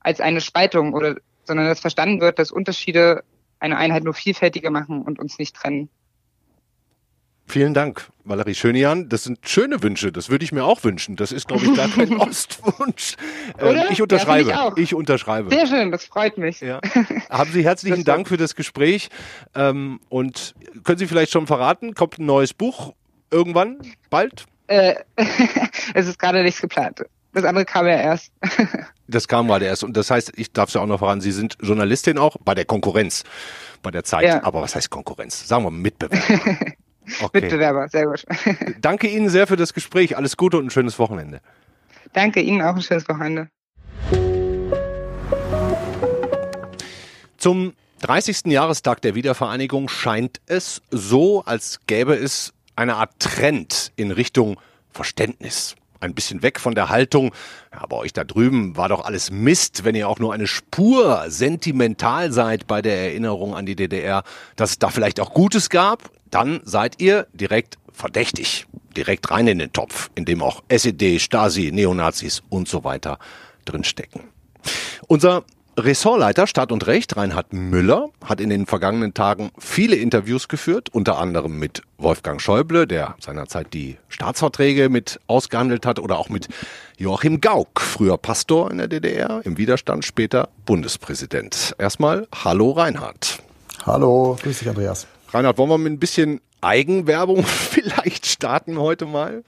als 0.00 0.20
eine 0.20 0.40
Spaltung 0.40 0.94
oder, 0.94 1.16
sondern 1.44 1.66
dass 1.66 1.80
verstanden 1.80 2.20
wird, 2.20 2.38
dass 2.38 2.50
Unterschiede 2.50 3.22
eine 3.60 3.76
Einheit 3.76 4.02
nur 4.02 4.14
vielfältiger 4.14 4.70
machen 4.70 5.02
und 5.02 5.20
uns 5.20 5.38
nicht 5.38 5.54
trennen. 5.54 5.88
Vielen 7.52 7.74
Dank, 7.74 8.08
Valerie 8.24 8.54
Schönian. 8.54 9.10
Das 9.10 9.24
sind 9.24 9.46
schöne 9.46 9.82
Wünsche. 9.82 10.10
Das 10.10 10.30
würde 10.30 10.42
ich 10.42 10.52
mir 10.52 10.64
auch 10.64 10.84
wünschen. 10.84 11.16
Das 11.16 11.32
ist, 11.32 11.48
glaube 11.48 11.66
ich, 11.66 11.74
gar 11.74 11.86
kein 11.86 12.16
Ostwunsch. 12.18 13.16
Ähm, 13.58 13.78
ich 13.90 14.00
unterschreibe. 14.00 14.48
Ja, 14.48 14.72
ich, 14.74 14.84
ich, 14.84 14.94
unterschreibe. 14.94 15.50
Sehr 15.50 15.66
schön, 15.66 15.92
das 15.92 16.06
freut 16.06 16.38
mich. 16.38 16.62
Ja. 16.62 16.80
Haben 17.28 17.52
Sie 17.52 17.62
herzlichen 17.62 18.04
Dank 18.04 18.26
für 18.26 18.38
das 18.38 18.54
Gespräch. 18.54 19.10
Ähm, 19.54 20.00
und 20.08 20.54
können 20.82 20.96
Sie 20.96 21.06
vielleicht 21.06 21.30
schon 21.30 21.46
verraten, 21.46 21.92
kommt 21.92 22.18
ein 22.18 22.24
neues 22.24 22.54
Buch 22.54 22.94
irgendwann? 23.30 23.82
Bald? 24.08 24.46
Äh, 24.68 24.94
es 25.92 26.08
ist 26.08 26.18
gerade 26.18 26.42
nichts 26.42 26.62
geplant. 26.62 27.04
Das 27.34 27.44
andere 27.44 27.66
kam 27.66 27.86
ja 27.86 27.96
erst. 27.98 28.32
das 29.08 29.28
kam 29.28 29.48
gerade 29.48 29.66
erst. 29.66 29.84
Und 29.84 29.94
das 29.98 30.10
heißt, 30.10 30.32
ich 30.36 30.54
darf 30.54 30.68
es 30.68 30.74
ja 30.74 30.80
auch 30.80 30.86
noch 30.86 31.00
verraten, 31.00 31.20
Sie 31.20 31.32
sind 31.32 31.58
Journalistin 31.60 32.16
auch 32.16 32.38
bei 32.42 32.54
der 32.54 32.64
Konkurrenz, 32.64 33.24
bei 33.82 33.90
der 33.90 34.04
Zeit. 34.04 34.24
Ja. 34.24 34.42
Aber 34.42 34.62
was 34.62 34.74
heißt 34.74 34.88
Konkurrenz? 34.88 35.46
Sagen 35.46 35.64
wir 35.64 35.70
Mitbewerber. 35.70 36.56
Okay. 37.20 37.40
Mitbewerber, 37.40 37.88
sehr 37.88 38.06
gut. 38.06 38.24
Danke 38.80 39.08
Ihnen 39.08 39.28
sehr 39.28 39.46
für 39.46 39.56
das 39.56 39.74
Gespräch. 39.74 40.16
Alles 40.16 40.36
Gute 40.36 40.58
und 40.58 40.66
ein 40.66 40.70
schönes 40.70 40.98
Wochenende. 40.98 41.40
Danke 42.12 42.40
Ihnen 42.40 42.62
auch 42.62 42.74
ein 42.74 42.82
schönes 42.82 43.08
Wochenende. 43.08 43.48
Zum 47.36 47.72
30. 48.02 48.46
Jahrestag 48.46 49.00
der 49.02 49.14
Wiedervereinigung 49.14 49.88
scheint 49.88 50.40
es 50.46 50.82
so, 50.90 51.42
als 51.44 51.80
gäbe 51.86 52.14
es 52.14 52.52
eine 52.76 52.96
Art 52.96 53.12
Trend 53.18 53.92
in 53.96 54.10
Richtung 54.10 54.60
Verständnis. 54.90 55.76
Ein 56.02 56.14
bisschen 56.14 56.42
weg 56.42 56.60
von 56.60 56.74
der 56.74 56.88
Haltung, 56.88 57.32
ja, 57.72 57.86
bei 57.86 57.96
euch 57.96 58.12
da 58.12 58.24
drüben 58.24 58.76
war 58.76 58.88
doch 58.88 59.04
alles 59.04 59.30
Mist, 59.30 59.84
wenn 59.84 59.94
ihr 59.94 60.08
auch 60.08 60.18
nur 60.18 60.34
eine 60.34 60.46
Spur 60.46 61.24
sentimental 61.28 62.32
seid 62.32 62.66
bei 62.66 62.82
der 62.82 62.96
Erinnerung 62.96 63.54
an 63.54 63.66
die 63.66 63.76
DDR, 63.76 64.24
dass 64.56 64.70
es 64.70 64.78
da 64.78 64.90
vielleicht 64.90 65.20
auch 65.20 65.32
Gutes 65.32 65.70
gab 65.70 66.10
dann 66.32 66.60
seid 66.64 67.00
ihr 67.00 67.28
direkt 67.34 67.78
verdächtig, 67.92 68.66
direkt 68.96 69.30
rein 69.30 69.46
in 69.46 69.58
den 69.58 69.72
Topf, 69.72 70.10
in 70.14 70.24
dem 70.24 70.42
auch 70.42 70.62
SED, 70.68 71.20
Stasi, 71.20 71.70
Neonazis 71.72 72.42
und 72.48 72.68
so 72.68 72.84
weiter 72.84 73.18
drinstecken. 73.66 74.22
Unser 75.06 75.44
Ressortleiter 75.78 76.46
Staat 76.46 76.70
und 76.70 76.86
Recht, 76.86 77.16
Reinhard 77.16 77.54
Müller, 77.54 78.10
hat 78.22 78.42
in 78.42 78.50
den 78.50 78.66
vergangenen 78.66 79.14
Tagen 79.14 79.50
viele 79.58 79.96
Interviews 79.96 80.48
geführt, 80.48 80.90
unter 80.92 81.16
anderem 81.18 81.58
mit 81.58 81.80
Wolfgang 81.96 82.42
Schäuble, 82.42 82.86
der 82.86 83.14
seinerzeit 83.20 83.72
die 83.72 83.96
Staatsverträge 84.08 84.90
mit 84.90 85.18
ausgehandelt 85.28 85.86
hat, 85.86 85.98
oder 85.98 86.18
auch 86.18 86.28
mit 86.28 86.48
Joachim 86.98 87.40
Gauck, 87.40 87.80
früher 87.80 88.18
Pastor 88.18 88.70
in 88.70 88.78
der 88.78 88.88
DDR, 88.88 89.40
im 89.44 89.56
Widerstand, 89.56 90.04
später 90.04 90.50
Bundespräsident. 90.66 91.74
Erstmal 91.78 92.28
Hallo 92.44 92.72
Reinhard. 92.72 93.38
Hallo, 93.86 94.36
grüß 94.42 94.58
dich 94.58 94.68
Andreas. 94.68 95.06
Reinhard, 95.30 95.56
wollen 95.56 95.70
wir 95.70 95.78
mit 95.78 95.94
ein 95.94 95.98
bisschen 95.98 96.42
Eigenwerbung 96.60 97.44
vielleicht 97.44 98.26
starten 98.26 98.78
heute 98.78 99.06
mal? 99.06 99.42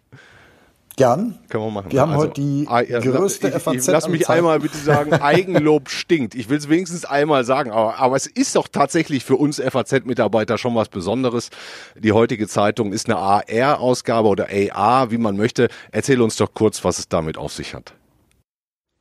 Gern. 0.97 1.39
Können 1.49 1.65
wir 1.65 1.71
machen. 1.73 1.91
Wir 1.91 2.01
haben 2.01 2.13
also, 2.13 2.25
heute 2.25 2.41
die 2.41 2.67
ah, 2.69 2.83
größte 2.83 3.49
ich, 3.49 3.55
FAZ. 3.55 3.75
Ich, 3.75 3.87
lass 3.87 4.09
mich 4.09 4.29
einmal 4.29 4.61
bitte 4.61 4.79
sagen, 4.79 5.13
Eigenlob 5.21 5.89
stinkt. 5.89 6.37
Ich 6.37 6.49
will 6.49 6.59
es 6.59 6.69
wenigstens 6.69 7.05
einmal 7.05 7.45
sagen, 7.45 7.73
aber, 7.73 7.99
aber 7.99 8.15
es 8.15 8.27
ist 8.27 8.55
doch 8.55 8.69
tatsächlich 8.69 9.25
für 9.25 9.35
uns 9.35 9.61
FAZ-Mitarbeiter 9.61 10.57
schon 10.57 10.75
was 10.77 10.89
Besonderes. 10.89 11.51
Die 11.99 12.13
heutige 12.13 12.47
Zeitung 12.47 12.93
ist 12.93 13.07
eine 13.09 13.17
AR-Ausgabe 13.17 14.29
oder 14.29 14.47
AR, 14.51 15.11
wie 15.11 15.19
man 15.19 15.37
möchte. 15.37 15.69
Erzähl 15.91 16.21
uns 16.21 16.37
doch 16.37 16.55
kurz, 16.55 16.85
was 16.85 16.99
es 16.99 17.09
damit 17.09 17.39
auf 17.39 17.53
sich 17.53 17.75
hat. 17.75 17.95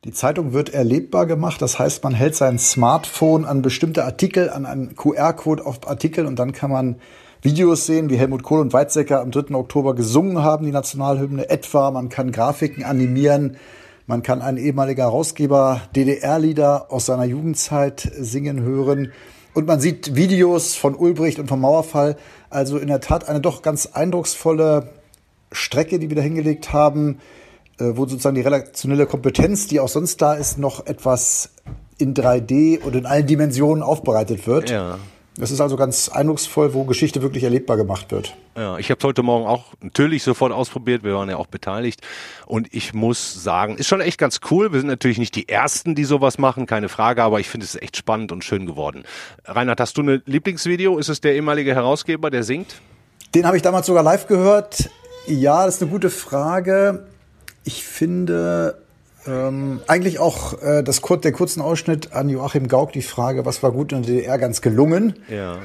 Die 0.04 0.12
Zeitung 0.12 0.52
wird 0.52 0.74
erlebbar 0.74 1.28
gemacht, 1.28 1.62
das 1.62 1.80
heißt, 1.80 2.04
man 2.04 2.14
hält 2.14 2.36
sein 2.36 2.60
Smartphone 2.60 3.46
an 3.46 3.62
bestimmte 3.62 4.04
Artikel, 4.04 4.50
an 4.50 4.66
einen 4.66 4.96
QR-Code 4.96 5.66
auf 5.66 5.88
Artikel 5.88 6.26
und 6.26 6.38
dann 6.40 6.52
kann 6.52 6.72
man 6.72 6.98
Videos 7.44 7.86
sehen, 7.86 8.10
wie 8.10 8.16
Helmut 8.16 8.42
Kohl 8.42 8.62
und 8.62 8.72
Weizsäcker 8.72 9.20
am 9.20 9.30
3. 9.30 9.54
Oktober 9.54 9.96
gesungen 9.96 10.42
haben, 10.42 10.66
die 10.66 10.72
Nationalhymne 10.72 11.50
etwa. 11.50 11.92
Man 11.92 12.08
kann 12.08 12.32
Grafiken 12.32 12.86
animieren, 12.86 13.58
man 14.08 14.24
kann 14.24 14.42
einen 14.42 14.58
ehemaliger 14.58 15.04
Herausgeber 15.04 15.82
DDR-Lieder 15.96 16.92
aus 16.92 17.06
seiner 17.06 17.26
Jugendzeit 17.26 18.10
singen 18.18 18.62
hören. 18.62 19.12
Und 19.54 19.68
man 19.68 19.82
sieht 19.82 20.16
Videos 20.16 20.76
von 20.76 20.96
Ulbricht 20.96 21.38
und 21.38 21.48
vom 21.48 21.60
Mauerfall. 21.60 22.16
Also 22.50 22.78
in 22.78 22.88
der 22.88 23.02
Tat 23.02 23.28
eine 23.28 23.42
doch 23.42 23.62
ganz 23.62 23.88
eindrucksvolle 23.88 24.90
Strecke, 25.52 26.00
die 26.00 26.10
wir 26.10 26.16
da 26.16 26.22
hingelegt 26.22 26.72
haben 26.72 27.20
äh, 27.80 27.98
wo 27.98 28.06
sozusagen 28.06 28.36
die 28.36 28.42
redaktionelle 28.42 29.06
Kompetenz, 29.06 29.68
die 29.68 29.80
auch 29.80 29.88
sonst 29.88 30.22
da 30.22 30.34
ist, 30.34 30.58
noch 30.58 30.86
etwas 30.86 31.50
in 31.98 32.14
3D 32.14 32.82
und 32.82 32.96
in 32.96 33.06
allen 33.06 33.26
Dimensionen 33.26 33.84
aufbereitet 33.84 34.48
wird. 34.48 34.70
Ja. 34.70 35.00
Das 35.36 35.50
ist 35.50 35.62
also 35.62 35.76
ganz 35.76 36.10
eindrucksvoll, 36.10 36.76
wo 36.76 36.84
Geschichte 36.84 37.24
wirklich 37.24 37.44
erlebbar 37.44 37.76
gemacht 37.76 38.12
wird. 38.12 38.36
Ja, 38.56 38.78
ich 38.78 38.92
habe 38.92 39.00
es 39.00 39.04
heute 39.04 39.24
Morgen 39.24 39.48
auch 39.48 39.74
natürlich 39.82 40.22
sofort 40.22 40.52
ausprobiert. 40.52 41.04
Wir 41.04 41.16
waren 41.16 41.28
ja 41.28 41.38
auch 41.38 41.48
beteiligt. 41.48 42.02
Und 42.46 42.72
ich 42.72 42.94
muss 42.94 43.44
sagen, 43.44 43.78
ist 43.78 43.88
schon 43.88 44.00
echt 44.00 44.20
ganz 44.20 44.42
cool. 44.52 44.72
Wir 44.72 44.80
sind 44.80 44.90
natürlich 44.90 45.18
nicht 45.18 45.36
die 45.36 45.50
Ersten, 45.50 45.96
die 45.96 46.04
sowas 46.04 46.38
machen, 46.38 46.68
keine 46.68 46.88
Frage. 46.88 47.24
Aber 47.24 47.40
ich 47.40 47.50
finde 47.50 47.66
es 47.66 47.76
echt 47.76 47.98
spannend 47.98 48.32
und 48.32 48.44
schön 48.44 48.68
geworden. 48.68 49.06
Reinhard, 49.46 49.80
hast 49.80 49.98
du 49.98 50.04
ein 50.04 50.22
Lieblingsvideo? 50.26 51.00
Ist 51.00 51.10
es 51.10 51.20
der 51.20 51.34
ehemalige 51.34 51.74
Herausgeber, 51.74 52.30
der 52.30 52.44
singt? 52.44 52.76
Den 53.34 53.48
habe 53.48 53.58
ich 53.58 53.64
damals 53.64 53.88
sogar 53.88 54.04
live 54.04 54.28
gehört. 54.28 54.92
Ja, 55.26 55.66
das 55.66 55.76
ist 55.76 55.82
eine 55.82 55.90
gute 55.90 56.12
Frage. 56.12 57.08
Ich 57.64 57.84
finde 57.84 58.83
ähm, 59.28 59.82
eigentlich 59.88 60.20
auch 60.20 60.62
äh, 60.62 60.84
das, 60.84 61.02
der 61.02 61.32
kurzen 61.32 61.62
Ausschnitt 61.62 62.14
an 62.14 62.30
Joachim 62.30 62.68
Gauck, 62.68 62.92
die 62.94 63.02
Frage, 63.02 63.46
was 63.46 63.64
war 63.64 63.72
gut 63.72 63.92
in 63.92 64.04
der 64.04 64.16
DDR, 64.16 64.38
ganz 64.38 64.62
gelungen. 64.62 65.16
Ja. 65.30 65.60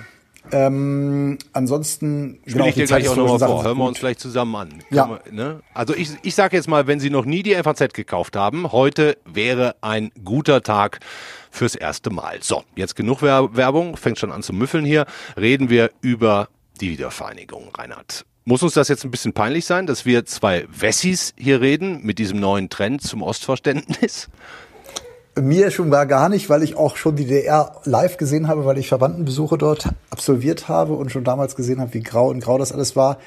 Ähm, 0.51 1.39
ansonsten 1.53 2.39
spiele 2.43 2.55
genau, 2.55 2.67
ich 2.69 2.75
dir 2.75 2.87
gleich 2.87 3.09
auch 3.09 3.17
nochmal 3.17 3.39
vor. 3.39 3.65
Hören 3.65 3.79
wir 3.79 3.85
uns 3.85 3.99
vielleicht 3.99 4.21
zusammen 4.21 4.55
an. 4.57 4.83
Ja. 4.91 5.21
Wir, 5.25 5.33
ne? 5.33 5.61
Also 5.75 5.95
ich, 5.95 6.11
ich 6.23 6.35
sage 6.35 6.57
jetzt 6.57 6.69
mal, 6.69 6.87
wenn 6.87 7.01
Sie 7.01 7.11
noch 7.11 7.25
nie 7.25 7.43
die 7.43 7.55
FAZ 7.55 7.93
gekauft 7.93 8.37
haben, 8.37 8.73
heute 8.73 9.19
wäre 9.27 9.77
ein 9.83 10.11
guter 10.25 10.63
Tag 10.63 11.01
fürs 11.51 11.75
erste 11.75 12.11
Mal. 12.11 12.39
So, 12.41 12.63
jetzt 12.77 12.97
genug 12.97 13.23
Werbung, 13.23 13.97
fängt 13.97 14.19
schon 14.19 14.33
an 14.33 14.43
zu 14.43 14.53
müffeln 14.53 14.85
hier. 14.85 15.07
Reden 15.37 15.71
wir 15.71 15.91
über 16.01 16.49
die 16.81 16.91
Wiedervereinigung, 16.91 17.69
Reinhard. 17.77 18.25
Muss 18.49 18.63
uns 18.63 18.73
das 18.73 18.89
jetzt 18.89 19.05
ein 19.05 19.11
bisschen 19.11 19.35
peinlich 19.35 19.67
sein, 19.67 19.87
dass 19.87 20.07
wir 20.07 20.25
zwei 20.25 20.67
Wessis 20.71 21.35
hier 21.37 21.61
reden 21.61 22.01
mit 22.03 22.19
diesem 22.19 22.41
neuen 22.41 22.71
Trend 22.71 23.03
zum 23.03 23.21
Ostverständnis? 23.21 24.31
Mir 25.39 25.71
schon 25.71 25.91
gar 25.91 26.07
gar 26.07 26.31
nicht, 26.31 26.49
weil 26.49 26.63
ich 26.63 26.75
auch 26.75 26.97
schon 26.97 27.15
die 27.15 27.27
DR 27.27 27.83
live 27.85 28.17
gesehen 28.17 28.49
habe, 28.49 28.65
weil 28.65 28.79
ich 28.79 28.89
Verwandtenbesuche 28.89 29.59
dort 29.59 29.91
absolviert 30.09 30.67
habe 30.67 30.95
und 30.95 31.13
schon 31.13 31.25
damals 31.25 31.57
gesehen 31.57 31.79
habe, 31.79 31.93
wie 31.93 32.01
grau 32.01 32.31
und 32.31 32.41
grau 32.41 32.57
das 32.57 32.73
alles 32.73 32.97
war. 32.97 33.19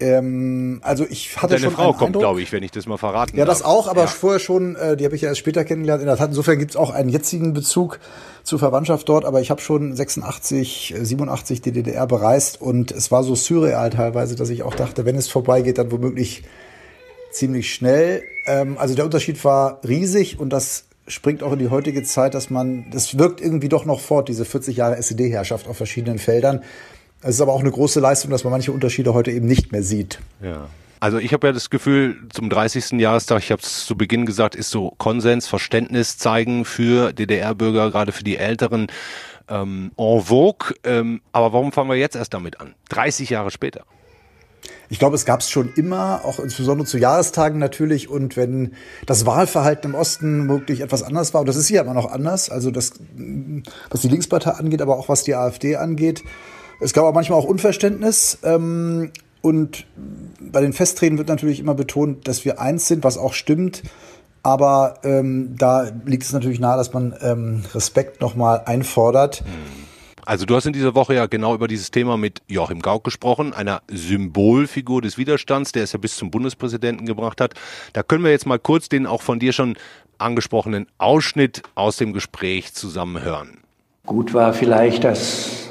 Ähm, 0.00 0.80
also 0.82 1.04
ich 1.08 1.36
hatte 1.36 1.54
Deine 1.54 1.64
schon 1.64 1.72
Frau 1.72 1.92
kommt, 1.92 2.16
glaube 2.16 2.40
ich, 2.40 2.52
wenn 2.52 2.62
ich 2.62 2.70
das 2.70 2.86
mal 2.86 2.98
verraten 2.98 3.36
Ja, 3.36 3.44
darf. 3.44 3.58
das 3.58 3.64
auch, 3.64 3.88
aber 3.88 4.02
ja. 4.02 4.06
vorher 4.06 4.38
schon, 4.38 4.76
äh, 4.76 4.96
die 4.96 5.04
habe 5.04 5.16
ich 5.16 5.22
ja 5.22 5.28
erst 5.28 5.40
später 5.40 5.64
kennengelernt. 5.64 6.00
In 6.02 6.06
der 6.06 6.16
Tat, 6.16 6.28
insofern 6.28 6.58
gibt 6.58 6.70
es 6.72 6.76
auch 6.76 6.90
einen 6.90 7.08
jetzigen 7.08 7.52
Bezug 7.52 7.98
zur 8.44 8.60
Verwandtschaft 8.60 9.08
dort, 9.08 9.24
aber 9.24 9.40
ich 9.40 9.50
habe 9.50 9.60
schon 9.60 9.94
86, 9.94 10.94
87 11.00 11.62
die 11.62 11.72
DDR 11.72 12.06
bereist 12.06 12.60
und 12.60 12.92
es 12.92 13.10
war 13.10 13.24
so 13.24 13.34
surreal 13.34 13.90
teilweise, 13.90 14.36
dass 14.36 14.50
ich 14.50 14.62
auch 14.62 14.74
dachte, 14.74 15.04
wenn 15.04 15.16
es 15.16 15.28
vorbeigeht, 15.28 15.78
dann 15.78 15.90
womöglich 15.90 16.44
ziemlich 17.32 17.74
schnell. 17.74 18.22
Ähm, 18.46 18.78
also 18.78 18.94
der 18.94 19.04
Unterschied 19.04 19.44
war 19.44 19.80
riesig 19.86 20.38
und 20.38 20.50
das 20.50 20.84
springt 21.08 21.42
auch 21.42 21.52
in 21.52 21.58
die 21.58 21.70
heutige 21.70 22.02
Zeit, 22.04 22.34
dass 22.34 22.50
man, 22.50 22.86
das 22.92 23.18
wirkt 23.18 23.40
irgendwie 23.40 23.68
doch 23.68 23.84
noch 23.84 24.00
fort, 24.00 24.28
diese 24.28 24.44
40 24.44 24.76
Jahre 24.76 24.96
SED-Herrschaft 24.96 25.66
auf 25.66 25.76
verschiedenen 25.76 26.18
Feldern. 26.18 26.62
Es 27.20 27.36
ist 27.36 27.40
aber 27.40 27.52
auch 27.52 27.60
eine 27.60 27.70
große 27.70 28.00
Leistung, 28.00 28.30
dass 28.30 28.44
man 28.44 28.52
manche 28.52 28.72
Unterschiede 28.72 29.12
heute 29.12 29.30
eben 29.30 29.46
nicht 29.46 29.72
mehr 29.72 29.82
sieht. 29.82 30.20
Ja. 30.40 30.68
Also 31.00 31.18
ich 31.18 31.32
habe 31.32 31.46
ja 31.46 31.52
das 31.52 31.70
Gefühl, 31.70 32.16
zum 32.32 32.50
30. 32.50 32.92
Jahrestag, 32.92 33.42
ich 33.42 33.52
habe 33.52 33.62
es 33.62 33.86
zu 33.86 33.96
Beginn 33.96 34.26
gesagt, 34.26 34.56
ist 34.56 34.70
so 34.70 34.92
Konsens, 34.98 35.46
Verständnis 35.46 36.18
zeigen 36.18 36.64
für 36.64 37.12
DDR-Bürger, 37.12 37.90
gerade 37.90 38.12
für 38.12 38.24
die 38.24 38.36
Älteren, 38.36 38.88
ähm, 39.48 39.92
en 39.96 40.20
vogue. 40.22 40.74
Ähm, 40.84 41.20
aber 41.32 41.52
warum 41.52 41.72
fangen 41.72 41.88
wir 41.90 41.96
jetzt 41.96 42.16
erst 42.16 42.34
damit 42.34 42.60
an? 42.60 42.74
30 42.88 43.30
Jahre 43.30 43.50
später. 43.50 43.84
Ich 44.90 44.98
glaube, 44.98 45.14
es 45.14 45.24
gab 45.24 45.40
es 45.40 45.50
schon 45.50 45.72
immer, 45.74 46.24
auch 46.24 46.40
insbesondere 46.40 46.86
zu 46.86 46.98
Jahrestagen 46.98 47.58
natürlich. 47.58 48.08
Und 48.08 48.36
wenn 48.36 48.72
das 49.06 49.24
Wahlverhalten 49.26 49.90
im 49.90 49.94
Osten 49.94 50.48
wirklich 50.48 50.80
etwas 50.80 51.02
anders 51.02 51.32
war, 51.32 51.42
und 51.42 51.46
das 51.46 51.56
ist 51.56 51.68
hier 51.68 51.82
immer 51.82 51.94
noch 51.94 52.10
anders, 52.10 52.50
also 52.50 52.70
das, 52.70 52.94
was 53.90 54.00
die 54.00 54.08
Linkspartei 54.08 54.50
angeht, 54.52 54.82
aber 54.82 54.98
auch 54.98 55.08
was 55.08 55.24
die 55.24 55.34
AfD 55.34 55.76
angeht, 55.76 56.24
es 56.80 56.92
gab 56.92 57.04
auch 57.04 57.14
manchmal 57.14 57.38
auch 57.38 57.44
Unverständnis. 57.44 58.38
Ähm, 58.42 59.12
Und 59.40 59.86
bei 60.40 60.60
den 60.60 60.72
Festtreten 60.72 61.16
wird 61.16 61.28
natürlich 61.28 61.60
immer 61.60 61.74
betont, 61.74 62.26
dass 62.26 62.44
wir 62.44 62.60
eins 62.60 62.88
sind, 62.88 63.04
was 63.04 63.16
auch 63.18 63.34
stimmt. 63.34 63.82
Aber 64.42 64.98
ähm, 65.04 65.54
da 65.56 65.90
liegt 66.06 66.24
es 66.24 66.32
natürlich 66.32 66.58
nahe, 66.58 66.76
dass 66.76 66.92
man 66.92 67.14
ähm, 67.20 67.62
Respekt 67.74 68.20
nochmal 68.20 68.62
einfordert. 68.66 69.44
Also 70.24 70.44
du 70.44 70.56
hast 70.56 70.66
in 70.66 70.72
dieser 70.72 70.94
Woche 70.94 71.14
ja 71.14 71.26
genau 71.26 71.54
über 71.54 71.68
dieses 71.68 71.90
Thema 71.90 72.16
mit 72.16 72.42
Joachim 72.48 72.80
Gauck 72.80 73.04
gesprochen, 73.04 73.54
einer 73.54 73.82
Symbolfigur 73.88 75.02
des 75.02 75.18
Widerstands, 75.18 75.72
der 75.72 75.84
es 75.84 75.92
ja 75.92 75.98
bis 75.98 76.16
zum 76.16 76.30
Bundespräsidenten 76.30 77.06
gebracht 77.06 77.40
hat. 77.40 77.54
Da 77.92 78.02
können 78.02 78.24
wir 78.24 78.30
jetzt 78.30 78.46
mal 78.46 78.58
kurz 78.58 78.88
den 78.88 79.06
auch 79.06 79.22
von 79.22 79.38
dir 79.38 79.52
schon 79.52 79.76
angesprochenen 80.18 80.86
Ausschnitt 80.98 81.62
aus 81.76 81.96
dem 81.96 82.12
Gespräch 82.12 82.74
zusammenhören. 82.74 83.58
Gut 84.04 84.34
war 84.34 84.52
vielleicht, 84.52 85.04
dass 85.04 85.67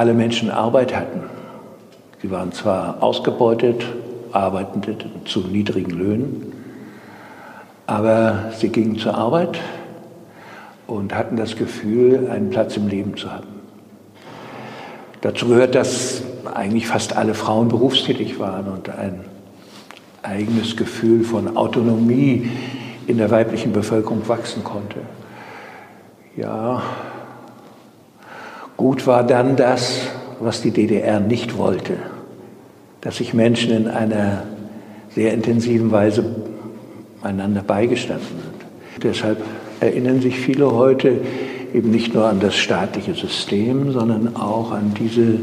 alle 0.00 0.14
Menschen 0.14 0.50
Arbeit 0.50 0.96
hatten. 0.96 1.24
Sie 2.22 2.30
waren 2.30 2.52
zwar 2.52 3.02
ausgebeutet, 3.02 3.84
arbeitende 4.32 4.96
zu 5.26 5.40
niedrigen 5.40 5.90
Löhnen, 5.90 6.54
aber 7.86 8.50
sie 8.56 8.70
gingen 8.70 8.96
zur 8.96 9.14
Arbeit 9.14 9.58
und 10.86 11.14
hatten 11.14 11.36
das 11.36 11.54
Gefühl, 11.54 12.30
einen 12.30 12.48
Platz 12.48 12.78
im 12.78 12.88
Leben 12.88 13.14
zu 13.18 13.30
haben. 13.30 13.48
Dazu 15.20 15.48
gehört, 15.48 15.74
dass 15.74 16.22
eigentlich 16.54 16.86
fast 16.88 17.14
alle 17.14 17.34
Frauen 17.34 17.68
berufstätig 17.68 18.40
waren 18.40 18.68
und 18.68 18.88
ein 18.88 19.26
eigenes 20.22 20.78
Gefühl 20.78 21.24
von 21.24 21.58
Autonomie 21.58 22.50
in 23.06 23.18
der 23.18 23.30
weiblichen 23.30 23.74
Bevölkerung 23.74 24.26
wachsen 24.28 24.64
konnte. 24.64 25.00
Ja, 26.38 26.80
gut 28.80 29.06
war 29.06 29.26
dann 29.26 29.56
das, 29.56 30.08
was 30.40 30.62
die 30.62 30.70
DDR 30.70 31.20
nicht 31.20 31.58
wollte, 31.58 31.98
dass 33.02 33.18
sich 33.18 33.34
Menschen 33.34 33.72
in 33.72 33.86
einer 33.86 34.44
sehr 35.10 35.34
intensiven 35.34 35.92
Weise 35.92 36.24
einander 37.20 37.62
beigestanden 37.62 38.26
sind. 38.26 39.02
Deshalb 39.02 39.44
erinnern 39.80 40.22
sich 40.22 40.38
viele 40.38 40.72
heute 40.72 41.20
eben 41.74 41.90
nicht 41.90 42.14
nur 42.14 42.24
an 42.24 42.40
das 42.40 42.56
staatliche 42.56 43.12
System, 43.12 43.92
sondern 43.92 44.34
auch 44.34 44.72
an 44.72 44.94
diese 44.98 45.38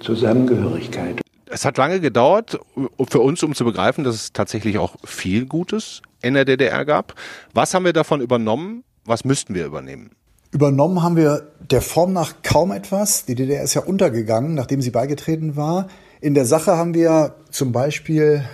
Zusammengehörigkeit. 0.00 1.20
Es 1.48 1.64
hat 1.64 1.78
lange 1.78 2.00
gedauert 2.00 2.58
für 3.08 3.20
uns, 3.20 3.44
um 3.44 3.54
zu 3.54 3.64
begreifen, 3.64 4.02
dass 4.02 4.16
es 4.16 4.32
tatsächlich 4.32 4.78
auch 4.78 4.96
viel 5.04 5.46
Gutes 5.46 6.02
in 6.20 6.34
der 6.34 6.44
DDR 6.44 6.84
gab. 6.84 7.14
Was 7.54 7.74
haben 7.74 7.84
wir 7.84 7.92
davon 7.92 8.20
übernommen? 8.20 8.82
Was 9.04 9.24
müssten 9.24 9.54
wir 9.54 9.66
übernehmen? 9.66 10.10
Übernommen 10.52 11.02
haben 11.02 11.16
wir 11.16 11.48
der 11.70 11.82
Form 11.82 12.12
nach 12.12 12.34
kaum 12.42 12.72
etwas. 12.72 13.24
Die 13.24 13.34
DDR 13.34 13.62
ist 13.62 13.74
ja 13.74 13.82
untergegangen, 13.82 14.54
nachdem 14.54 14.80
sie 14.80 14.90
beigetreten 14.90 15.56
war. 15.56 15.88
In 16.20 16.34
der 16.34 16.46
Sache 16.46 16.76
haben 16.76 16.94
wir 16.94 17.34
zum 17.50 17.72
Beispiel 17.72 18.44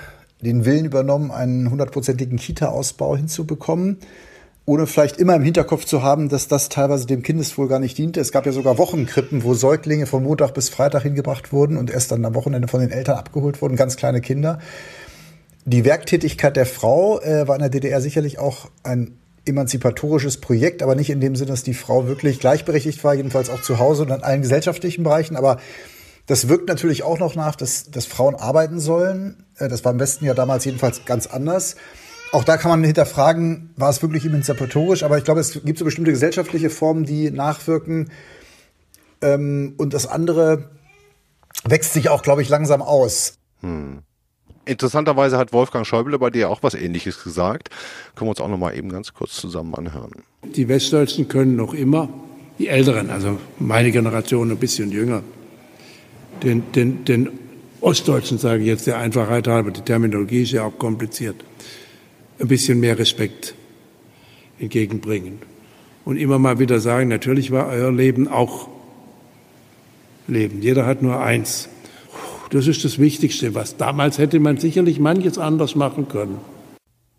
den 0.40 0.64
Willen 0.64 0.84
übernommen, 0.84 1.30
einen 1.30 1.70
hundertprozentigen 1.70 2.38
Kita-Ausbau 2.38 3.16
hinzubekommen, 3.16 3.98
ohne 4.64 4.86
vielleicht 4.86 5.16
immer 5.18 5.36
im 5.36 5.42
Hinterkopf 5.42 5.84
zu 5.84 6.02
haben, 6.02 6.28
dass 6.28 6.48
das 6.48 6.68
teilweise 6.68 7.06
dem 7.06 7.22
Kindeswohl 7.22 7.68
gar 7.68 7.78
nicht 7.78 7.98
diente. 7.98 8.20
Es 8.20 8.32
gab 8.32 8.46
ja 8.46 8.52
sogar 8.52 8.78
Wochenkrippen, 8.78 9.44
wo 9.44 9.54
Säuglinge 9.54 10.06
von 10.06 10.24
Montag 10.24 10.54
bis 10.54 10.68
Freitag 10.68 11.02
hingebracht 11.02 11.52
wurden 11.52 11.76
und 11.76 11.90
erst 11.90 12.10
dann 12.10 12.24
am 12.24 12.34
Wochenende 12.34 12.68
von 12.68 12.80
den 12.80 12.90
Eltern 12.90 13.18
abgeholt 13.18 13.60
wurden, 13.62 13.76
ganz 13.76 13.96
kleine 13.96 14.20
Kinder. 14.20 14.58
Die 15.64 15.84
Werktätigkeit 15.84 16.56
der 16.56 16.66
Frau 16.66 17.20
äh, 17.20 17.46
war 17.46 17.54
in 17.54 17.60
der 17.60 17.70
DDR 17.70 18.00
sicherlich 18.00 18.38
auch 18.40 18.68
ein 18.82 19.16
emanzipatorisches 19.44 20.40
Projekt, 20.40 20.82
aber 20.82 20.94
nicht 20.94 21.10
in 21.10 21.20
dem 21.20 21.36
Sinne, 21.36 21.50
dass 21.50 21.62
die 21.62 21.74
Frau 21.74 22.06
wirklich 22.06 22.38
gleichberechtigt 22.38 23.02
war, 23.02 23.14
jedenfalls 23.14 23.50
auch 23.50 23.62
zu 23.62 23.78
Hause 23.78 24.02
und 24.02 24.10
in 24.10 24.22
allen 24.22 24.42
gesellschaftlichen 24.42 25.02
Bereichen. 25.02 25.36
Aber 25.36 25.58
das 26.26 26.48
wirkt 26.48 26.68
natürlich 26.68 27.02
auch 27.02 27.18
noch 27.18 27.34
nach, 27.34 27.56
dass, 27.56 27.90
dass 27.90 28.06
Frauen 28.06 28.34
arbeiten 28.34 28.78
sollen. 28.78 29.44
Äh, 29.56 29.68
das 29.68 29.84
war 29.84 29.92
im 29.92 29.98
Westen 29.98 30.24
ja 30.24 30.34
damals 30.34 30.64
jedenfalls 30.64 31.04
ganz 31.04 31.26
anders. 31.26 31.76
Auch 32.32 32.44
da 32.44 32.56
kann 32.56 32.70
man 32.70 32.84
hinterfragen, 32.84 33.70
war 33.76 33.90
es 33.90 34.00
wirklich 34.00 34.24
emanzipatorisch, 34.24 35.02
aber 35.02 35.18
ich 35.18 35.24
glaube, 35.24 35.40
es 35.40 35.52
gibt 35.64 35.78
so 35.78 35.84
bestimmte 35.84 36.12
gesellschaftliche 36.12 36.70
Formen, 36.70 37.04
die 37.04 37.30
nachwirken. 37.30 38.10
Ähm, 39.20 39.74
und 39.76 39.92
das 39.92 40.06
andere 40.06 40.70
wächst 41.64 41.92
sich 41.92 42.08
auch, 42.08 42.22
glaube 42.22 42.42
ich, 42.42 42.48
langsam 42.48 42.80
aus. 42.80 43.34
Hm. 43.60 44.02
Interessanterweise 44.64 45.38
hat 45.38 45.52
Wolfgang 45.52 45.86
Schäuble 45.86 46.18
bei 46.18 46.30
dir 46.30 46.48
auch 46.48 46.62
was 46.62 46.74
Ähnliches 46.74 47.22
gesagt. 47.22 47.70
Können 48.14 48.26
wir 48.26 48.30
uns 48.30 48.40
auch 48.40 48.48
noch 48.48 48.58
mal 48.58 48.76
eben 48.76 48.90
ganz 48.90 49.12
kurz 49.12 49.34
zusammen 49.34 49.74
anhören. 49.74 50.12
Die 50.44 50.68
Westdeutschen 50.68 51.28
können 51.28 51.56
noch 51.56 51.74
immer, 51.74 52.08
die 52.58 52.68
Älteren, 52.68 53.10
also 53.10 53.38
meine 53.58 53.90
Generation 53.90 54.50
ein 54.50 54.58
bisschen 54.58 54.92
jünger, 54.92 55.22
den, 56.42 56.70
den, 56.72 57.04
den 57.04 57.30
Ostdeutschen, 57.80 58.38
sage 58.38 58.62
ich 58.62 58.68
jetzt 58.68 58.86
der 58.86 58.98
Einfachheit 58.98 59.48
halber, 59.48 59.72
die 59.72 59.80
Terminologie 59.80 60.42
ist 60.42 60.52
ja 60.52 60.64
auch 60.64 60.78
kompliziert, 60.78 61.36
ein 62.38 62.46
bisschen 62.46 62.78
mehr 62.78 62.98
Respekt 62.98 63.54
entgegenbringen. 64.60 65.40
Und 66.04 66.16
immer 66.16 66.38
mal 66.38 66.58
wieder 66.58 66.78
sagen, 66.78 67.08
natürlich 67.08 67.50
war 67.50 67.68
euer 67.68 67.92
Leben 67.92 68.28
auch 68.28 68.68
Leben. 70.28 70.62
Jeder 70.62 70.86
hat 70.86 71.02
nur 71.02 71.20
eins. 71.20 71.68
Das 72.52 72.66
ist 72.66 72.84
das 72.84 72.98
Wichtigste. 72.98 73.54
Was 73.54 73.78
damals 73.78 74.18
hätte 74.18 74.38
man 74.38 74.58
sicherlich 74.58 75.00
manches 75.00 75.38
anders 75.38 75.74
machen 75.74 76.08
können. 76.08 76.38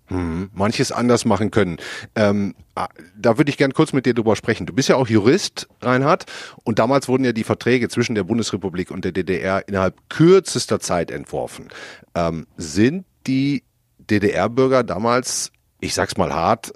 Hm, 0.05 0.51
manches 0.53 0.91
anders 0.91 1.25
machen 1.25 1.49
können. 1.49 1.77
Ähm, 2.13 2.53
ah, 2.75 2.87
da 3.17 3.39
würde 3.39 3.49
ich 3.49 3.57
gern 3.57 3.73
kurz 3.73 3.93
mit 3.93 4.05
dir 4.05 4.13
drüber 4.13 4.35
sprechen. 4.35 4.67
Du 4.67 4.73
bist 4.73 4.89
ja 4.89 4.95
auch 4.95 5.07
Jurist, 5.07 5.67
Reinhard, 5.81 6.25
und 6.63 6.77
damals 6.77 7.07
wurden 7.07 7.25
ja 7.25 7.31
die 7.31 7.43
Verträge 7.43 7.89
zwischen 7.89 8.13
der 8.13 8.25
Bundesrepublik 8.25 8.91
und 8.91 9.05
der 9.05 9.11
DDR 9.11 9.67
innerhalb 9.67 9.95
kürzester 10.09 10.79
Zeit 10.79 11.09
entworfen. 11.09 11.69
Ähm, 12.13 12.45
sind 12.57 13.05
die 13.25 13.63
DDR-Bürger 14.11 14.83
damals, 14.83 15.51
ich 15.79 15.95
sag's 15.95 16.15
mal 16.15 16.31
hart, 16.31 16.73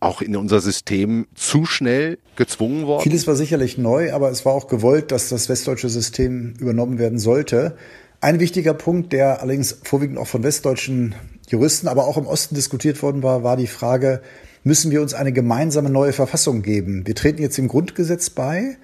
auch 0.00 0.20
in 0.20 0.36
unser 0.36 0.60
System 0.60 1.26
zu 1.34 1.64
schnell 1.64 2.18
gezwungen 2.36 2.86
worden? 2.86 3.02
Vieles 3.02 3.26
war 3.26 3.34
sicherlich 3.34 3.78
neu, 3.78 4.12
aber 4.12 4.30
es 4.30 4.44
war 4.44 4.52
auch 4.52 4.68
gewollt, 4.68 5.10
dass 5.12 5.28
das 5.28 5.48
westdeutsche 5.48 5.88
System 5.88 6.54
übernommen 6.58 6.98
werden 6.98 7.18
sollte. 7.18 7.76
Ein 8.20 8.40
wichtiger 8.40 8.74
Punkt, 8.74 9.12
der 9.12 9.42
allerdings 9.42 9.78
vorwiegend 9.82 10.18
auch 10.18 10.26
von 10.26 10.42
westdeutschen 10.42 11.14
Juristen, 11.48 11.88
aber 11.88 12.06
auch 12.06 12.16
im 12.16 12.26
Osten 12.26 12.54
diskutiert 12.54 13.02
worden 13.02 13.22
war, 13.22 13.42
war 13.42 13.56
die 13.56 13.66
Frage, 13.66 14.20
müssen 14.64 14.90
wir 14.90 15.00
uns 15.00 15.14
eine 15.14 15.32
gemeinsame 15.32 15.90
neue 15.90 16.12
Verfassung 16.12 16.62
geben? 16.62 17.06
Wir 17.06 17.14
treten 17.14 17.40
jetzt 17.40 17.56
dem 17.56 17.68
Grundgesetz 17.68 18.30
bei, 18.30 18.76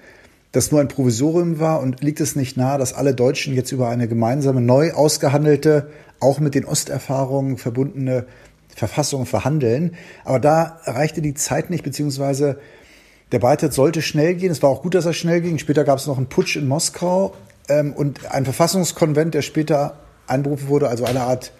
das 0.53 0.71
nur 0.71 0.79
ein 0.79 0.87
Provisorium 0.87 1.59
war 1.59 1.81
und 1.81 2.01
liegt 2.01 2.21
es 2.21 2.35
nicht 2.35 2.57
nahe, 2.57 2.77
dass 2.77 2.93
alle 2.93 3.13
Deutschen 3.13 3.55
jetzt 3.55 3.71
über 3.71 3.89
eine 3.89 4.07
gemeinsame, 4.07 4.61
neu 4.61 4.93
ausgehandelte, 4.93 5.89
auch 6.19 6.39
mit 6.39 6.55
den 6.55 6.63
Osterfahrungen 6.63 7.57
verbundene 7.57 8.25
Verfassung 8.75 9.25
verhandeln. 9.25 9.95
Aber 10.25 10.39
da 10.39 10.79
reichte 10.85 11.21
die 11.21 11.33
Zeit 11.33 11.69
nicht, 11.69 11.83
beziehungsweise 11.83 12.59
der 13.31 13.39
Beitritt 13.39 13.73
sollte 13.73 14.01
schnell 14.01 14.35
gehen. 14.35 14.51
Es 14.51 14.61
war 14.61 14.69
auch 14.69 14.81
gut, 14.81 14.95
dass 14.95 15.05
er 15.05 15.13
schnell 15.13 15.41
ging. 15.41 15.57
Später 15.57 15.83
gab 15.83 15.97
es 15.97 16.07
noch 16.07 16.17
einen 16.17 16.27
Putsch 16.27 16.55
in 16.55 16.67
Moskau 16.67 17.33
ähm, 17.67 17.93
und 17.93 18.31
ein 18.31 18.45
Verfassungskonvent, 18.45 19.33
der 19.33 19.41
später 19.41 19.95
einberufen 20.27 20.67
wurde, 20.67 20.87
also 20.87 21.05
eine 21.05 21.21
Art 21.21 21.51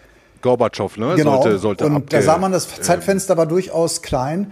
Gorbatschow, 0.41 0.97
ne? 0.97 1.15
Genau. 1.15 1.41
Sollte, 1.41 1.57
sollte 1.57 1.85
und 1.85 2.13
da 2.13 2.21
sah 2.21 2.37
man, 2.37 2.51
das 2.51 2.67
Zeitfenster 2.81 3.37
war 3.37 3.47
durchaus 3.47 4.01
klein. 4.01 4.51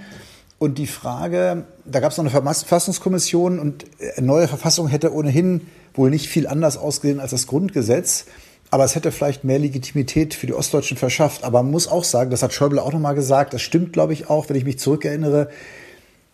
Und 0.57 0.77
die 0.77 0.87
Frage, 0.87 1.65
da 1.85 1.99
gab 1.99 2.11
es 2.11 2.17
noch 2.17 2.23
eine 2.23 2.31
Verfassungskommission 2.31 3.59
und 3.59 3.85
eine 4.15 4.27
neue 4.27 4.47
Verfassung 4.47 4.87
hätte 4.87 5.11
ohnehin 5.11 5.67
wohl 5.95 6.11
nicht 6.11 6.27
viel 6.27 6.47
anders 6.47 6.77
ausgesehen 6.77 7.19
als 7.19 7.31
das 7.31 7.47
Grundgesetz. 7.47 8.25
Aber 8.71 8.85
es 8.85 8.95
hätte 8.95 9.11
vielleicht 9.11 9.43
mehr 9.43 9.59
Legitimität 9.59 10.33
für 10.33 10.47
die 10.47 10.53
Ostdeutschen 10.53 10.97
verschafft. 10.97 11.43
Aber 11.43 11.61
man 11.61 11.71
muss 11.71 11.87
auch 11.87 12.05
sagen, 12.05 12.31
das 12.31 12.41
hat 12.41 12.53
Schäuble 12.53 12.81
auch 12.81 12.93
nochmal 12.93 13.15
gesagt, 13.15 13.53
das 13.53 13.61
stimmt, 13.61 13.93
glaube 13.93 14.13
ich, 14.13 14.29
auch, 14.29 14.49
wenn 14.49 14.55
ich 14.55 14.65
mich 14.65 14.79
zurückerinnere, 14.79 15.49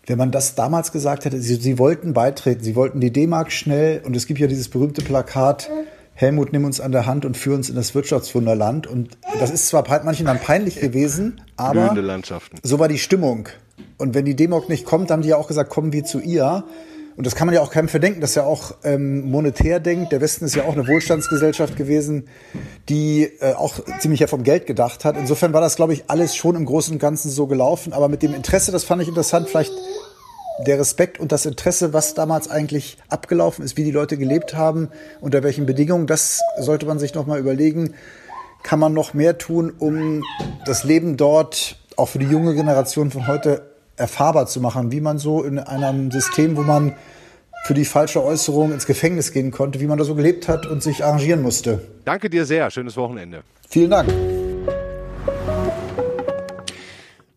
wenn 0.05 0.17
man 0.17 0.31
das 0.31 0.55
damals 0.55 0.91
gesagt 0.91 1.25
hätte, 1.25 1.41
sie, 1.41 1.55
sie 1.55 1.77
wollten 1.77 2.13
beitreten, 2.13 2.63
sie 2.63 2.75
wollten 2.75 3.01
die 3.01 3.11
D-Mark 3.11 3.51
schnell 3.51 4.01
und 4.05 4.15
es 4.15 4.25
gibt 4.25 4.39
ja 4.39 4.47
dieses 4.47 4.69
berühmte 4.69 5.01
Plakat, 5.01 5.69
Helmut, 6.13 6.51
nimm 6.51 6.65
uns 6.65 6.79
an 6.79 6.91
der 6.91 7.05
Hand 7.05 7.25
und 7.25 7.37
führ 7.37 7.53
uns 7.53 7.69
in 7.69 7.75
das 7.75 7.93
Wirtschaftswunderland. 7.93 8.87
Und 8.87 9.17
das 9.39 9.51
ist 9.51 9.67
zwar 9.67 9.85
manchen 10.03 10.25
dann 10.25 10.39
peinlich 10.39 10.79
gewesen, 10.79 11.41
aber 11.57 11.93
so 12.63 12.79
war 12.79 12.87
die 12.87 12.97
Stimmung. 12.97 13.49
Und 13.97 14.15
wenn 14.15 14.25
die 14.25 14.35
Demok 14.35 14.67
nicht 14.67 14.85
kommt, 14.85 15.11
haben 15.11 15.21
die 15.21 15.29
ja 15.29 15.37
auch 15.37 15.47
gesagt, 15.47 15.69
kommen 15.69 15.93
wir 15.93 16.05
zu 16.05 16.19
ihr. 16.19 16.63
Und 17.17 17.25
das 17.25 17.35
kann 17.35 17.47
man 17.47 17.55
ja 17.55 17.61
auch 17.61 17.71
keinem 17.71 17.89
verdenken, 17.89 18.21
dass 18.21 18.35
er 18.35 18.45
auch 18.45 18.75
ähm, 18.83 19.31
monetär 19.31 19.79
denkt. 19.79 20.11
Der 20.11 20.21
Westen 20.21 20.45
ist 20.45 20.55
ja 20.55 20.65
auch 20.65 20.73
eine 20.73 20.87
Wohlstandsgesellschaft 20.87 21.75
gewesen, 21.75 22.27
die 22.89 23.23
äh, 23.39 23.53
auch 23.53 23.79
ziemlich 23.99 24.19
ja 24.19 24.27
vom 24.27 24.43
Geld 24.43 24.67
gedacht 24.67 25.03
hat. 25.03 25.17
Insofern 25.17 25.51
war 25.51 25.59
das, 25.59 25.75
glaube 25.75 25.93
ich, 25.93 26.03
alles 26.09 26.35
schon 26.35 26.55
im 26.55 26.65
Großen 26.65 26.93
und 26.93 26.99
Ganzen 26.99 27.31
so 27.31 27.47
gelaufen. 27.47 27.91
Aber 27.91 28.07
mit 28.07 28.21
dem 28.21 28.35
Interesse, 28.35 28.71
das 28.71 28.83
fand 28.83 29.01
ich 29.01 29.07
interessant, 29.07 29.49
vielleicht 29.49 29.73
der 30.59 30.77
Respekt 30.77 31.19
und 31.19 31.31
das 31.31 31.47
Interesse, 31.47 31.91
was 31.91 32.13
damals 32.13 32.51
eigentlich 32.51 32.97
abgelaufen 33.09 33.65
ist, 33.65 33.77
wie 33.77 33.83
die 33.83 33.91
Leute 33.91 34.17
gelebt 34.17 34.53
haben, 34.53 34.89
unter 35.19 35.41
welchen 35.41 35.65
Bedingungen, 35.65 36.05
das 36.05 36.41
sollte 36.59 36.85
man 36.85 36.99
sich 36.99 37.15
nochmal 37.15 37.39
überlegen. 37.39 37.95
Kann 38.61 38.79
man 38.79 38.93
noch 38.93 39.15
mehr 39.15 39.39
tun, 39.39 39.73
um 39.79 40.23
das 40.65 40.83
Leben 40.83 41.17
dort 41.17 41.77
auch 41.95 42.09
für 42.09 42.19
die 42.19 42.27
junge 42.27 42.53
Generation 42.53 43.09
von 43.09 43.25
heute 43.25 43.76
erfahrbar 43.97 44.45
zu 44.47 44.61
machen, 44.61 44.91
wie 44.91 45.01
man 45.01 45.17
so 45.17 45.43
in 45.43 45.59
einem 45.59 46.11
System, 46.11 46.55
wo 46.55 46.61
man 46.61 46.93
für 47.65 47.73
die 47.73 47.85
falsche 47.85 48.23
Äußerung 48.23 48.71
ins 48.71 48.85
Gefängnis 48.85 49.33
gehen 49.33 49.51
konnte, 49.51 49.81
wie 49.81 49.87
man 49.87 49.97
da 49.97 50.05
so 50.05 50.15
gelebt 50.15 50.47
hat 50.47 50.65
und 50.65 50.81
sich 50.81 51.03
arrangieren 51.03 51.41
musste. 51.41 51.81
Danke 52.05 52.29
dir 52.29 52.45
sehr. 52.45 52.71
Schönes 52.71 52.95
Wochenende. 52.95 53.43
Vielen 53.67 53.89
Dank. 53.89 54.09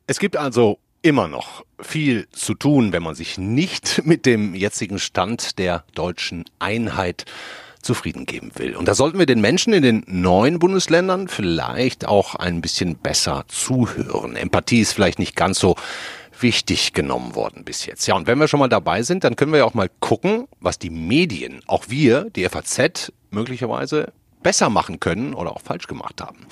Es 0.07 0.19
gibt 0.19 0.37
also 0.37 0.79
immer 1.03 1.29
noch 1.29 1.65
viel 1.81 2.29
zu 2.31 2.55
tun, 2.55 2.93
wenn 2.93 3.03
man 3.03 3.15
sich 3.15 3.39
nicht 3.39 4.03
mit 4.05 4.27
dem 4.27 4.55
jetzigen 4.55 4.99
Stand 4.99 5.59
der 5.59 5.85
deutschen 5.95 6.45
Einheit 6.59 7.25
zufrieden 7.83 8.27
geben 8.27 8.53
will. 8.57 8.77
Und 8.77 8.89
da 8.89 8.95
sollten 8.95 9.19
wir 9.19 9.25
den 9.25 9.41
Menschen 9.41 9.73
in 9.73 9.83
den 9.83 10.05
neuen 10.07 10.59
Bundesländern 10.59 11.29
vielleicht 11.29 12.07
auch 12.07 12.35
ein 12.35 12.61
bisschen 12.61 12.97
besser 12.97 13.45
zuhören. 13.49 14.37
Empathie 14.37 14.81
ist 14.81 14.93
vielleicht 14.93 15.19
nicht 15.19 15.35
ganz 15.35 15.59
so 15.59 15.77
wichtig 16.43 16.93
genommen 16.93 17.35
worden 17.35 17.65
bis 17.65 17.87
jetzt. 17.87 18.07
Ja, 18.07 18.15
und 18.15 18.27
wenn 18.27 18.39
wir 18.39 18.49
schon 18.49 18.61
mal 18.61 18.69
dabei 18.69 19.03
sind, 19.03 19.25
dann 19.25 19.37
können 19.37 19.53
wir 19.53 19.59
ja 19.59 19.65
auch 19.65 19.75
mal 19.75 19.91
gucken, 20.01 20.49
was 20.61 20.79
die 20.79 20.91
Medien, 20.91 21.63
auch 21.67 21.85
wir, 21.89 22.31
die 22.31 22.49
FAZ, 22.49 23.13
möglicherweise 23.31 24.13
besser 24.43 24.71
machen 24.71 25.01
können 25.01 25.35
oder 25.35 25.53
auch 25.53 25.61
falsch 25.61 25.87
gemacht 25.87 26.21
haben. 26.21 26.47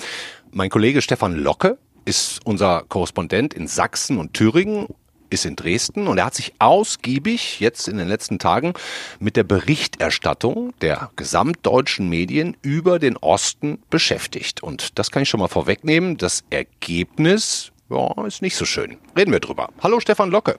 Mein 0.50 0.70
Kollege 0.70 1.02
Stefan 1.02 1.36
Locke 1.36 1.78
ist 2.04 2.40
unser 2.44 2.84
Korrespondent 2.88 3.54
in 3.54 3.66
Sachsen 3.66 4.18
und 4.18 4.34
Thüringen 4.34 4.86
ist 5.30 5.44
in 5.44 5.56
Dresden 5.56 6.06
und 6.06 6.18
er 6.18 6.26
hat 6.26 6.34
sich 6.34 6.54
ausgiebig 6.58 7.60
jetzt 7.60 7.88
in 7.88 7.98
den 7.98 8.08
letzten 8.08 8.38
Tagen 8.38 8.72
mit 9.18 9.36
der 9.36 9.44
Berichterstattung 9.44 10.72
der 10.80 11.10
gesamtdeutschen 11.16 12.08
Medien 12.08 12.56
über 12.62 12.98
den 12.98 13.16
Osten 13.16 13.82
beschäftigt. 13.90 14.62
Und 14.62 14.98
das 14.98 15.10
kann 15.10 15.22
ich 15.22 15.28
schon 15.28 15.40
mal 15.40 15.48
vorwegnehmen. 15.48 16.16
Das 16.16 16.44
Ergebnis 16.50 17.72
ja, 17.90 18.26
ist 18.26 18.42
nicht 18.42 18.56
so 18.56 18.64
schön. 18.64 18.96
Reden 19.16 19.32
wir 19.32 19.40
drüber. 19.40 19.68
Hallo 19.82 20.00
Stefan 20.00 20.30
Locke. 20.30 20.58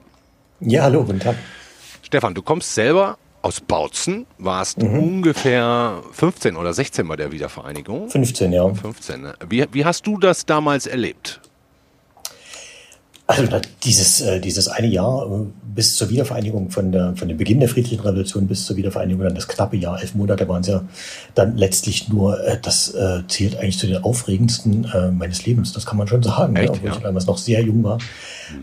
Ja, 0.60 0.82
hallo, 0.82 1.04
guten 1.04 1.20
Tag. 1.20 1.36
Stefan, 2.02 2.34
du 2.34 2.42
kommst 2.42 2.74
selber 2.74 3.18
aus 3.42 3.60
Bautzen, 3.60 4.26
warst 4.38 4.78
mhm. 4.78 4.98
ungefähr 4.98 6.02
15 6.12 6.56
oder 6.56 6.74
16 6.74 7.08
bei 7.08 7.16
der 7.16 7.32
Wiedervereinigung. 7.32 8.10
15, 8.10 8.52
ja. 8.52 8.68
15. 8.68 9.22
Ne? 9.22 9.34
Wie, 9.48 9.64
wie 9.72 9.84
hast 9.84 10.06
du 10.06 10.18
das 10.18 10.44
damals 10.44 10.86
erlebt? 10.86 11.40
Also 13.30 13.44
dieses, 13.84 14.20
äh, 14.22 14.40
dieses 14.40 14.66
eine 14.66 14.88
Jahr 14.88 15.24
äh, 15.24 15.46
bis 15.62 15.94
zur 15.94 16.10
Wiedervereinigung, 16.10 16.70
von, 16.70 16.90
der, 16.90 17.14
von 17.14 17.28
dem 17.28 17.36
Beginn 17.36 17.60
der 17.60 17.68
friedlichen 17.68 18.00
Revolution 18.00 18.48
bis 18.48 18.66
zur 18.66 18.76
Wiedervereinigung, 18.76 19.22
dann 19.22 19.36
das 19.36 19.46
knappe 19.46 19.76
Jahr, 19.76 20.00
elf 20.00 20.16
Monate 20.16 20.48
waren 20.48 20.62
es 20.62 20.66
ja 20.66 20.82
dann 21.36 21.56
letztlich 21.56 22.08
nur, 22.08 22.44
äh, 22.44 22.58
das 22.60 22.92
äh, 22.92 23.20
zählt 23.28 23.56
eigentlich 23.56 23.78
zu 23.78 23.86
den 23.86 24.02
aufregendsten 24.02 24.84
meines 25.12 25.46
Lebens, 25.46 25.72
das 25.72 25.86
kann 25.86 25.96
man 25.96 26.08
schon 26.08 26.22
sagen, 26.22 26.56
Echt, 26.56 26.64
ja, 26.64 26.72
obwohl 26.72 26.88
ja. 26.88 26.96
ich 26.96 27.02
damals 27.02 27.26
noch 27.26 27.38
sehr 27.38 27.62
jung 27.62 27.84
war, 27.84 27.98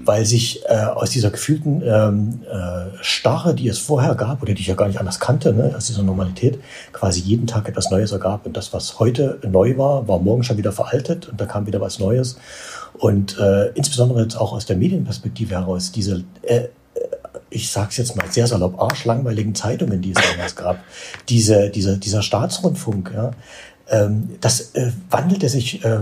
weil 0.03 0.25
sich 0.25 0.67
aus 0.69 1.11
dieser 1.11 1.29
gefühlten 1.29 1.81
ähm, 1.85 2.41
äh, 2.51 2.97
Starre, 3.01 3.55
die 3.55 3.67
es 3.69 3.77
vorher 3.77 4.15
gab 4.15 4.41
oder 4.41 4.53
die 4.53 4.61
ich 4.61 4.67
ja 4.67 4.75
gar 4.75 4.87
nicht 4.87 4.99
anders 4.99 5.19
kannte, 5.19 5.53
ne, 5.53 5.73
aus 5.77 5.87
dieser 5.87 6.03
Normalität, 6.03 6.59
quasi 6.91 7.21
jeden 7.21 7.47
Tag 7.47 7.69
etwas 7.69 7.89
Neues 7.89 8.11
ergab. 8.11 8.45
Und 8.45 8.57
das, 8.57 8.73
was 8.73 8.99
heute 8.99 9.39
neu 9.49 9.77
war, 9.77 10.07
war 10.07 10.19
morgen 10.19 10.43
schon 10.43 10.57
wieder 10.57 10.71
veraltet 10.71 11.29
und 11.29 11.39
da 11.39 11.45
kam 11.45 11.67
wieder 11.67 11.79
was 11.79 11.99
Neues. 11.99 12.37
Und 12.97 13.37
äh, 13.37 13.67
insbesondere 13.69 14.21
jetzt 14.23 14.35
auch 14.35 14.53
aus 14.53 14.65
der 14.65 14.75
Medienperspektive 14.75 15.55
heraus, 15.55 15.91
diese, 15.91 16.23
äh, 16.41 16.67
ich 17.49 17.71
sage 17.71 17.89
es 17.91 17.97
jetzt 17.97 18.15
mal 18.15 18.29
sehr 18.29 18.47
salopp, 18.47 18.81
arschlangweiligen 18.81 19.55
Zeitungen, 19.55 20.01
die 20.01 20.11
es 20.11 20.31
damals 20.31 20.55
gab, 20.55 20.83
diese, 21.29 21.69
dieser, 21.69 21.97
dieser 21.97 22.21
Staatsrundfunk, 22.21 23.11
ja, 23.13 23.31
das 24.41 24.75
äh, 24.75 24.91
wandelte 25.09 25.47
sich 25.47 25.85
äh, 25.85 25.99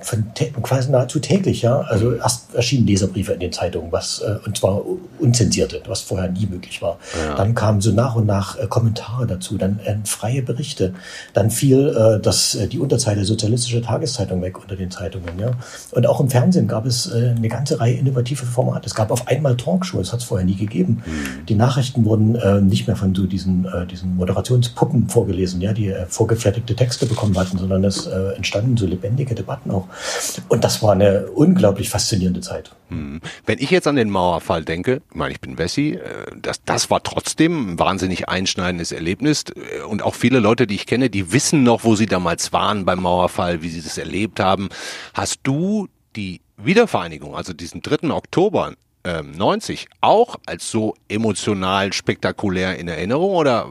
von 0.00 0.32
quasi 0.62 0.90
nahezu 0.90 1.18
täglich, 1.18 1.62
ja. 1.62 1.80
Also 1.80 2.12
erst 2.12 2.54
erschienen 2.54 2.86
Leserbriefe 2.86 3.32
in 3.32 3.40
den 3.40 3.52
Zeitungen, 3.52 3.90
was 3.90 4.20
äh, 4.20 4.36
und 4.46 4.56
zwar 4.56 4.82
unzensierte, 5.18 5.82
was 5.88 6.02
vorher 6.02 6.30
nie 6.30 6.46
möglich 6.46 6.80
war. 6.82 6.98
Ja. 7.18 7.34
Dann 7.34 7.54
kamen 7.54 7.80
so 7.80 7.90
nach 7.90 8.14
und 8.14 8.26
nach 8.26 8.56
äh, 8.56 8.68
Kommentare 8.68 9.26
dazu, 9.26 9.58
dann 9.58 9.80
äh, 9.80 9.96
freie 10.04 10.42
Berichte. 10.42 10.94
Dann 11.32 11.50
fiel 11.50 11.88
äh, 11.88 12.22
das 12.22 12.54
äh, 12.54 12.68
die 12.68 12.78
Unterzeile 12.78 13.24
sozialistische 13.24 13.82
Tageszeitung 13.82 14.42
weg 14.42 14.60
unter 14.60 14.76
den 14.76 14.92
Zeitungen, 14.92 15.38
ja. 15.40 15.50
Und 15.90 16.06
auch 16.06 16.20
im 16.20 16.30
Fernsehen 16.30 16.68
gab 16.68 16.86
es 16.86 17.06
äh, 17.06 17.34
eine 17.36 17.48
ganze 17.48 17.80
Reihe 17.80 17.94
innovative 17.94 18.46
Formate. 18.46 18.86
Es 18.86 18.94
gab 18.94 19.10
auf 19.10 19.26
einmal 19.26 19.56
Talkshows, 19.56 20.12
hat 20.12 20.20
es 20.20 20.26
vorher 20.26 20.46
nie 20.46 20.56
gegeben. 20.56 21.02
Mhm. 21.04 21.46
Die 21.46 21.56
Nachrichten 21.56 22.04
wurden 22.04 22.36
äh, 22.36 22.60
nicht 22.60 22.86
mehr 22.86 22.96
von 22.96 23.14
so 23.14 23.26
diesen 23.26 23.64
äh, 23.64 23.86
diesen 23.86 24.14
Moderationspuppen 24.14 25.08
vorgelesen, 25.08 25.60
ja, 25.60 25.72
die 25.72 25.88
äh, 25.88 26.06
vorgefertigte 26.06 26.76
Texte 26.76 27.06
bekommen 27.06 27.15
hatten, 27.36 27.58
sondern 27.58 27.84
es 27.84 28.06
äh, 28.06 28.34
entstanden 28.36 28.76
so 28.76 28.86
lebendige 28.86 29.34
Debatten 29.34 29.70
auch. 29.70 29.88
Und 30.48 30.64
das 30.64 30.82
war 30.82 30.92
eine 30.92 31.26
unglaublich 31.28 31.90
faszinierende 31.90 32.40
Zeit. 32.40 32.70
Hm. 32.88 33.20
Wenn 33.44 33.58
ich 33.58 33.70
jetzt 33.70 33.86
an 33.86 33.96
den 33.96 34.10
Mauerfall 34.10 34.64
denke, 34.64 35.02
ich 35.10 35.16
meine, 35.16 35.32
ich 35.32 35.40
bin 35.40 35.58
Wessi, 35.58 35.92
äh, 35.92 36.00
das, 36.40 36.62
das 36.64 36.90
war 36.90 37.02
trotzdem 37.02 37.72
ein 37.72 37.78
wahnsinnig 37.78 38.28
einschneidendes 38.28 38.92
Erlebnis. 38.92 39.44
Äh, 39.54 39.82
und 39.82 40.02
auch 40.02 40.14
viele 40.14 40.38
Leute, 40.38 40.66
die 40.66 40.76
ich 40.76 40.86
kenne, 40.86 41.10
die 41.10 41.32
wissen 41.32 41.62
noch, 41.62 41.84
wo 41.84 41.96
sie 41.96 42.06
damals 42.06 42.52
waren 42.52 42.84
beim 42.84 43.02
Mauerfall, 43.02 43.62
wie 43.62 43.70
sie 43.70 43.82
das 43.82 43.98
erlebt 43.98 44.40
haben. 44.40 44.68
Hast 45.14 45.40
du 45.42 45.88
die 46.14 46.40
Wiedervereinigung, 46.56 47.34
also 47.34 47.52
diesen 47.52 47.82
3. 47.82 48.10
Oktober 48.10 48.72
90, 49.06 49.82
ähm, 49.82 49.86
auch 50.00 50.36
als 50.46 50.70
so 50.70 50.94
emotional 51.08 51.92
spektakulär 51.92 52.78
in 52.78 52.88
Erinnerung 52.88 53.34
oder 53.34 53.68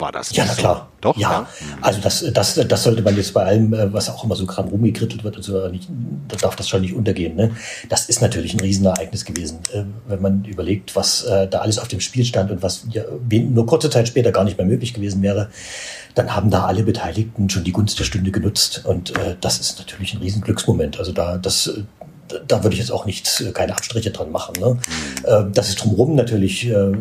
war 0.00 0.12
das 0.12 0.34
Ja, 0.34 0.44
na 0.46 0.54
klar. 0.54 0.88
Doch? 1.00 1.16
Ja. 1.16 1.46
Also 1.80 2.00
das, 2.00 2.24
das, 2.32 2.54
das 2.54 2.82
sollte 2.82 3.02
man 3.02 3.16
jetzt 3.16 3.32
bei 3.32 3.44
allem, 3.44 3.72
äh, 3.72 3.92
was 3.92 4.10
auch 4.10 4.24
immer 4.24 4.34
so 4.34 4.46
gerade 4.46 4.68
rumgekrittelt 4.68 5.22
wird 5.22 5.36
und 5.36 5.42
so, 5.42 5.68
nicht, 5.68 5.88
da 6.26 6.36
darf 6.36 6.56
das 6.56 6.68
schon 6.68 6.80
nicht 6.80 6.94
untergehen. 6.94 7.36
Ne? 7.36 7.52
Das 7.88 8.08
ist 8.08 8.20
natürlich 8.20 8.54
ein 8.54 8.60
Riesenereignis 8.60 9.24
gewesen, 9.24 9.60
äh, 9.72 9.84
wenn 10.08 10.20
man 10.20 10.44
überlegt, 10.44 10.96
was 10.96 11.22
äh, 11.24 11.46
da 11.46 11.60
alles 11.60 11.78
auf 11.78 11.88
dem 11.88 12.00
Spiel 12.00 12.24
stand 12.24 12.50
und 12.50 12.62
was 12.62 12.84
ja, 12.90 13.04
nur 13.30 13.66
kurze 13.66 13.90
Zeit 13.90 14.08
später 14.08 14.32
gar 14.32 14.44
nicht 14.44 14.58
mehr 14.58 14.66
möglich 14.66 14.92
gewesen 14.92 15.22
wäre. 15.22 15.50
Dann 16.14 16.34
haben 16.34 16.50
da 16.50 16.64
alle 16.64 16.82
Beteiligten 16.82 17.48
schon 17.48 17.62
die 17.62 17.72
Gunst 17.72 17.98
der 18.00 18.04
Stunde 18.04 18.32
genutzt 18.32 18.82
und 18.84 19.16
äh, 19.16 19.36
das 19.40 19.60
ist 19.60 19.78
natürlich 19.78 20.14
ein 20.14 20.20
Riesenglücksmoment. 20.20 20.98
Also 20.98 21.12
da, 21.12 21.38
das, 21.38 21.70
da 22.46 22.62
würde 22.62 22.74
ich 22.74 22.80
jetzt 22.80 22.90
auch 22.90 23.06
nicht 23.06 23.40
äh, 23.40 23.52
keine 23.52 23.72
Abstriche 23.72 24.10
dran 24.10 24.30
machen. 24.30 24.54
Ne? 24.60 24.78
Mhm. 25.24 25.52
Dass 25.52 25.68
es 25.68 25.76
drumherum 25.76 26.14
natürlich 26.14 26.66
äh, 26.68 26.92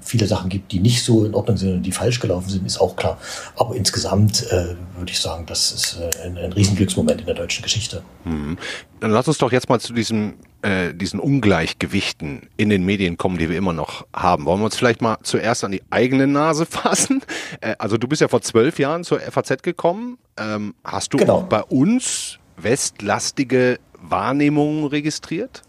viele 0.00 0.26
Sachen 0.26 0.48
gibt, 0.48 0.72
die 0.72 0.80
nicht 0.80 1.04
so 1.04 1.24
in 1.24 1.34
Ordnung 1.34 1.56
sind 1.56 1.72
und 1.72 1.82
die 1.82 1.92
falsch 1.92 2.20
gelaufen 2.20 2.48
sind, 2.48 2.66
ist 2.66 2.80
auch 2.80 2.96
klar. 2.96 3.18
Aber 3.56 3.74
insgesamt 3.74 4.46
äh, 4.50 4.74
würde 4.96 5.10
ich 5.10 5.20
sagen, 5.20 5.44
das 5.46 5.72
ist 5.72 5.98
ein, 6.24 6.38
ein 6.38 6.52
Riesenglücksmoment 6.52 7.20
in 7.20 7.26
der 7.26 7.34
deutschen 7.34 7.62
Geschichte. 7.62 8.02
Mhm. 8.24 8.58
Dann 9.00 9.10
lass 9.10 9.28
uns 9.28 9.38
doch 9.38 9.52
jetzt 9.52 9.68
mal 9.68 9.80
zu 9.80 9.92
diesem 9.92 10.34
äh, 10.64 10.94
diesen 10.94 11.20
Ungleichgewichten 11.20 12.48
in 12.56 12.70
den 12.70 12.86
Medien 12.86 13.18
kommen, 13.18 13.36
die 13.36 13.50
wir 13.50 13.58
immer 13.58 13.74
noch 13.74 14.06
haben. 14.14 14.46
Wollen 14.46 14.60
wir 14.60 14.64
uns 14.64 14.76
vielleicht 14.76 15.02
mal 15.02 15.18
zuerst 15.22 15.62
an 15.62 15.72
die 15.72 15.82
eigene 15.90 16.26
Nase 16.26 16.64
fassen? 16.70 17.22
Äh, 17.60 17.74
also 17.78 17.98
du 17.98 18.08
bist 18.08 18.22
ja 18.22 18.28
vor 18.28 18.40
zwölf 18.40 18.78
Jahren 18.78 19.04
zur 19.04 19.20
FAZ 19.20 19.62
gekommen. 19.62 20.16
Ähm, 20.38 20.74
hast 20.82 21.12
du 21.12 21.18
genau. 21.18 21.40
auch 21.40 21.42
bei 21.44 21.62
uns 21.62 22.38
westlastige 22.56 23.78
Wahrnehmungen 24.10 24.86
registriert? 24.86 25.62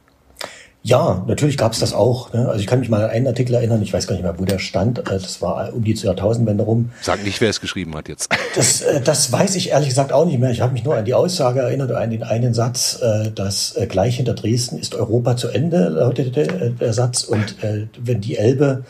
Ja, 0.85 1.25
natürlich 1.25 1.57
gab 1.57 1.73
es 1.73 1.79
das 1.79 1.93
auch. 1.93 2.31
Ne? 2.31 2.47
Also 2.47 2.59
ich 2.59 2.67
kann 2.67 2.79
mich 2.79 2.89
mal 2.89 3.03
an 3.03 3.09
einen 3.09 3.25
Artikel 3.25 3.55
erinnern, 3.55 3.81
ich 3.81 3.91
weiß 3.91 4.05
gar 4.05 4.13
nicht 4.13 4.21
mehr, 4.21 4.37
wo 4.37 4.45
der 4.45 4.59
stand. 4.59 4.99
Äh, 4.99 5.03
das 5.03 5.41
war 5.41 5.73
um 5.73 5.83
die 5.83 5.93
Jahrtausendwende 5.93 6.63
rum. 6.63 6.91
Sag 7.01 7.23
nicht, 7.23 7.41
wer 7.41 7.49
es 7.49 7.59
geschrieben 7.59 7.95
hat 7.95 8.07
jetzt. 8.07 8.29
Das, 8.55 8.81
äh, 8.81 9.01
das 9.01 9.31
weiß 9.31 9.55
ich 9.55 9.71
ehrlich 9.71 9.89
gesagt 9.89 10.13
auch 10.13 10.25
nicht 10.25 10.39
mehr. 10.39 10.51
Ich 10.51 10.61
habe 10.61 10.73
mich 10.73 10.85
nur 10.85 10.95
an 10.95 11.03
die 11.03 11.15
Aussage 11.15 11.59
erinnert, 11.59 11.91
an 11.91 12.11
den 12.11 12.23
einen 12.23 12.53
Satz, 12.53 12.99
äh, 13.01 13.31
dass 13.31 13.75
gleich 13.89 14.17
hinter 14.17 14.33
Dresden 14.35 14.77
ist 14.77 14.95
Europa 14.95 15.35
zu 15.35 15.49
Ende, 15.49 15.89
lautete 15.89 16.71
der 16.79 16.93
Satz. 16.93 17.23
Und 17.23 17.55
wenn 17.61 18.21
die 18.21 18.37
Elbe 18.37 18.85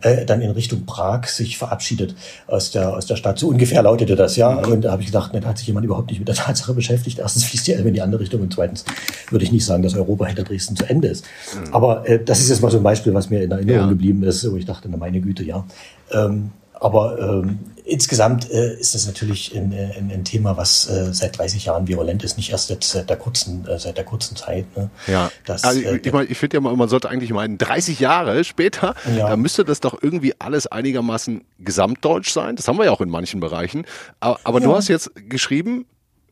äh, 0.00 0.24
dann 0.24 0.40
in 0.40 0.50
Richtung 0.50 0.86
Prag 0.86 1.26
sich 1.26 1.58
verabschiedet 1.58 2.14
aus 2.46 2.70
der, 2.70 2.96
aus 2.96 3.06
der 3.06 3.16
Stadt. 3.16 3.38
So 3.38 3.48
ungefähr 3.48 3.82
lautete 3.82 4.16
das, 4.16 4.36
ja. 4.36 4.52
Mhm. 4.52 4.72
Und 4.72 4.80
da 4.82 4.92
habe 4.92 5.02
ich 5.02 5.08
gedacht, 5.08 5.32
ne, 5.32 5.40
da 5.40 5.48
hat 5.48 5.58
sich 5.58 5.66
jemand 5.66 5.84
überhaupt 5.84 6.10
nicht 6.10 6.18
mit 6.18 6.28
der 6.28 6.34
Tatsache 6.34 6.74
beschäftigt. 6.74 7.18
Erstens 7.18 7.44
fließt 7.44 7.66
die 7.66 7.72
Elbe 7.72 7.88
in 7.88 7.94
die 7.94 8.02
andere 8.02 8.20
Richtung 8.20 8.40
und 8.40 8.52
zweitens 8.52 8.84
würde 9.30 9.44
ich 9.44 9.52
nicht 9.52 9.64
sagen, 9.64 9.82
dass 9.82 9.94
Europa 9.94 10.26
hinter 10.26 10.44
Dresden 10.44 10.76
zu 10.76 10.84
Ende 10.84 11.08
ist. 11.08 11.24
Mhm. 11.54 11.74
Aber 11.74 12.08
äh, 12.08 12.22
das 12.22 12.40
ist 12.40 12.48
jetzt 12.48 12.62
mal 12.62 12.70
so 12.70 12.78
ein 12.78 12.82
Beispiel, 12.82 13.14
was 13.14 13.30
mir 13.30 13.42
in 13.42 13.50
Erinnerung 13.50 13.80
ja. 13.80 13.88
geblieben 13.88 14.22
ist, 14.22 14.50
wo 14.50 14.56
ich 14.56 14.66
dachte, 14.66 14.88
na 14.90 14.96
meine 14.96 15.20
Güte, 15.20 15.42
ja. 15.42 15.64
Ähm, 16.12 16.50
aber 16.80 17.18
ähm, 17.18 17.58
insgesamt 17.84 18.50
äh, 18.50 18.74
ist 18.78 18.94
das 18.94 19.06
natürlich 19.06 19.56
ein, 19.56 19.72
ein, 19.72 20.10
ein 20.12 20.24
Thema, 20.24 20.56
was 20.56 20.88
äh, 20.88 21.12
seit 21.12 21.38
30 21.38 21.64
Jahren 21.64 21.88
virulent 21.88 22.22
ist, 22.22 22.36
nicht 22.36 22.50
erst 22.50 22.70
jetzt 22.70 22.90
seit 22.90 23.08
der 23.08 23.16
kurzen, 23.16 23.66
äh, 23.66 23.78
seit 23.78 23.96
der 23.96 24.04
kurzen 24.04 24.36
Zeit. 24.36 24.64
Ne? 24.76 24.90
Ja, 25.06 25.30
das, 25.46 25.64
also 25.64 25.80
ich, 25.80 25.86
äh, 25.86 25.96
ich, 25.96 26.12
mein, 26.12 26.26
ich 26.30 26.38
finde 26.38 26.58
ja 26.58 26.60
mal, 26.60 26.76
man 26.76 26.88
sollte 26.88 27.08
eigentlich 27.08 27.32
meinen, 27.32 27.58
30 27.58 27.98
Jahre 27.98 28.44
später, 28.44 28.94
ja. 29.16 29.28
da 29.28 29.36
müsste 29.36 29.64
das 29.64 29.80
doch 29.80 30.00
irgendwie 30.02 30.34
alles 30.38 30.66
einigermaßen 30.66 31.44
gesamtdeutsch 31.58 32.30
sein. 32.30 32.56
Das 32.56 32.68
haben 32.68 32.78
wir 32.78 32.84
ja 32.84 32.92
auch 32.92 33.00
in 33.00 33.10
manchen 33.10 33.40
Bereichen. 33.40 33.84
Aber, 34.20 34.38
aber 34.44 34.60
ja. 34.60 34.66
du 34.66 34.74
hast 34.74 34.88
jetzt 34.88 35.10
geschrieben, 35.28 35.86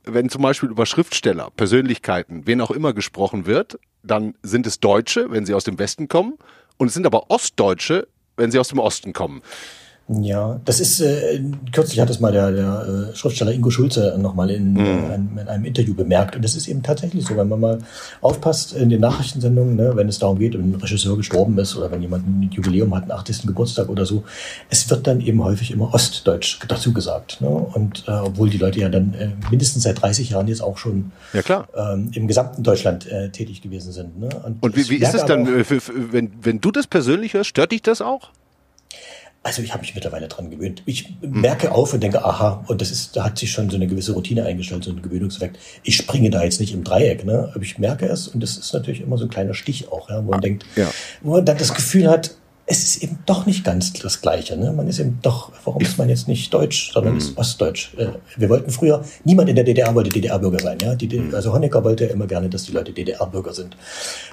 wenn 0.04 0.28
zum 0.28 0.42
Beispiel 0.42 0.70
über 0.70 0.86
Schriftsteller, 0.86 1.50
Persönlichkeiten, 1.56 2.46
wen 2.46 2.60
auch 2.60 2.70
immer 2.70 2.92
gesprochen 2.92 3.46
wird, 3.46 3.78
dann 4.02 4.34
sind 4.42 4.66
es 4.66 4.78
Deutsche, 4.78 5.30
wenn 5.30 5.46
sie 5.46 5.54
aus 5.54 5.64
dem 5.64 5.78
Westen 5.78 6.06
kommen, 6.08 6.34
und 6.76 6.88
es 6.88 6.94
sind 6.94 7.06
aber 7.06 7.30
Ostdeutsche, 7.30 8.06
wenn 8.36 8.50
sie 8.50 8.58
aus 8.58 8.68
dem 8.68 8.78
Osten 8.78 9.12
kommen. 9.14 9.42
Ja, 10.08 10.60
das 10.64 10.78
ist, 10.78 11.00
äh, 11.00 11.40
kürzlich 11.72 11.98
hat 11.98 12.08
es 12.10 12.20
mal 12.20 12.30
der, 12.30 12.52
der 12.52 13.10
äh, 13.12 13.16
Schriftsteller 13.16 13.50
Ingo 13.50 13.70
Schulze 13.70 14.16
nochmal 14.20 14.50
in, 14.50 14.74
mhm. 14.74 14.78
äh, 14.78 15.14
in, 15.16 15.38
in, 15.40 15.48
einem 15.48 15.64
Interview 15.64 15.94
bemerkt. 15.94 16.36
Und 16.36 16.44
das 16.44 16.54
ist 16.54 16.68
eben 16.68 16.84
tatsächlich 16.84 17.26
so, 17.26 17.36
wenn 17.36 17.48
man 17.48 17.58
mal 17.58 17.78
aufpasst 18.20 18.72
in 18.72 18.88
den 18.88 19.00
Nachrichtensendungen, 19.00 19.74
ne, 19.74 19.96
wenn 19.96 20.08
es 20.08 20.20
darum 20.20 20.38
geht, 20.38 20.54
wenn 20.54 20.70
ein 20.70 20.74
Regisseur 20.76 21.16
gestorben 21.16 21.58
ist 21.58 21.74
oder 21.76 21.90
wenn 21.90 22.02
jemand 22.02 22.24
ein 22.24 22.50
Jubiläum 22.52 22.94
hat, 22.94 23.02
einen 23.02 23.12
80. 23.12 23.48
Geburtstag 23.48 23.88
oder 23.88 24.06
so, 24.06 24.22
es 24.70 24.88
wird 24.88 25.08
dann 25.08 25.20
eben 25.20 25.42
häufig 25.42 25.72
immer 25.72 25.92
Ostdeutsch 25.92 26.60
dazu 26.68 26.92
gesagt. 26.92 27.40
Ne? 27.40 27.48
Und 27.48 28.04
äh, 28.06 28.12
obwohl 28.12 28.48
die 28.48 28.58
Leute 28.58 28.78
ja 28.78 28.88
dann 28.88 29.12
äh, 29.14 29.30
mindestens 29.50 29.82
seit 29.82 30.00
30 30.00 30.30
Jahren 30.30 30.46
jetzt 30.46 30.62
auch 30.62 30.78
schon 30.78 31.10
ja, 31.32 31.42
klar. 31.42 31.66
Ähm, 31.76 32.12
im 32.14 32.28
gesamten 32.28 32.62
Deutschland 32.62 33.10
äh, 33.10 33.30
tätig 33.30 33.60
gewesen 33.60 33.90
sind. 33.90 34.20
Ne? 34.20 34.28
Und, 34.44 34.62
Und 34.62 34.76
wie, 34.76 34.88
wie 34.88 34.96
ist 34.98 35.14
es 35.14 35.24
dann, 35.24 35.46
äh, 35.46 35.64
für, 35.64 35.80
für, 35.80 36.12
wenn, 36.12 36.30
wenn 36.42 36.60
du 36.60 36.70
das 36.70 36.86
persönlich 36.86 37.34
hörst, 37.34 37.50
stört 37.50 37.72
dich 37.72 37.82
das 37.82 38.00
auch? 38.00 38.30
Also 39.46 39.62
ich 39.62 39.72
habe 39.72 39.82
mich 39.82 39.94
mittlerweile 39.94 40.26
dran 40.26 40.50
gewöhnt. 40.50 40.82
Ich 40.86 41.14
merke 41.20 41.70
auf 41.70 41.94
und 41.94 42.02
denke, 42.02 42.24
aha, 42.24 42.64
und 42.66 42.80
das 42.80 42.90
ist, 42.90 43.14
da 43.14 43.26
hat 43.26 43.38
sich 43.38 43.52
schon 43.52 43.70
so 43.70 43.76
eine 43.76 43.86
gewisse 43.86 44.12
Routine 44.12 44.44
eingestellt, 44.44 44.82
so 44.82 44.90
ein 44.90 45.00
Gewöhnungseffekt. 45.00 45.56
Ich 45.84 45.94
springe 45.94 46.30
da 46.30 46.42
jetzt 46.42 46.58
nicht 46.58 46.74
im 46.74 46.82
Dreieck, 46.82 47.24
ne? 47.24 47.52
Aber 47.54 47.62
ich 47.62 47.78
merke 47.78 48.06
es 48.06 48.26
und 48.26 48.42
das 48.42 48.56
ist 48.56 48.74
natürlich 48.74 49.02
immer 49.02 49.16
so 49.18 49.26
ein 49.26 49.30
kleiner 49.30 49.54
Stich 49.54 49.86
auch, 49.92 50.10
ja, 50.10 50.16
wo 50.18 50.30
man 50.30 50.40
ah, 50.40 50.40
denkt, 50.40 50.66
ja. 50.74 50.90
wo 51.22 51.30
man 51.30 51.44
dann 51.44 51.56
das 51.58 51.72
Gefühl 51.72 52.10
hat, 52.10 52.34
es 52.68 52.82
ist 52.82 53.02
eben 53.02 53.18
doch 53.26 53.46
nicht 53.46 53.64
ganz 53.64 53.92
das 53.92 54.20
Gleiche. 54.20 54.56
Ne? 54.56 54.72
Man 54.72 54.88
ist 54.88 54.98
eben 54.98 55.20
doch, 55.22 55.52
warum 55.64 55.80
ist 55.80 55.98
man 55.98 56.08
jetzt 56.08 56.26
nicht 56.26 56.52
Deutsch, 56.52 56.92
sondern 56.92 57.12
mhm. 57.12 57.18
ist 57.18 57.38
Ostdeutsch? 57.38 57.94
Äh, 57.96 58.08
wir 58.36 58.48
wollten 58.48 58.70
früher, 58.70 59.04
niemand 59.24 59.48
in 59.48 59.54
der 59.54 59.64
DDR 59.64 59.94
wollte 59.94 60.10
DDR-Bürger 60.10 60.58
sein. 60.58 60.78
Ja? 60.82 60.96
Die, 60.96 61.16
mhm. 61.16 61.32
also 61.32 61.52
Honecker 61.52 61.84
wollte 61.84 62.06
ja 62.06 62.10
immer 62.10 62.26
gerne, 62.26 62.48
dass 62.48 62.64
die 62.64 62.72
Leute 62.72 62.92
DDR-Bürger 62.92 63.54
sind. 63.54 63.76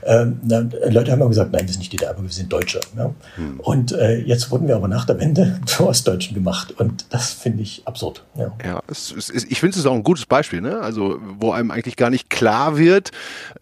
Ähm, 0.04 0.40
dann, 0.42 0.74
Leute 0.90 1.12
haben 1.12 1.20
immer 1.20 1.30
gesagt, 1.30 1.52
nein, 1.52 1.62
wir 1.62 1.70
sind 1.70 1.80
nicht 1.80 1.94
DDR-Bürger, 1.94 2.28
wir 2.28 2.34
sind 2.34 2.52
Deutsche. 2.52 2.80
Ja? 2.98 3.14
Mhm. 3.38 3.60
Und 3.60 3.92
äh, 3.92 4.18
jetzt 4.22 4.50
wurden 4.50 4.68
wir 4.68 4.78
aber 4.78 4.88
nach 4.88 5.06
der 5.06 5.20
Wende 5.20 5.62
zu 5.68 5.88
Ostdeutschen 5.88 6.34
gemacht. 6.34 6.74
Und 6.80 7.06
das 7.12 7.34
finde 7.34 7.62
ich 7.62 7.84
absurd. 7.86 8.24
Ja, 8.36 8.52
ja 8.66 8.82
es, 8.88 9.14
es, 9.16 9.30
ich 9.30 9.60
finde 9.60 9.78
es 9.78 9.86
auch 9.86 9.94
ein 9.94 10.04
gutes 10.04 10.26
Beispiel, 10.26 10.62
ne? 10.62 10.80
also 10.80 11.20
wo 11.40 11.52
einem 11.52 11.70
eigentlich 11.70 11.98
gar 11.98 12.10
nicht 12.10 12.32
klar 12.32 12.80
wird, 12.80 13.12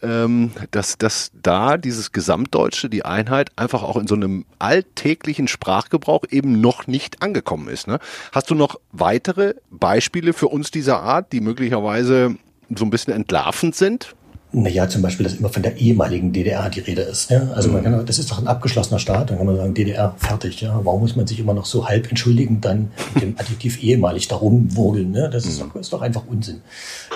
ähm, 0.01 0.51
dass, 0.71 0.97
dass 0.97 1.31
da 1.43 1.77
dieses 1.77 2.13
Gesamtdeutsche, 2.13 2.89
die 2.89 3.03
Einheit, 3.03 3.49
einfach 3.57 3.83
auch 3.83 3.97
in 3.97 4.07
so 4.07 4.15
einem 4.15 4.45
alltäglichen 4.61 5.47
Sprachgebrauch 5.47 6.23
eben 6.29 6.61
noch 6.61 6.87
nicht 6.87 7.21
angekommen 7.21 7.67
ist. 7.67 7.87
Ne? 7.87 7.99
Hast 8.31 8.49
du 8.49 8.55
noch 8.55 8.79
weitere 8.91 9.55
Beispiele 9.69 10.33
für 10.33 10.47
uns 10.47 10.71
dieser 10.71 11.01
Art, 11.01 11.31
die 11.31 11.41
möglicherweise 11.41 12.35
so 12.73 12.85
ein 12.85 12.89
bisschen 12.89 13.13
entlarvend 13.13 13.75
sind? 13.75 14.15
Naja, 14.53 14.89
zum 14.89 15.01
Beispiel, 15.01 15.23
dass 15.23 15.35
immer 15.35 15.47
von 15.47 15.63
der 15.63 15.77
ehemaligen 15.77 16.33
DDR 16.33 16.69
die 16.69 16.81
Rede 16.81 17.03
ist. 17.03 17.31
Ja? 17.31 17.51
Also 17.51 17.69
man 17.69 17.83
kann, 17.83 18.05
das 18.05 18.19
ist 18.19 18.29
doch 18.31 18.37
ein 18.37 18.47
abgeschlossener 18.47 18.99
Staat, 18.99 19.29
dann 19.29 19.37
kann 19.37 19.45
man 19.45 19.55
sagen, 19.55 19.73
DDR 19.73 20.13
fertig. 20.17 20.59
Ja? 20.59 20.81
Warum 20.83 20.99
muss 20.99 21.15
man 21.15 21.25
sich 21.25 21.39
immer 21.39 21.53
noch 21.53 21.65
so 21.65 21.87
halb 21.87 22.09
entschuldigen, 22.09 22.59
dann 22.59 22.91
mit 23.13 23.23
dem 23.23 23.35
Adjektiv 23.39 23.81
ehemalig 23.81 24.27
darum 24.27 24.75
wurgeln? 24.75 25.11
Ne? 25.11 25.29
Das 25.31 25.45
ist 25.45 25.61
doch, 25.61 25.73
ist 25.75 25.93
doch 25.93 26.01
einfach 26.01 26.23
Unsinn. 26.27 26.61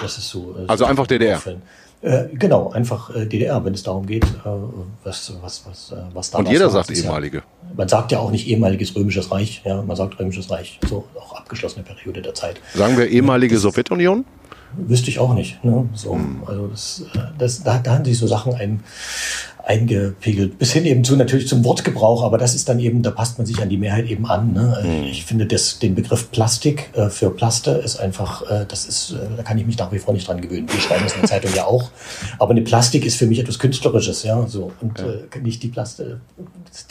Das 0.02 0.18
ist 0.18 0.30
so. 0.30 0.56
Äh, 0.58 0.68
also 0.68 0.86
einfach 0.86 1.08
DDR. 1.08 1.36
Auffällen. 1.38 1.62
Äh, 2.06 2.28
genau, 2.34 2.70
einfach 2.70 3.10
äh, 3.16 3.26
DDR, 3.26 3.66
wenn 3.66 3.74
es 3.74 3.82
darum 3.82 4.06
geht, 4.06 4.26
äh, 4.26 4.50
was, 5.04 5.34
was, 5.42 5.66
was, 5.66 5.92
äh, 5.92 5.96
was 6.14 6.30
da 6.30 6.38
Und 6.38 6.50
jeder 6.50 6.70
sagt 6.70 6.92
ehemalige. 6.92 7.38
Ja, 7.38 7.44
man 7.76 7.88
sagt 7.88 8.12
ja 8.12 8.20
auch 8.20 8.30
nicht 8.30 8.48
ehemaliges 8.48 8.96
römisches 8.96 9.32
Reich, 9.32 9.64
ja, 9.66 9.82
man 9.82 9.96
sagt 9.96 10.20
römisches 10.20 10.52
Reich, 10.52 10.80
so 10.88 11.06
auch 11.20 11.34
abgeschlossene 11.36 11.84
Periode 11.84 12.22
der 12.22 12.36
Zeit. 12.36 12.62
Sagen 12.76 12.96
wir 12.96 13.08
ehemalige 13.08 13.58
Sowjetunion? 13.58 14.24
Wüsste 14.78 15.10
ich 15.10 15.18
auch 15.18 15.34
nicht. 15.34 15.64
Ne? 15.64 15.90
So, 15.96 16.14
hm. 16.14 16.44
Also 16.46 16.68
das, 16.68 17.06
das, 17.40 17.64
da, 17.64 17.80
da 17.80 17.96
haben 17.96 18.06
sich 18.06 18.20
so 18.20 18.28
Sachen 18.28 18.54
ein, 18.54 18.84
eingepegelt. 19.66 20.60
Bis 20.60 20.74
hin 20.74 20.86
eben 20.86 21.04
zu 21.04 21.16
natürlich 21.16 21.48
zum 21.48 21.64
Wortgebrauch, 21.64 22.24
aber 22.24 22.38
das 22.38 22.54
ist 22.54 22.70
dann 22.70 22.80
eben, 22.80 23.02
da 23.02 23.12
passt 23.12 23.38
man 23.38 23.48
sich 23.48 23.60
an 23.62 23.70
die 23.70 23.78
Mehrheit 23.78 24.06
eben 24.06 24.28
an. 24.28 24.54
Ne? 24.54 24.78
Mhm. 24.84 25.04
Ich 25.06 25.26
finde 25.26 25.48
das, 25.48 25.80
den 25.80 25.96
Begriff 25.96 26.32
Plastik 26.32 26.90
äh, 26.94 27.10
für 27.10 27.32
Plaste 27.32 27.72
ist 27.72 27.98
einfach, 27.98 28.50
äh, 28.50 28.66
das 28.68 28.86
ist, 28.86 29.12
äh, 29.12 29.38
da 29.38 29.44
kann 29.44 29.58
ich 29.58 29.66
mich 29.66 29.78
nach 29.78 29.92
wie 29.92 30.00
vor 30.00 30.14
nicht 30.14 30.28
dran 30.28 30.40
gewöhnen. 30.40 30.68
Wir 30.72 30.80
schreiben 30.80 31.04
das 31.04 31.14
in 31.14 31.22
der 31.22 31.30
Zeitung 31.30 31.52
ja 31.56 31.66
auch. 31.66 31.90
Aber 32.38 32.52
eine 32.52 32.62
Plastik 32.62 33.06
ist 33.06 33.18
für 33.18 33.26
mich 33.26 33.40
etwas 33.40 33.58
Künstlerisches, 33.58 34.24
ja. 34.24 34.46
So. 34.48 34.72
Und 34.82 35.00
ja. 35.00 35.06
Äh, 35.06 35.42
nicht 35.42 35.64
die 35.64 35.70
Plaste. 35.70 36.22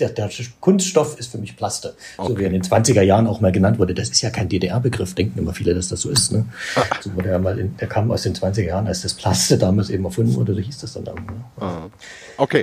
Der, 0.00 0.08
der 0.08 0.28
Kunststoff 0.60 1.18
ist 1.18 1.30
für 1.30 1.38
mich 1.38 1.56
Plaste. 1.56 1.94
Okay. 2.16 2.32
So 2.32 2.38
wie 2.38 2.44
in 2.44 2.52
den 2.52 2.62
20er 2.62 3.02
Jahren 3.02 3.28
auch 3.28 3.40
mal 3.40 3.52
genannt 3.52 3.78
wurde. 3.78 3.94
Das 3.94 4.08
ist 4.08 4.20
ja 4.20 4.30
kein 4.30 4.48
DDR-Begriff, 4.48 5.14
denken 5.14 5.38
immer 5.38 5.54
viele, 5.54 5.74
dass 5.74 5.88
das 5.88 6.00
so 6.00 6.10
ist. 6.10 6.32
Ne? 6.32 6.46
So 7.00 7.14
wurde 7.14 7.30
ja 7.30 7.38
mal 7.38 7.58
in, 7.58 7.76
der 7.76 7.88
kam 7.88 8.10
aus 8.10 8.22
den 8.22 8.34
20er 8.34 8.64
Jahren, 8.64 8.86
als 8.86 9.02
das 9.02 9.12
Plaste 9.12 9.58
damals 9.58 9.90
eben 9.90 10.04
erfunden 10.04 10.34
wurde, 10.36 10.54
so 10.54 10.60
hieß 10.60 10.78
das 10.78 10.94
dann. 10.94 11.04
Ne? 11.04 11.44
Ah. 11.58 11.88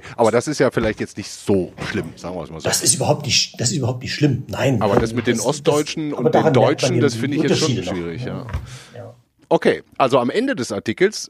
Okay, 0.02 0.14
aber 0.18 0.32
das 0.32 0.48
ist 0.48 0.60
ja 0.60 0.72
vielleicht 0.72 1.00
jetzt 1.00 1.18
nicht 1.18 1.30
so 1.30 1.74
schlimm, 1.90 2.14
sagen 2.16 2.36
wir 2.36 2.44
es 2.44 2.50
mal 2.50 2.60
so. 2.60 2.68
Das 2.68 2.82
ist 2.82 2.96
überhaupt 2.96 3.26
nicht, 3.26 3.60
das 3.60 3.72
ist 3.72 3.78
überhaupt 3.78 4.02
nicht 4.02 4.14
schlimm. 4.14 4.44
Nein. 4.48 4.82
Aber 4.82 5.00
das 5.00 5.14
mit 5.14 5.28
den 5.28 5.40
Ostdeutschen 5.40 6.12
das, 6.12 6.20
und 6.20 6.34
den 6.34 6.54
Deutschen, 6.54 7.00
das 7.00 7.16
finde 7.16 7.38
ich 7.38 7.44
jetzt 7.44 7.60
schon 7.60 7.84
schwierig, 7.84 8.26
ja. 8.26 8.48
ja. 8.96 9.14
Okay, 9.50 9.84
also 9.98 10.20
am 10.20 10.30
Ende 10.30 10.56
des 10.56 10.72
Artikels 10.72 11.30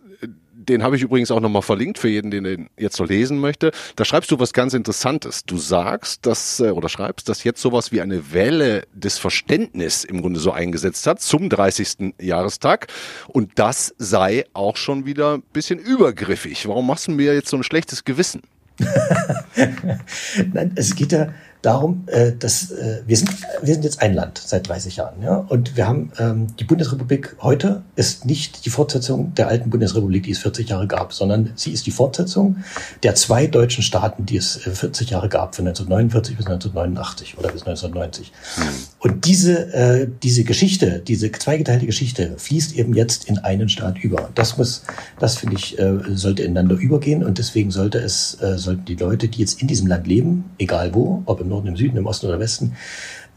den 0.67 0.84
habe 0.84 0.95
ich 0.95 1.01
übrigens 1.01 1.31
auch 1.31 1.39
nochmal 1.39 1.62
verlinkt 1.62 1.97
für 1.97 2.07
jeden, 2.07 2.31
den 2.31 2.43
den 2.43 2.69
jetzt 2.77 2.95
so 2.95 3.03
lesen 3.03 3.39
möchte. 3.39 3.71
Da 3.95 4.05
schreibst 4.05 4.31
du 4.31 4.39
was 4.39 4.53
ganz 4.53 4.73
Interessantes. 4.73 5.43
Du 5.45 5.57
sagst, 5.57 6.25
dass, 6.25 6.60
äh, 6.60 6.71
oder 6.71 6.89
schreibst, 6.89 7.29
dass 7.29 7.43
jetzt 7.43 7.62
sowas 7.62 7.91
wie 7.91 8.01
eine 8.01 8.31
Welle 8.31 8.84
des 8.93 9.17
Verständnis 9.17 10.03
im 10.03 10.21
Grunde 10.21 10.39
so 10.39 10.51
eingesetzt 10.51 11.07
hat 11.07 11.21
zum 11.21 11.49
30. 11.49 12.13
Jahrestag. 12.19 12.88
Und 13.27 13.51
das 13.55 13.93
sei 13.97 14.45
auch 14.53 14.77
schon 14.77 15.05
wieder 15.05 15.36
ein 15.36 15.43
bisschen 15.53 15.79
übergriffig. 15.79 16.67
Warum 16.67 16.88
machst 16.88 17.07
du 17.07 17.12
mir 17.12 17.34
jetzt 17.34 17.49
so 17.49 17.57
ein 17.57 17.63
schlechtes 17.63 18.03
Gewissen? 18.03 18.41
Nein, 20.54 20.72
es 20.76 20.96
geht 20.96 21.12
ja 21.12 21.30
darum, 21.62 22.04
äh, 22.08 22.32
dass 22.38 22.71
äh, 22.71 23.02
wir 23.06 23.17
sind 23.17 23.30
wir 23.62 23.74
sind 23.74 23.84
jetzt 23.84 24.02
ein 24.02 24.13
Land 24.13 24.41
seit 24.43 24.67
30 24.67 24.95
Jahren, 24.95 25.21
ja, 25.21 25.36
und 25.36 25.78
wir 25.78 25.88
haben 25.88 26.12
ähm, 26.17 26.47
die 26.60 26.63
Bundesrepublik 26.63 27.36
heute 27.41 27.84
ist 27.95 28.26
nicht 28.26 28.65
die 28.65 28.69
Fortsetzung 28.69 29.34
der 29.36 29.47
alten 29.47 29.69
Bundesrepublik, 29.69 30.24
die 30.24 30.32
es 30.32 30.39
40 30.39 30.69
Jahre 30.69 30.88
gab, 30.88 31.13
sondern 31.13 31.52
sie 31.56 31.71
ist 31.71 31.86
die 31.86 31.91
Fortsetzung 31.91 32.58
der 33.04 33.15
zwei 33.15 33.47
deutschen 33.47 33.84
Staaten, 33.84 34.26
die 34.26 34.38
es 34.38 34.58
40 34.58 35.08
äh, 35.08 35.12
Jahre 35.12 35.30
gab, 35.30 35.56
von 35.56 35.67
1949 35.67 36.38
bis 36.38 36.45
1989 36.47 37.38
oder 37.38 37.50
bis 37.50 37.62
1990. 37.62 38.32
Mhm. 38.58 38.63
Und 39.00 39.26
diese 39.26 39.74
äh, 39.74 40.08
diese 40.24 40.43
Geschichte, 40.43 41.02
diese 41.06 41.32
zweigeteilte 41.32 41.86
Geschichte 41.86 42.34
fließt 42.38 42.76
eben 42.76 42.95
jetzt 42.95 43.26
in 43.26 43.38
einen 43.38 43.69
Staat 43.69 44.00
über. 44.00 44.30
Das 44.34 44.58
muss, 44.58 44.84
das 45.19 45.38
finde 45.38 45.58
ich, 45.58 45.78
äh, 45.78 46.00
sollte 46.13 46.43
ineinander 46.43 46.76
übergehen 46.76 47.24
und 47.24 47.38
deswegen 47.38 47.69
sollte 47.69 48.00
es 48.00 48.41
äh, 48.41 48.58
sollten 48.58 48.86
die 48.86 48.95
Leute, 48.95 49.28
die 49.28 49.39
jetzt 49.39 49.62
in 49.62 49.67
diesem 49.67 49.88
Land 49.88 50.08
leben, 50.08 50.45
egal 50.58 50.93
wo, 50.95 51.21
ob 51.26 51.39
im 51.39 51.51
Norden, 51.52 51.68
im 51.68 51.78
Süden, 51.78 51.98
im 51.98 52.08
Osten 52.08 52.28
oder 52.28 52.40
Westen, 52.40 52.76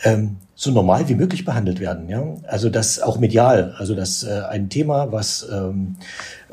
ähm, 0.02 0.36
so 0.54 0.70
normal 0.70 1.08
wie 1.08 1.14
möglich 1.14 1.44
behandelt 1.44 1.80
werden. 1.80 2.08
Ja? 2.08 2.24
Also 2.46 2.70
das 2.70 3.00
auch 3.00 3.18
medial, 3.18 3.74
also 3.78 3.94
das 3.94 4.22
äh, 4.22 4.42
ein 4.48 4.68
Thema, 4.68 5.12
was 5.12 5.46
ähm, 5.52 5.96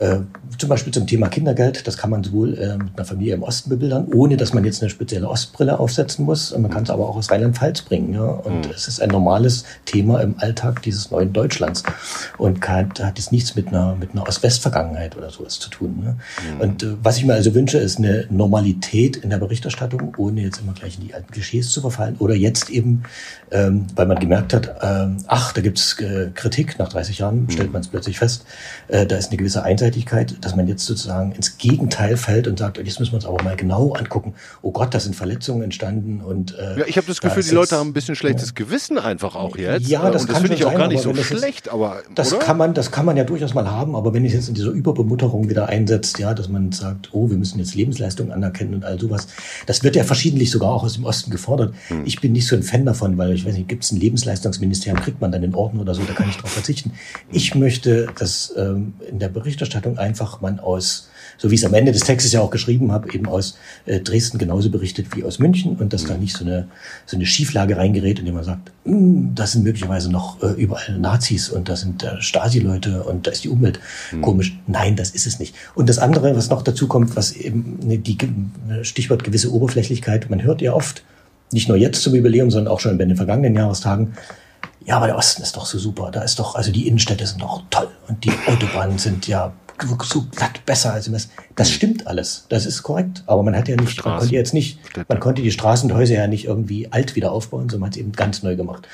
äh, 0.01 0.17
zum 0.57 0.67
Beispiel 0.67 0.91
zum 0.91 1.05
Thema 1.05 1.29
Kindergeld, 1.29 1.85
das 1.85 1.95
kann 1.95 2.09
man 2.09 2.23
sowohl 2.23 2.57
äh, 2.57 2.75
mit 2.75 2.97
einer 2.97 3.05
Familie 3.05 3.35
im 3.35 3.43
Osten 3.43 3.69
bebildern, 3.69 4.07
ohne 4.11 4.35
dass 4.35 4.51
man 4.51 4.65
jetzt 4.65 4.81
eine 4.81 4.89
spezielle 4.89 5.29
Ostbrille 5.29 5.79
aufsetzen 5.79 6.25
muss. 6.25 6.57
Man 6.57 6.71
kann 6.71 6.83
es 6.83 6.89
aber 6.89 7.07
auch 7.07 7.15
aus 7.15 7.29
Rheinland-Pfalz 7.29 7.83
bringen. 7.83 8.11
Ja? 8.15 8.23
Und 8.23 8.65
mhm. 8.65 8.73
es 8.75 8.87
ist 8.87 8.99
ein 8.99 9.09
normales 9.09 9.63
Thema 9.85 10.21
im 10.21 10.33
Alltag 10.39 10.81
dieses 10.81 11.11
neuen 11.11 11.33
Deutschlands 11.33 11.83
und 12.39 12.61
kann, 12.61 12.91
hat 12.99 13.19
jetzt 13.19 13.31
nichts 13.31 13.55
mit 13.55 13.67
einer 13.67 13.95
mit 13.95 14.13
einer 14.13 14.27
Ost-West-Vergangenheit 14.27 15.15
oder 15.15 15.29
sowas 15.29 15.59
zu 15.59 15.69
tun. 15.69 15.99
Ne? 16.03 16.15
Mhm. 16.55 16.61
Und 16.61 16.83
äh, 16.83 16.87
was 17.03 17.17
ich 17.17 17.25
mir 17.25 17.35
also 17.35 17.53
wünsche, 17.53 17.77
ist 17.77 17.99
eine 17.99 18.25
Normalität 18.31 19.17
in 19.17 19.29
der 19.29 19.37
Berichterstattung, 19.37 20.15
ohne 20.17 20.41
jetzt 20.41 20.61
immer 20.61 20.73
gleich 20.73 20.97
in 20.97 21.05
die 21.05 21.13
alten 21.13 21.31
Klischees 21.31 21.69
zu 21.69 21.79
verfallen 21.79 22.15
oder 22.17 22.33
jetzt 22.33 22.71
eben 22.71 23.03
ähm, 23.51 23.85
weil 23.95 24.07
man 24.07 24.17
gemerkt 24.17 24.53
hat, 24.53 24.77
ähm, 24.81 25.17
ach, 25.27 25.51
da 25.51 25.61
gibt's 25.61 25.99
äh, 25.99 26.31
Kritik, 26.33 26.79
nach 26.79 26.89
30 26.89 27.19
Jahren 27.19 27.47
stellt 27.49 27.67
mhm. 27.67 27.73
man 27.73 27.81
es 27.81 27.89
plötzlich 27.89 28.17
fest, 28.17 28.45
äh, 28.87 29.05
da 29.05 29.17
ist 29.17 29.29
eine 29.29 29.37
gewisse 29.37 29.63
Einseitigkeit, 29.63 29.90
dass 30.41 30.55
man 30.55 30.67
jetzt 30.67 30.85
sozusagen 30.85 31.33
ins 31.33 31.57
Gegenteil 31.57 32.17
fällt 32.17 32.47
und 32.47 32.59
sagt, 32.59 32.77
jetzt 32.77 32.99
müssen 32.99 33.11
wir 33.11 33.17
uns 33.17 33.25
aber 33.25 33.43
mal 33.43 33.55
genau 33.55 33.93
angucken, 33.93 34.33
oh 34.61 34.71
Gott, 34.71 34.93
da 34.93 34.99
sind 34.99 35.15
Verletzungen 35.15 35.63
entstanden 35.63 36.21
und 36.21 36.57
äh, 36.57 36.79
Ja, 36.79 36.85
ich 36.87 36.97
habe 36.97 37.07
das 37.07 37.19
Gefühl, 37.21 37.43
die 37.43 37.51
Leute 37.51 37.75
haben 37.75 37.89
ein 37.89 37.93
bisschen 37.93 38.15
schlechtes 38.15 38.49
ja. 38.49 38.53
Gewissen 38.55 38.97
einfach 38.97 39.35
auch 39.35 39.57
jetzt. 39.57 39.87
Ja, 39.87 40.09
das, 40.09 40.23
und 40.23 40.31
das 40.31 40.39
finde 40.39 40.55
ich 40.55 40.65
auch 40.65 40.75
gar 40.75 40.87
nicht 40.87 41.03
so 41.03 41.13
schlecht, 41.15 41.67
ist, 41.67 41.73
aber 41.73 42.01
das 42.15 42.33
oder? 42.33 42.41
kann 42.41 42.57
man, 42.57 42.73
das 42.73 42.91
kann 42.91 43.05
man 43.05 43.17
ja 43.17 43.25
durchaus 43.25 43.53
mal 43.53 43.69
haben, 43.69 43.95
aber 43.95 44.13
wenn 44.13 44.23
es 44.25 44.33
jetzt 44.33 44.47
in 44.47 44.55
dieser 44.55 44.71
Überbemutterung 44.71 45.49
wieder 45.49 45.67
einsetzt, 45.67 46.19
ja, 46.19 46.33
dass 46.33 46.47
man 46.47 46.71
sagt, 46.71 47.09
oh, 47.11 47.29
wir 47.29 47.37
müssen 47.37 47.59
jetzt 47.59 47.75
Lebensleistungen 47.75 48.31
anerkennen 48.31 48.73
und 48.73 48.85
all 48.85 48.99
sowas, 48.99 49.27
das 49.65 49.83
wird 49.83 49.95
ja 49.95 50.03
verschiedentlich 50.03 50.51
sogar 50.51 50.71
auch 50.71 50.83
aus 50.83 50.93
dem 50.93 51.03
Osten 51.03 51.31
gefordert. 51.31 51.73
Hm. 51.89 52.03
Ich 52.05 52.21
bin 52.21 52.31
nicht 52.31 52.47
so 52.47 52.55
ein 52.55 52.63
Fan 52.63 52.85
davon, 52.85 53.17
weil 53.17 53.33
ich 53.33 53.45
weiß 53.45 53.55
nicht, 53.55 53.67
gibt 53.67 53.83
es 53.83 53.91
ein 53.91 53.99
Lebens 53.99 54.21
Bundesleistungsministerium 54.21 55.01
kriegt 55.01 55.19
man 55.19 55.31
dann 55.31 55.41
den 55.41 55.55
Orden 55.55 55.79
oder 55.79 55.95
so, 55.95 56.03
da 56.03 56.13
kann 56.13 56.29
ich 56.29 56.35
darauf 56.35 56.51
verzichten. 56.51 56.91
Ich 57.31 57.55
möchte, 57.55 58.07
dass 58.17 58.53
ähm, 58.55 58.93
in 59.09 59.19
der 59.19 59.29
Berichterstattung 59.29 59.70
einfach 59.97 60.41
man 60.41 60.59
aus, 60.59 61.09
so 61.37 61.49
wie 61.49 61.55
ich 61.55 61.61
es 61.61 61.65
am 61.65 61.73
Ende 61.73 61.91
des 61.91 62.01
Textes 62.01 62.31
ja 62.31 62.41
auch 62.41 62.49
geschrieben 62.49 62.91
habe, 62.91 63.13
eben 63.13 63.27
aus 63.27 63.57
äh, 63.85 63.99
Dresden 63.99 64.37
genauso 64.37 64.69
berichtet 64.69 65.15
wie 65.15 65.23
aus 65.23 65.39
München 65.39 65.75
und 65.77 65.93
dass 65.93 66.05
da 66.05 66.17
nicht 66.17 66.35
so 66.35 66.45
eine, 66.45 66.67
so 67.05 67.17
eine 67.17 67.25
Schieflage 67.25 67.77
reingerät, 67.77 68.19
indem 68.19 68.35
man 68.35 68.43
sagt, 68.43 68.71
hm, 68.85 69.33
das 69.35 69.53
sind 69.53 69.63
möglicherweise 69.63 70.11
noch 70.11 70.41
äh, 70.43 70.47
überall 70.53 70.97
Nazis 70.97 71.49
und 71.49 71.69
da 71.69 71.75
sind 71.75 72.03
äh, 72.03 72.21
Stasi-Leute 72.21 73.03
und 73.03 73.27
da 73.27 73.31
ist 73.31 73.43
die 73.43 73.49
Umwelt 73.49 73.79
mhm. 74.11 74.21
komisch. 74.21 74.57
Nein, 74.67 74.95
das 74.95 75.11
ist 75.11 75.27
es 75.27 75.39
nicht. 75.39 75.55
Und 75.75 75.89
das 75.89 75.99
andere, 75.99 76.35
was 76.35 76.49
noch 76.49 76.61
dazu 76.61 76.87
kommt, 76.87 77.15
was 77.15 77.31
eben 77.31 77.79
ne, 77.81 77.97
die 77.97 78.17
Stichwort 78.83 79.23
gewisse 79.23 79.51
Oberflächlichkeit, 79.51 80.29
man 80.29 80.43
hört 80.43 80.61
ja 80.61 80.73
oft, 80.73 81.03
nicht 81.53 81.67
nur 81.67 81.77
jetzt 81.77 82.01
zum 82.01 82.15
Jubiläum, 82.15 82.49
sondern 82.49 82.71
auch 82.71 82.79
schon 82.79 82.97
bei 82.97 83.05
den 83.05 83.17
vergangenen 83.17 83.55
Jahrestagen, 83.55 84.13
ja, 84.85 84.97
aber 84.97 85.07
der 85.07 85.17
Osten 85.17 85.43
ist 85.43 85.55
doch 85.55 85.65
so 85.65 85.77
super. 85.77 86.09
Da 86.11 86.21
ist 86.23 86.39
doch, 86.39 86.55
also 86.55 86.71
die 86.71 86.87
Innenstädte 86.87 87.25
sind 87.25 87.41
doch 87.41 87.63
toll 87.69 87.87
und 88.07 88.23
die 88.23 88.31
Autobahnen 88.47 88.97
sind 88.97 89.27
ja 89.27 89.53
so 90.03 90.25
glatt 90.35 90.65
besser 90.65 90.93
als 90.93 91.07
im 91.07 91.13
Westen. 91.13 91.31
Das 91.55 91.69
mhm. 91.69 91.73
stimmt 91.73 92.07
alles. 92.07 92.45
Das 92.49 92.65
ist 92.65 92.83
korrekt. 92.83 93.23
Aber 93.25 93.43
man 93.43 93.55
hat 93.55 93.67
ja 93.67 93.75
nicht, 93.75 94.03
man 94.03 94.19
konnte 94.19 94.33
jetzt 94.33 94.53
nicht, 94.53 94.79
man 95.07 95.19
konnte 95.19 95.41
die 95.41 95.51
Straßen 95.51 95.89
und 95.89 95.97
Häuser 95.97 96.15
ja 96.15 96.27
nicht 96.27 96.45
irgendwie 96.45 96.91
alt 96.91 97.15
wieder 97.15 97.31
aufbauen, 97.31 97.69
sondern 97.69 97.81
man 97.81 97.87
hat 97.87 97.95
es 97.95 98.01
eben 98.01 98.11
ganz 98.11 98.43
neu 98.43 98.55
gemacht. 98.55 98.87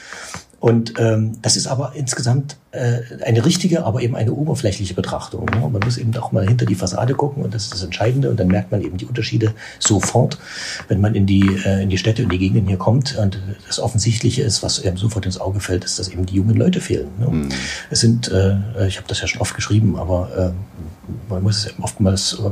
Und 0.59 0.93
ähm, 0.97 1.37
das 1.41 1.55
ist 1.55 1.67
aber 1.67 1.91
insgesamt 1.95 2.57
äh, 2.71 3.01
eine 3.23 3.45
richtige, 3.45 3.85
aber 3.85 4.01
eben 4.01 4.15
eine 4.15 4.33
oberflächliche 4.33 4.95
Betrachtung. 4.95 5.45
Ne? 5.45 5.59
Man 5.59 5.81
muss 5.83 5.97
eben 5.97 6.15
auch 6.17 6.31
mal 6.31 6.47
hinter 6.47 6.65
die 6.65 6.73
Fassade 6.73 7.13
gucken 7.13 7.43
und 7.43 7.53
das 7.53 7.65
ist 7.65 7.73
das 7.73 7.83
Entscheidende. 7.83 8.31
Und 8.31 8.39
dann 8.39 8.47
merkt 8.47 8.71
man 8.71 8.81
eben 8.81 8.97
die 8.97 9.05
Unterschiede 9.05 9.53
sofort, 9.77 10.39
wenn 10.87 10.99
man 10.99 11.13
in 11.13 11.27
die, 11.27 11.47
äh, 11.63 11.83
in 11.83 11.89
die 11.89 11.97
Städte 11.99 12.23
und 12.23 12.31
die 12.31 12.39
Gegenden 12.39 12.67
hier 12.67 12.77
kommt. 12.77 13.15
Und 13.17 13.39
das 13.67 13.79
Offensichtliche 13.79 14.41
ist, 14.41 14.63
was 14.63 14.79
eben 14.79 14.97
sofort 14.97 15.27
ins 15.27 15.39
Auge 15.39 15.59
fällt, 15.59 15.85
ist, 15.85 15.99
dass 15.99 16.09
eben 16.09 16.25
die 16.25 16.35
jungen 16.35 16.55
Leute 16.55 16.81
fehlen. 16.81 17.09
Ne? 17.19 17.27
Mhm. 17.27 17.49
Es 17.91 17.99
sind, 17.99 18.31
äh, 18.31 18.87
ich 18.87 18.97
habe 18.97 19.07
das 19.07 19.21
ja 19.21 19.27
schon 19.27 19.41
oft 19.41 19.55
geschrieben, 19.55 19.95
aber 19.95 20.53
äh, 20.55 21.29
man 21.29 21.43
muss 21.43 21.59
es 21.59 21.71
eben 21.71 21.83
oftmals 21.83 22.33
äh, 22.33 22.49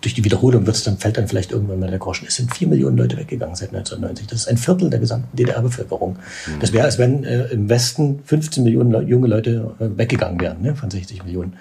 durch 0.00 0.14
die 0.14 0.24
Wiederholung 0.24 0.66
wird's 0.66 0.82
dann, 0.82 0.98
fällt 0.98 1.18
dann 1.18 1.28
vielleicht 1.28 1.52
irgendwann 1.52 1.80
mal 1.80 1.90
der 1.90 1.98
Groschen. 1.98 2.26
Es 2.26 2.36
sind 2.36 2.54
vier 2.54 2.68
Millionen 2.68 2.96
Leute 2.96 3.16
weggegangen 3.16 3.54
seit 3.54 3.68
1990. 3.68 4.26
Das 4.26 4.40
ist 4.40 4.48
ein 4.48 4.56
Viertel 4.56 4.90
der 4.90 4.98
gesamten 4.98 5.36
DDR-Bevölkerung. 5.36 6.12
Mhm. 6.12 6.60
Das 6.60 6.72
wäre, 6.72 6.84
als 6.84 6.98
wenn 6.98 7.24
äh, 7.24 7.46
im 7.48 7.68
Westen 7.68 8.20
15 8.24 8.64
Millionen 8.64 8.90
Le 8.90 9.02
junge 9.02 9.28
Leute 9.28 9.74
äh, 9.78 9.98
weggegangen 9.98 10.40
wären 10.40 10.62
ne, 10.62 10.74
von 10.74 10.90
60 10.90 11.24
Millionen. 11.24 11.54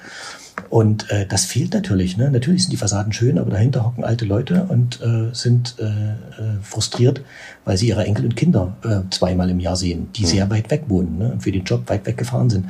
Und 0.70 1.10
äh, 1.10 1.26
das 1.26 1.46
fehlt 1.46 1.74
natürlich. 1.74 2.18
Ne? 2.18 2.30
Natürlich 2.30 2.64
sind 2.64 2.72
die 2.72 2.78
Fassaden 2.78 3.14
schön, 3.14 3.38
aber 3.38 3.52
dahinter 3.52 3.86
hocken 3.86 4.04
alte 4.04 4.26
Leute 4.26 4.66
und 4.70 5.02
äh, 5.02 5.34
sind 5.34 5.76
äh, 5.80 5.84
äh, 5.86 6.62
frustriert, 6.62 7.22
weil 7.66 7.78
sie 7.78 7.88
ihre 7.88 8.06
Enkel 8.06 8.26
und 8.26 8.36
Kinder 8.36 8.76
äh, 8.84 9.10
zweimal 9.12 9.50
im 9.50 9.60
Jahr 9.60 9.76
sehen, 9.76 10.10
die 10.16 10.24
mhm. 10.24 10.28
sehr 10.28 10.50
weit 10.50 10.70
weg 10.72 10.84
wohnen 10.88 11.18
ne? 11.18 11.32
und 11.34 11.44
für 11.44 11.52
den 11.52 11.64
Job 11.64 11.90
weit 11.90 12.06
weg 12.06 12.18
gefahren 12.18 12.50
sind. 12.50 12.66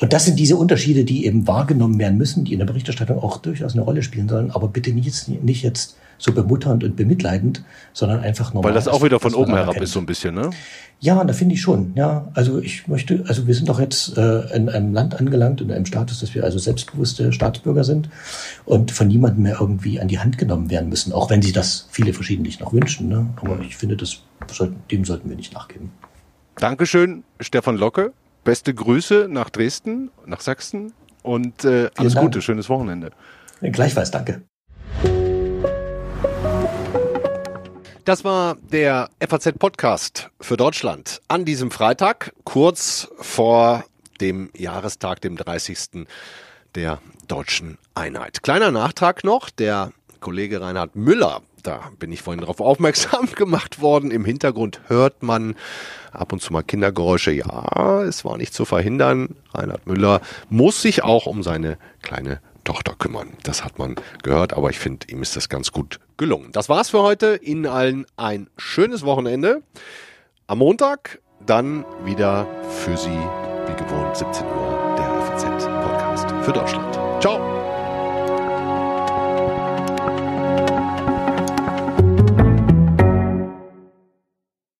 Und 0.00 0.12
das 0.12 0.24
sind 0.24 0.38
diese 0.38 0.56
Unterschiede, 0.56 1.04
die 1.04 1.26
eben 1.26 1.46
wahrgenommen 1.46 1.98
werden 1.98 2.18
müssen, 2.18 2.44
die 2.44 2.52
in 2.52 2.58
der 2.58 2.66
Berichterstattung 2.66 3.18
auch 3.18 3.38
durchaus 3.38 3.74
eine 3.74 3.82
Rolle 3.82 4.02
spielen 4.02 4.28
sollen, 4.28 4.50
aber 4.50 4.68
bitte 4.68 4.92
nicht, 4.92 5.28
nicht 5.28 5.62
jetzt 5.62 5.96
so 6.18 6.32
bemutternd 6.32 6.84
und 6.84 6.96
bemitleidend, 6.96 7.62
sondern 7.92 8.20
einfach 8.20 8.54
normal. 8.54 8.70
Weil 8.70 8.74
das 8.74 8.88
auch 8.88 9.02
wieder 9.02 9.20
von 9.20 9.34
oben 9.34 9.54
herab 9.54 9.80
ist 9.80 9.92
so 9.92 10.00
ein 10.00 10.06
bisschen, 10.06 10.34
ne? 10.34 10.50
Ja, 10.98 11.22
da 11.22 11.34
finde 11.34 11.54
ich 11.54 11.60
schon. 11.60 11.92
Ja, 11.94 12.28
also 12.32 12.58
ich 12.58 12.88
möchte, 12.88 13.22
also 13.28 13.46
wir 13.46 13.54
sind 13.54 13.68
doch 13.68 13.78
jetzt 13.78 14.16
äh, 14.16 14.56
in 14.56 14.70
einem 14.70 14.94
Land 14.94 15.14
angelangt, 15.14 15.60
in 15.60 15.70
einem 15.70 15.84
Status, 15.84 16.20
dass 16.20 16.34
wir 16.34 16.42
also 16.44 16.58
selbstbewusste 16.58 17.32
Staatsbürger 17.32 17.84
sind 17.84 18.08
und 18.64 18.92
von 18.92 19.08
niemandem 19.08 19.42
mehr 19.42 19.58
irgendwie 19.60 20.00
an 20.00 20.08
die 20.08 20.18
Hand 20.18 20.38
genommen 20.38 20.70
werden 20.70 20.88
müssen, 20.88 21.12
auch 21.12 21.28
wenn 21.28 21.42
sie 21.42 21.52
das 21.52 21.86
viele 21.90 22.14
verschiedentlich 22.14 22.60
noch 22.60 22.72
wünschen. 22.72 23.08
Ne? 23.08 23.26
Aber 23.36 23.60
ich 23.60 23.76
finde, 23.76 23.96
das 23.96 24.22
sollten, 24.50 24.76
dem 24.90 25.04
sollten 25.04 25.28
wir 25.28 25.36
nicht 25.36 25.52
nachgeben. 25.52 25.90
Dankeschön, 26.56 27.24
Stefan 27.40 27.76
Locke. 27.76 28.12
Beste 28.44 28.72
Grüße 28.72 29.26
nach 29.28 29.50
Dresden, 29.50 30.10
nach 30.24 30.40
Sachsen 30.40 30.92
und 31.22 31.64
äh, 31.64 31.90
alles 31.96 32.14
Gute, 32.14 32.40
schönes 32.40 32.68
Wochenende. 32.68 33.10
Gleichfalls, 33.60 34.10
danke. 34.10 34.42
Das 38.06 38.22
war 38.22 38.54
der 38.54 39.10
FAZ-Podcast 39.18 40.30
für 40.40 40.56
Deutschland 40.56 41.20
an 41.26 41.44
diesem 41.44 41.72
Freitag, 41.72 42.32
kurz 42.44 43.08
vor 43.18 43.82
dem 44.20 44.48
Jahrestag, 44.56 45.20
dem 45.22 45.36
30. 45.36 46.06
der 46.76 47.00
deutschen 47.26 47.78
Einheit. 47.96 48.44
Kleiner 48.44 48.70
Nachtrag 48.70 49.24
noch, 49.24 49.50
der 49.50 49.90
Kollege 50.20 50.60
Reinhard 50.60 50.94
Müller, 50.94 51.42
da 51.64 51.90
bin 51.98 52.12
ich 52.12 52.22
vorhin 52.22 52.42
darauf 52.42 52.60
aufmerksam 52.60 53.28
gemacht 53.34 53.80
worden. 53.80 54.12
Im 54.12 54.24
Hintergrund 54.24 54.82
hört 54.86 55.24
man 55.24 55.56
ab 56.12 56.32
und 56.32 56.40
zu 56.40 56.52
mal 56.52 56.62
Kindergeräusche. 56.62 57.32
Ja, 57.32 58.04
es 58.04 58.24
war 58.24 58.36
nicht 58.36 58.54
zu 58.54 58.64
verhindern. 58.64 59.34
Reinhard 59.52 59.84
Müller 59.88 60.20
muss 60.48 60.80
sich 60.80 61.02
auch 61.02 61.26
um 61.26 61.42
seine 61.42 61.76
kleine 62.02 62.40
Tochter 62.66 62.94
kümmern. 62.98 63.32
Das 63.42 63.64
hat 63.64 63.78
man 63.78 63.96
gehört, 64.22 64.52
aber 64.52 64.68
ich 64.68 64.78
finde, 64.78 65.06
ihm 65.08 65.22
ist 65.22 65.36
das 65.36 65.48
ganz 65.48 65.72
gut 65.72 66.00
gelungen. 66.18 66.52
Das 66.52 66.68
war's 66.68 66.90
für 66.90 67.02
heute. 67.02 67.36
Ihnen 67.42 67.66
allen 67.66 68.06
ein 68.16 68.50
schönes 68.58 69.04
Wochenende. 69.04 69.62
Am 70.46 70.58
Montag 70.58 71.20
dann 71.44 71.84
wieder 72.04 72.46
für 72.68 72.96
Sie, 72.96 73.08
wie 73.08 73.84
gewohnt, 73.84 74.16
17 74.16 74.46
Uhr, 74.46 74.96
der 74.98 75.36
FZ 75.36 75.44
Podcast 75.82 76.30
für 76.44 76.52
Deutschland. 76.52 76.94
Ciao! 77.22 77.65